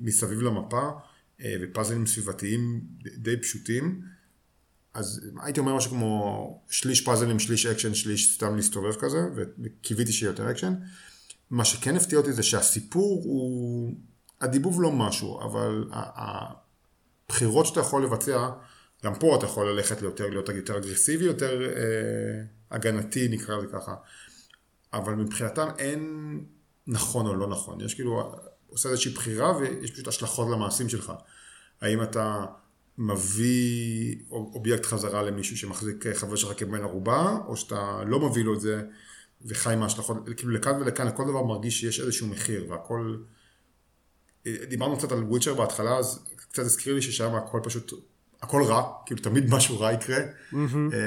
מסביב 0.00 0.42
למפה 0.42 0.90
ופאזלים 1.44 2.06
סביבתיים 2.06 2.80
די 3.16 3.36
פשוטים. 3.36 4.02
אז 4.94 5.20
הייתי 5.42 5.60
אומר 5.60 5.76
משהו 5.76 5.90
כמו 5.90 6.62
שליש 6.70 7.00
פאזלים, 7.00 7.38
שליש 7.38 7.66
אקשן, 7.66 7.94
שליש 7.94 8.34
סתם 8.34 8.56
להסתובב 8.56 8.94
כזה, 8.98 9.18
וקיוויתי 9.36 10.12
שיהיה 10.12 10.30
יותר 10.30 10.50
אקשן. 10.50 10.74
מה 11.50 11.64
שכן 11.64 11.96
הפתיע 11.96 12.18
אותי 12.18 12.32
זה 12.32 12.42
שהסיפור 12.42 13.22
הוא... 13.24 13.94
הדיבוב 14.40 14.82
לא 14.82 14.92
משהו, 14.92 15.40
אבל 15.42 15.84
הבחירות 15.92 17.66
שאתה 17.66 17.80
יכול 17.80 18.04
לבצע, 18.04 18.48
גם 19.04 19.14
פה 19.14 19.36
אתה 19.36 19.46
יכול 19.46 19.70
ללכת 19.70 20.02
ליותר, 20.02 20.26
להיות 20.26 20.48
יותר 20.48 20.78
אגרסיבי, 20.78 21.24
יותר 21.24 21.62
אה, 21.62 22.42
הגנתי 22.70 23.28
נקרא 23.28 23.56
לזה 23.56 23.66
ככה. 23.72 23.94
אבל 24.92 25.14
מבחינתם 25.14 25.68
אין 25.78 26.40
נכון 26.86 27.26
או 27.26 27.34
לא 27.34 27.48
נכון. 27.48 27.80
יש 27.80 27.94
כאילו 27.94 28.34
עושה 28.68 28.88
איזושהי 28.88 29.12
בחירה 29.12 29.56
ויש 29.56 29.90
פשוט 29.90 30.08
השלכות 30.08 30.48
למעשים 30.52 30.88
שלך. 30.88 31.12
האם 31.80 32.02
אתה 32.02 32.44
מביא 32.98 34.14
אובייקט 34.30 34.86
חזרה 34.86 35.22
למישהו 35.22 35.56
שמחזיק 35.56 36.06
חבר 36.14 36.36
שלך 36.36 36.58
כבן 36.58 36.82
ערובה, 36.82 37.38
או 37.46 37.56
שאתה 37.56 38.00
לא 38.06 38.20
מביא 38.20 38.44
לו 38.44 38.54
את 38.54 38.60
זה 38.60 38.82
וחי 39.46 39.72
עם 39.72 39.82
ההשלכות, 39.82 40.16
כאילו 40.36 40.52
לכאן 40.52 40.82
ולכאן 40.82 41.06
לכל 41.06 41.24
דבר 41.24 41.42
מרגיש 41.42 41.80
שיש 41.80 42.00
איזשהו 42.00 42.26
מחיר 42.26 42.66
והכל... 42.70 43.16
דיברנו 44.68 44.96
קצת 44.96 45.12
על 45.12 45.22
וויצ'ר 45.22 45.54
בהתחלה, 45.54 45.98
אז 45.98 46.24
קצת 46.36 46.62
הזכיר 46.62 46.94
לי 46.94 47.02
ששם 47.02 47.34
הכל 47.34 47.60
פשוט, 47.64 47.92
הכל 48.42 48.62
רע, 48.62 48.92
כאילו 49.06 49.20
תמיד 49.20 49.54
משהו 49.54 49.80
רע 49.80 49.92
יקרה, 49.92 50.18
mm-hmm. 50.18 50.56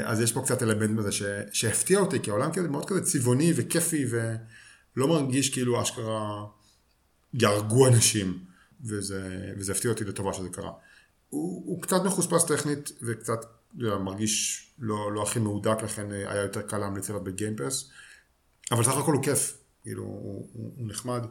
אז 0.03 0.22
יש 0.22 0.32
פה 0.32 0.41
קצת 0.41 0.64
אלמנט 0.64 0.97
בזה 0.99 1.12
ש, 1.12 1.24
שהפתיע 1.51 1.99
אותי, 1.99 2.20
כי 2.20 2.30
העולם 2.30 2.51
כזה 2.51 2.68
מאוד 2.68 2.86
כזה 2.86 3.01
צבעוני 3.01 3.53
וכיפי 3.55 4.05
ולא 4.10 5.07
מרגיש 5.07 5.49
כאילו 5.49 5.82
אשכרה 5.82 6.45
יהרגו 7.34 7.88
אנשים, 7.88 8.39
וזה, 8.86 9.51
וזה 9.57 9.71
הפתיע 9.71 9.91
אותי 9.91 10.03
לטובה 10.03 10.34
שזה 10.34 10.49
קרה. 10.49 10.71
הוא, 11.30 11.63
הוא 11.65 11.82
קצת 11.82 12.01
מחוספס 12.05 12.45
טכנית 12.45 12.91
וקצת 13.01 13.45
יודע, 13.77 13.97
מרגיש 13.97 14.65
לא, 14.80 15.13
לא 15.13 15.23
הכי 15.23 15.39
מהודק, 15.39 15.77
לכן 15.84 16.11
היה 16.11 16.41
יותר 16.41 16.61
קל 16.61 16.77
להמליץ 16.77 17.09
עליו 17.09 17.23
בגיימפרס, 17.23 17.89
אבל 18.71 18.84
סך 18.84 18.97
הכל 18.97 19.13
הוא 19.13 19.23
כיף, 19.23 19.57
כאילו, 19.82 20.03
הוא, 20.03 20.49
הוא, 20.53 20.73
הוא 20.77 20.88
נחמד. 20.88 21.23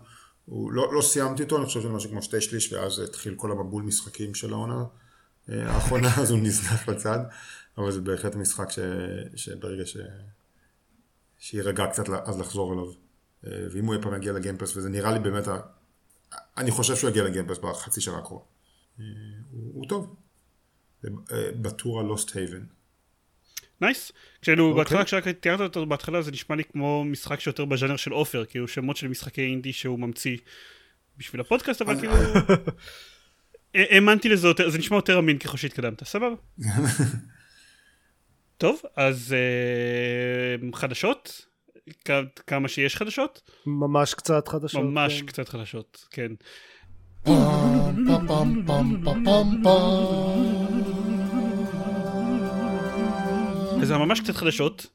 הוא, 0.45 0.73
לא, 0.73 0.95
לא 0.95 1.03
סיימתי 1.03 1.43
אותו, 1.43 1.57
אני 1.57 1.67
חושב 1.67 1.81
שזה 1.81 1.89
משהו 1.89 2.11
כמו 2.11 2.23
שתי 2.23 2.41
שליש, 2.41 2.73
ואז 2.73 2.99
התחיל 2.99 3.35
כל 3.37 3.53
המבול 3.53 3.83
משחקים 3.83 4.35
של 4.35 4.53
העונה 4.53 4.85
אה, 5.49 5.73
האחרונה, 5.73 6.09
אז 6.23 6.31
הוא 6.31 6.39
נזנח 6.39 6.89
לצד, 6.89 7.19
אבל 7.79 7.93
זה 7.93 8.01
בהחלט 8.01 8.35
משחק 8.35 8.71
ש, 8.71 8.79
שברגע 9.37 9.87
ש... 9.87 9.97
שיירגע 11.39 11.87
קצת 11.87 12.09
אז 12.25 12.41
לחזור 12.41 12.73
אליו. 12.73 12.93
אה, 13.47 13.67
ואם 13.73 13.87
הוא 13.87 13.95
אי 13.95 14.03
פעם 14.03 14.15
יגיע 14.15 14.33
לגיימפרס, 14.33 14.77
וזה 14.77 14.89
נראה 14.89 15.13
לי 15.13 15.19
באמת 15.19 15.49
אני 16.59 16.71
חושב 16.71 16.97
שהוא 16.97 17.11
יגיע 17.11 17.25
לגיימפס 17.25 17.59
בחצי 17.59 18.01
שנה 18.01 18.19
הקרובה. 18.19 18.45
אה, 19.01 19.05
הוא 19.51 19.89
טוב. 19.89 20.17
אה, 21.05 21.11
Batora 21.61 22.01
Lost 22.01 22.37
Haven. 22.37 22.65
nice. 23.81 24.13
כאילו 24.43 24.65
אוקיי. 24.69 24.79
בהתחלה 24.79 25.05
כשרק 25.05 25.29
תיארת 25.29 25.61
אותו 25.61 25.87
בהתחלה 25.87 26.23
זה 26.23 26.31
נשמע 26.31 26.57
לי 26.57 26.65
כמו 26.65 27.05
משחק 27.05 27.41
שיותר 27.41 27.65
בז'אנר 27.65 27.97
של 27.97 28.11
עופר, 28.11 28.45
כאילו 28.45 28.69
שמות 28.69 28.97
של 28.97 29.09
משחקי 29.09 29.41
אינדי 29.41 29.73
שהוא 29.73 29.99
ממציא 29.99 30.37
בשביל 31.17 31.41
הפודקאסט, 31.41 31.83
אבל 31.83 31.99
כאילו... 31.99 32.15
האמנתי 33.75 34.29
לזה 34.29 34.49
יותר, 34.49 34.71
זה 34.71 34.79
נשמע 34.79 34.97
יותר 34.97 35.19
אמין 35.19 35.39
ככל 35.39 35.57
שהתקדמת, 35.57 36.05
סבבה? 36.05 36.35
טוב, 38.59 38.83
אז 38.97 39.35
חדשות? 40.75 41.47
כמה 42.47 42.69
שיש 42.69 42.97
חדשות? 42.97 43.51
ממש 43.67 44.15
קצת 44.15 44.49
חדשות. 44.49 44.83
ממש 44.83 45.21
כן. 45.21 45.27
קצת 45.27 45.49
חדשות, 45.49 46.07
כן. 46.11 46.33
אז 53.83 53.91
ממש 53.91 54.21
קצת 54.21 54.37
חדשות. 54.37 54.87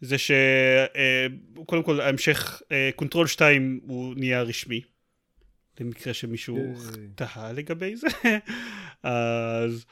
זה 0.00 0.16
שקודם 0.18 1.82
כל 1.82 2.00
ההמשך 2.00 2.62
Control 2.96 3.26
2 3.26 3.80
הוא 3.82 4.14
נהיה 4.16 4.42
רשמי. 4.42 4.80
למקרה 5.80 6.14
שמישהו 6.14 6.74
תהה 7.14 7.52
לגבי 7.52 7.96
זה. 7.96 8.06
אז 9.02 9.86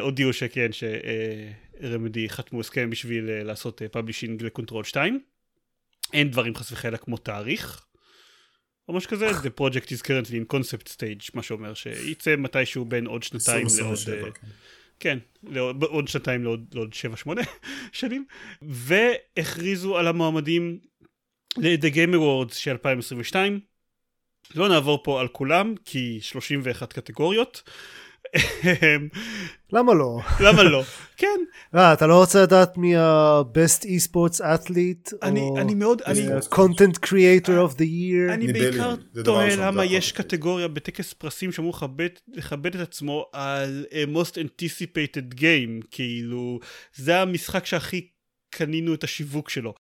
הודיעו 0.00 0.32
שכן 0.32 0.70
ש 0.72 1.11
Remedy 1.11 2.28
חתמו 2.28 2.60
הסכם 2.60 2.90
בשביל 2.90 3.42
לעשות 3.42 3.82
publishing 3.92 4.42
ל 4.42 4.47
Control 4.47 4.84
2. 4.84 5.20
אין 6.12 6.30
דברים 6.30 6.54
חס 6.54 6.72
וחלילה 6.72 6.96
כמו 6.96 7.16
תאריך. 7.16 7.86
או 8.88 8.94
משהו 8.94 9.10
כזה, 9.10 9.30
the 9.30 9.60
project 9.60 9.86
is 9.86 10.02
currently 10.02 10.32
in 10.32 10.54
concept 10.54 10.88
stage, 10.88 11.30
מה 11.34 11.42
שאומר 11.42 11.74
שייצא 11.74 12.36
מתישהו 12.36 12.84
בין 12.84 13.06
עוד 13.06 13.22
שנתיים 13.22 13.66
לעוד... 13.78 13.96
uh, 13.96 14.46
כן, 15.00 15.18
לעוד, 15.42 15.82
עוד 15.82 16.08
שנתיים 16.08 16.44
לעוד, 16.44 16.64
לעוד 16.74 16.94
7-8 17.26 17.30
שנים. 17.92 18.24
והכריזו 18.62 19.98
על 19.98 20.06
המועמדים 20.06 20.78
ל-The 21.56 21.94
Game 21.94 22.14
Awards 22.14 22.54
של 22.54 22.70
2022. 22.70 23.60
לא 24.54 24.68
נעבור 24.68 25.02
פה 25.04 25.20
על 25.20 25.28
כולם, 25.28 25.74
כי 25.84 26.18
31 26.22 26.92
קטגוריות. 26.92 27.62
למה 29.72 29.94
לא? 29.94 30.18
למה 30.40 30.62
לא? 30.62 30.82
כן. 31.16 31.38
אה, 31.74 31.92
אתה 31.92 32.06
לא 32.06 32.20
רוצה 32.20 32.42
לדעת 32.42 32.76
מי 32.78 32.96
ה-best 32.96 33.84
e-sports 33.84 34.40
athlete? 34.40 35.12
אני 35.22 35.74
מאוד, 35.74 36.02
אני... 36.02 36.28
content 36.38 36.98
creator 37.06 37.70
of 37.70 37.74
the 37.74 37.80
year? 37.80 38.32
אני 38.32 38.52
בעיקר 38.52 38.94
תוהה 39.24 39.56
למה 39.56 39.84
יש 39.84 40.12
קטגוריה 40.12 40.68
בטקס 40.68 41.12
פרסים 41.12 41.52
שאמור 41.52 41.78
לכבד 42.34 42.74
את 42.74 42.80
עצמו 42.80 43.24
על 43.32 43.84
most 44.14 44.32
anticipated 44.32 45.34
game, 45.40 45.86
כאילו, 45.90 46.60
זה 46.94 47.20
המשחק 47.20 47.66
שהכי 47.66 48.08
קנינו 48.50 48.94
את 48.94 49.04
השיווק 49.04 49.50
שלו. 49.50 49.74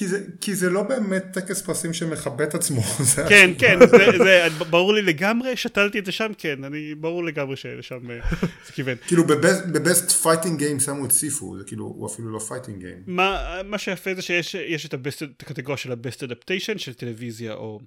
כי 0.00 0.08
זה, 0.08 0.24
כי 0.40 0.54
זה 0.54 0.70
לא 0.70 0.82
באמת 0.82 1.24
טקס 1.32 1.62
פרסים 1.62 1.92
שמכבד 1.92 2.40
את 2.40 2.54
עצמו. 2.54 2.82
כן. 3.28 3.50
כן, 3.58 3.78
זה, 3.90 4.18
זה, 4.18 4.48
ברור 4.70 4.94
לי 4.94 5.02
לגמרי, 5.02 5.56
שתלתי 5.56 5.98
את 5.98 6.06
זה 6.06 6.12
שם, 6.12 6.32
כן, 6.38 6.64
אני, 6.64 6.94
ברור 6.94 7.24
לגמרי 7.24 7.56
שלשם 7.56 8.10
אה, 8.10 8.18
זה 8.66 8.72
כיוון. 8.72 8.94
כאילו 9.06 9.26
ב 9.26 9.43
best 9.43 10.10
fighting 10.10 10.58
game 10.58 10.80
שמו 10.80 11.06
את 11.06 11.12
Sifu, 11.12 11.58
זה 11.58 11.64
כאילו, 11.64 11.84
הוא 11.84 12.06
אפילו 12.06 12.30
לא 12.30 12.38
fighting 12.38 12.80
game. 12.80 13.02
מה, 13.06 13.60
מה 13.64 13.78
שיפה 13.78 14.14
זה 14.14 14.22
שיש 14.22 14.54
יש 14.54 14.86
את, 14.86 14.94
ה 14.94 14.99
best, 14.99 15.22
את 15.22 15.42
הקטגוריה 15.42 15.76
של 15.76 15.92
ה-best 15.92 16.22
adaptation 16.28 16.78
של 16.78 16.94
טלוויזיה 16.94 17.54
או 17.54 17.80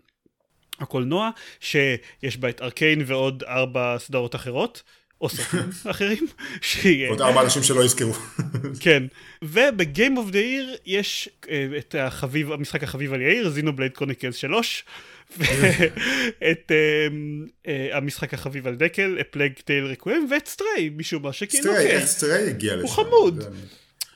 הקולנוע, 0.80 1.30
שיש 1.60 2.38
בה 2.38 2.50
את 2.50 2.62
Arcane 2.62 3.04
ועוד 3.08 3.44
ארבע 3.44 3.96
סדרות 4.00 4.36
אחרות, 4.36 4.84
או 5.24 5.30
סרטים 5.30 5.70
אחרים. 5.92 6.28
עוד 7.10 7.22
ארבע 7.22 7.42
אנשים 7.42 7.64
שלא 7.64 7.84
יזכרו. 7.84 8.14
כן. 8.80 9.04
וב 9.42 9.67
game 9.67 10.18
of 10.18 10.30
the 10.30 10.40
year 10.40 10.76
יש 10.86 11.30
אה, 11.50 11.68
את 11.78 11.96
החביב, 12.00 12.52
המשחק 12.52 12.84
החביב 12.84 13.14
על 13.14 13.22
יאיר, 13.22 13.50
Xenoblade 13.50 13.92
Chronicles 13.92 14.36
3, 14.36 14.84
ואת 15.38 16.72
אה, 16.72 17.08
אה, 17.68 17.98
המשחק 17.98 18.34
החביב 18.34 18.68
על 18.68 18.76
דקל, 18.76 19.18
Plague 19.32 19.54
Tale 19.66 19.86
Requiem, 19.86 20.28
ואת 20.32 20.48
Stray, 20.48 20.90
משום 20.98 21.24
מה 21.24 21.34
שכאילו, 21.34 21.64
Stray, 21.64 21.88
כן. 21.88 21.96
איך 21.96 22.06
Stray 22.06 22.50
הגיע 22.50 22.76
לשם? 22.76 22.88
חמוד. 22.88 23.44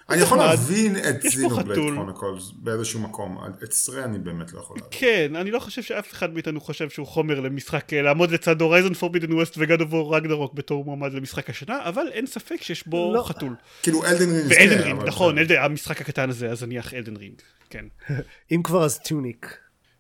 אני- 0.10 0.22
יכול. 0.22 0.38
להבין 0.38 0.96
את 0.98 1.22
Xenoblade 1.22 1.94
Chronicles 1.96 2.52
באיזשהו 2.56 3.00
מקום, 3.00 3.38
את 3.64 3.74
Stray 3.74 4.04
אני 4.04 4.20
באמת 4.20 4.54
לא 4.54 4.60
יכול 4.60 4.78
להבין. 4.78 4.90
כן, 5.00 5.36
אני 5.36 5.52
לא 5.52 5.60
חושב 5.60 5.82
שאף 5.84 6.14
אחד 6.14 6.34
מאיתנו 6.34 6.62
חושב 6.62 6.90
שהוא 6.90 7.08
חומר 7.08 7.40
למשחק, 7.40 7.94
אה, 7.94 8.02
לעמוד 8.02 8.32
לצד 8.32 8.62
Horizon 8.62 8.94
Forbidden 8.94 9.34
West 9.34 9.54
ו 9.58 9.64
God 9.64 9.82
of 9.82 9.90
War 9.94 10.16
Ragnarok 10.16 10.54
בתור 10.54 10.86
מועמד 10.86 11.14
למשחק 11.14 11.50
השנה, 11.50 11.80
אבל 11.84 12.08
אין 12.12 12.26
ספק 12.28 12.62
שיש 12.62 12.88
בו 12.88 13.14
לא. 13.16 13.24
חתול. 13.24 13.56
כאילו 13.84 14.06
Elden 14.06 14.30
Ring 14.30 14.46
ו 14.50 14.55
Elden 14.55 14.82
Ring, 14.84 15.04
נכון, 15.04 15.38
Elden- 15.38 15.62
המשחק 15.62 16.02
הקטן 16.02 16.30
הזה, 16.30 16.50
אז 16.52 16.64
נניח 16.64 16.94
Elden 16.94 17.16
Ring, 17.18 17.42
כן. 17.70 17.86
אם 18.52 18.64
כבר 18.64 18.86
אז 18.86 19.00
Tunic. 19.00 19.58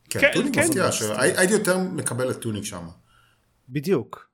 כן, 0.09 0.19
כן, 0.19 0.31
Tunic 0.33 0.53
כן. 0.55 0.61
מפתיע, 0.67 0.89
הייתי 1.19 1.53
יותר 1.53 1.77
מקבל 1.77 2.31
את 2.31 2.41
Tunic 2.41 2.63
שם. 2.63 2.83
בדיוק. 3.69 4.27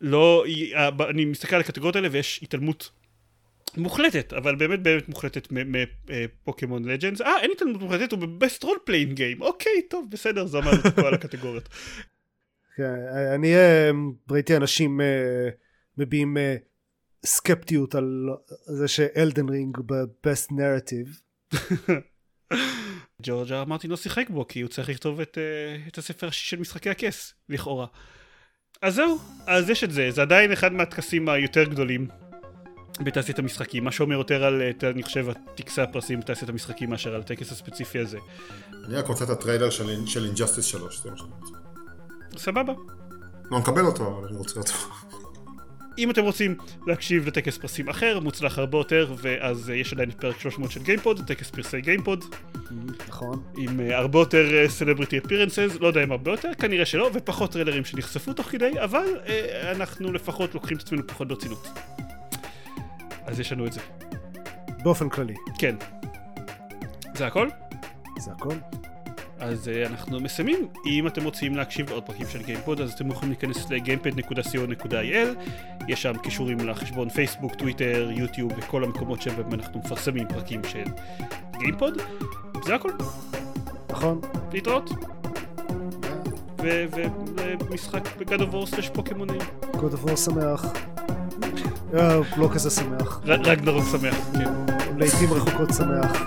לא, 0.00 0.44
אה, 0.74 0.88
אני 1.10 1.24
מסתכל 1.24 1.54
על 1.56 1.60
הקטגוריות 1.60 1.96
האלה 1.96 2.08
ויש 2.12 2.40
התעלמות 2.42 2.90
מוחלטת, 3.76 4.32
אבל 4.32 4.56
באמת 4.56 4.82
באמת 4.82 5.08
מוחלטת 5.08 5.48
מ 5.50 5.67
Pokemon 5.67 6.84
Legends. 6.84 7.20
אה, 7.20 7.40
אין 7.42 7.50
התעלמות 7.56 7.82
מוחלטת, 7.82 8.12
הוא 8.12 8.20
ב 8.20 8.28
best 8.28 8.62
role 8.62 8.78
playing 8.84 9.12
game. 9.12 9.42
אוקיי, 9.42 9.82
טוב, 9.90 10.06
בסדר, 10.10 10.46
זה 10.46 10.58
אמרנו 10.58 10.78
את 10.86 10.94
כל 10.94 11.14
הקטגוריות. 11.14 11.68
כן, 12.76 12.94
אני 13.34 13.54
אה, 13.54 13.90
ראיתי 14.30 14.56
אנשים 14.56 15.00
אה, 15.00 15.48
מביעים 15.98 16.36
אה, 16.36 16.56
סקפטיות 17.26 17.94
על 17.94 18.28
זה 18.66 18.88
ש 18.88 19.05
Elden 19.05 19.48
Ring 19.48 19.78
ב 19.86 19.99
best 19.99 20.52
narrative. 20.52 21.20
ג'ורג' 23.22 23.52
אר 23.52 23.64
מרטין 23.64 23.90
לא 23.90 23.96
שיחק 23.96 24.30
בו, 24.30 24.48
כי 24.48 24.60
הוא 24.60 24.70
צריך 24.70 24.88
לכתוב 24.88 25.20
את, 25.20 25.38
אה, 25.38 25.76
את 25.88 25.98
הספר 25.98 26.30
של 26.30 26.60
משחקי 26.60 26.90
הכס, 26.90 27.34
לכאורה. 27.48 27.86
אז 28.82 28.94
זהו, 28.94 29.18
אז 29.46 29.70
יש 29.70 29.84
את 29.84 29.90
זה, 29.90 30.10
זה 30.10 30.22
עדיין 30.22 30.52
אחד 30.52 30.72
מהטקסים 30.72 31.28
היותר 31.28 31.64
גדולים 31.64 32.08
בתעשיית 33.00 33.38
המשחקים, 33.38 33.84
מה 33.84 33.92
שאומר 33.92 34.16
יותר 34.16 34.44
על, 34.44 34.62
אה, 34.62 34.90
אני 34.90 35.02
חושב, 35.02 35.26
טקסי 35.54 35.80
הפרסים 35.80 36.20
בתעשיית 36.20 36.48
המשחקים 36.48 36.90
מאשר 36.90 37.14
על 37.14 37.20
הטקס 37.20 37.52
הספציפי 37.52 37.98
הזה. 37.98 38.18
אני 38.84 38.94
רק 38.94 39.06
רוצה 39.06 39.24
את 39.24 39.30
הטריילר 39.30 39.70
של 39.70 40.06
של 40.06 40.24
Injustice 40.24 40.64
3, 40.64 41.02
זה 41.02 41.10
מה 41.10 41.16
שאני 41.16 41.30
רוצה. 41.40 41.54
סבבה. 42.36 42.72
לא 43.50 43.58
נקבל 43.58 43.86
אותו, 43.86 44.18
אבל 44.18 44.28
אני 44.28 44.36
רוצה 44.36 44.60
אותו. 44.60 44.72
אם 45.98 46.10
אתם 46.10 46.22
רוצים 46.22 46.56
להקשיב 46.86 47.26
לטקס 47.26 47.58
פרסים 47.58 47.88
אחר, 47.88 48.20
מוצלח 48.20 48.58
הרבה 48.58 48.78
יותר, 48.78 49.14
ואז 49.16 49.70
אה, 49.70 49.74
יש 49.74 49.92
עדיין 49.92 50.10
את 50.10 50.20
פרק 50.20 50.40
300 50.40 50.70
של 50.70 50.82
גיימפוד, 50.82 51.20
טקס 51.26 51.50
פרסי 51.50 51.80
גיימפוד, 51.80 52.24
נכון. 53.08 53.42
עם 53.56 53.80
אה, 53.80 53.98
הרבה 53.98 54.18
יותר 54.18 54.68
celebrity 54.68 55.18
appearances, 55.18 55.76
לא 55.80 55.86
יודע 55.86 56.04
אם 56.04 56.12
הרבה 56.12 56.30
יותר, 56.30 56.54
כנראה 56.58 56.84
שלא, 56.84 57.10
ופחות 57.14 57.52
טריילרים 57.52 57.84
שנחשפו 57.84 58.32
תוך 58.32 58.46
כדי, 58.46 58.72
אבל 58.84 59.06
אנחנו 59.70 60.12
לפחות 60.12 60.54
לוקחים 60.54 60.76
את 60.76 60.82
עצמנו 60.82 61.06
פחות 61.06 61.28
ברצינות. 61.28 61.68
אז 63.32 63.40
יש 63.40 63.52
לנו 63.52 63.66
את 63.66 63.72
זה. 63.72 63.80
באופן 64.82 65.08
כללי. 65.08 65.34
כן. 65.58 65.74
זה 67.14 67.26
הכל? 67.26 67.48
זה 68.18 68.32
הכל. 68.32 68.54
אז 69.40 69.68
אה, 69.68 69.90
אנחנו 69.90 70.20
מסיימים. 70.20 70.68
אם 70.86 71.06
אתם 71.06 71.24
רוצים 71.24 71.56
להקשיב 71.56 71.90
לעוד 71.90 72.02
פרקים 72.02 72.26
של 72.28 72.42
גיימפוד, 72.42 72.80
אז 72.80 72.92
אתם 72.92 73.10
יכולים 73.10 73.30
להיכנס 73.30 73.70
ל- 73.70 73.91
gamepod.co.il. 73.91 75.38
יש 75.88 76.02
שם 76.02 76.18
קישורים 76.22 76.58
לחשבון 76.68 77.08
פייסבוק, 77.08 77.54
טוויטר, 77.54 78.10
יוטיוב 78.10 78.52
וכל 78.58 78.84
המקומות 78.84 79.22
שבהם 79.22 79.54
אנחנו 79.54 79.80
מפרסמים 79.80 80.28
פרקים 80.28 80.60
של 80.64 80.84
גיימפוד. 81.58 81.98
זה 82.64 82.74
הכל. 82.74 82.90
נכון. 83.90 84.20
להתראות. 84.52 84.90
ומשחק 86.58 88.16
ב 88.18 88.24
God 88.24 88.40
of 88.40 88.50
War 88.50 88.66
slash 88.66 88.88
פוקימונים. 88.88 89.40
God 89.72 89.94
of 89.94 90.08
War 90.08 90.16
שמח. 90.16 90.64
אה, 91.94 92.18
לא 92.36 92.48
כזה 92.54 92.70
שמח. 92.70 93.20
רגנרוק 93.24 93.84
שמח. 93.92 94.14
כן. 94.32 94.52
לעיתים 94.98 95.32
רחוקות 95.32 95.68
שמח. 95.74 96.22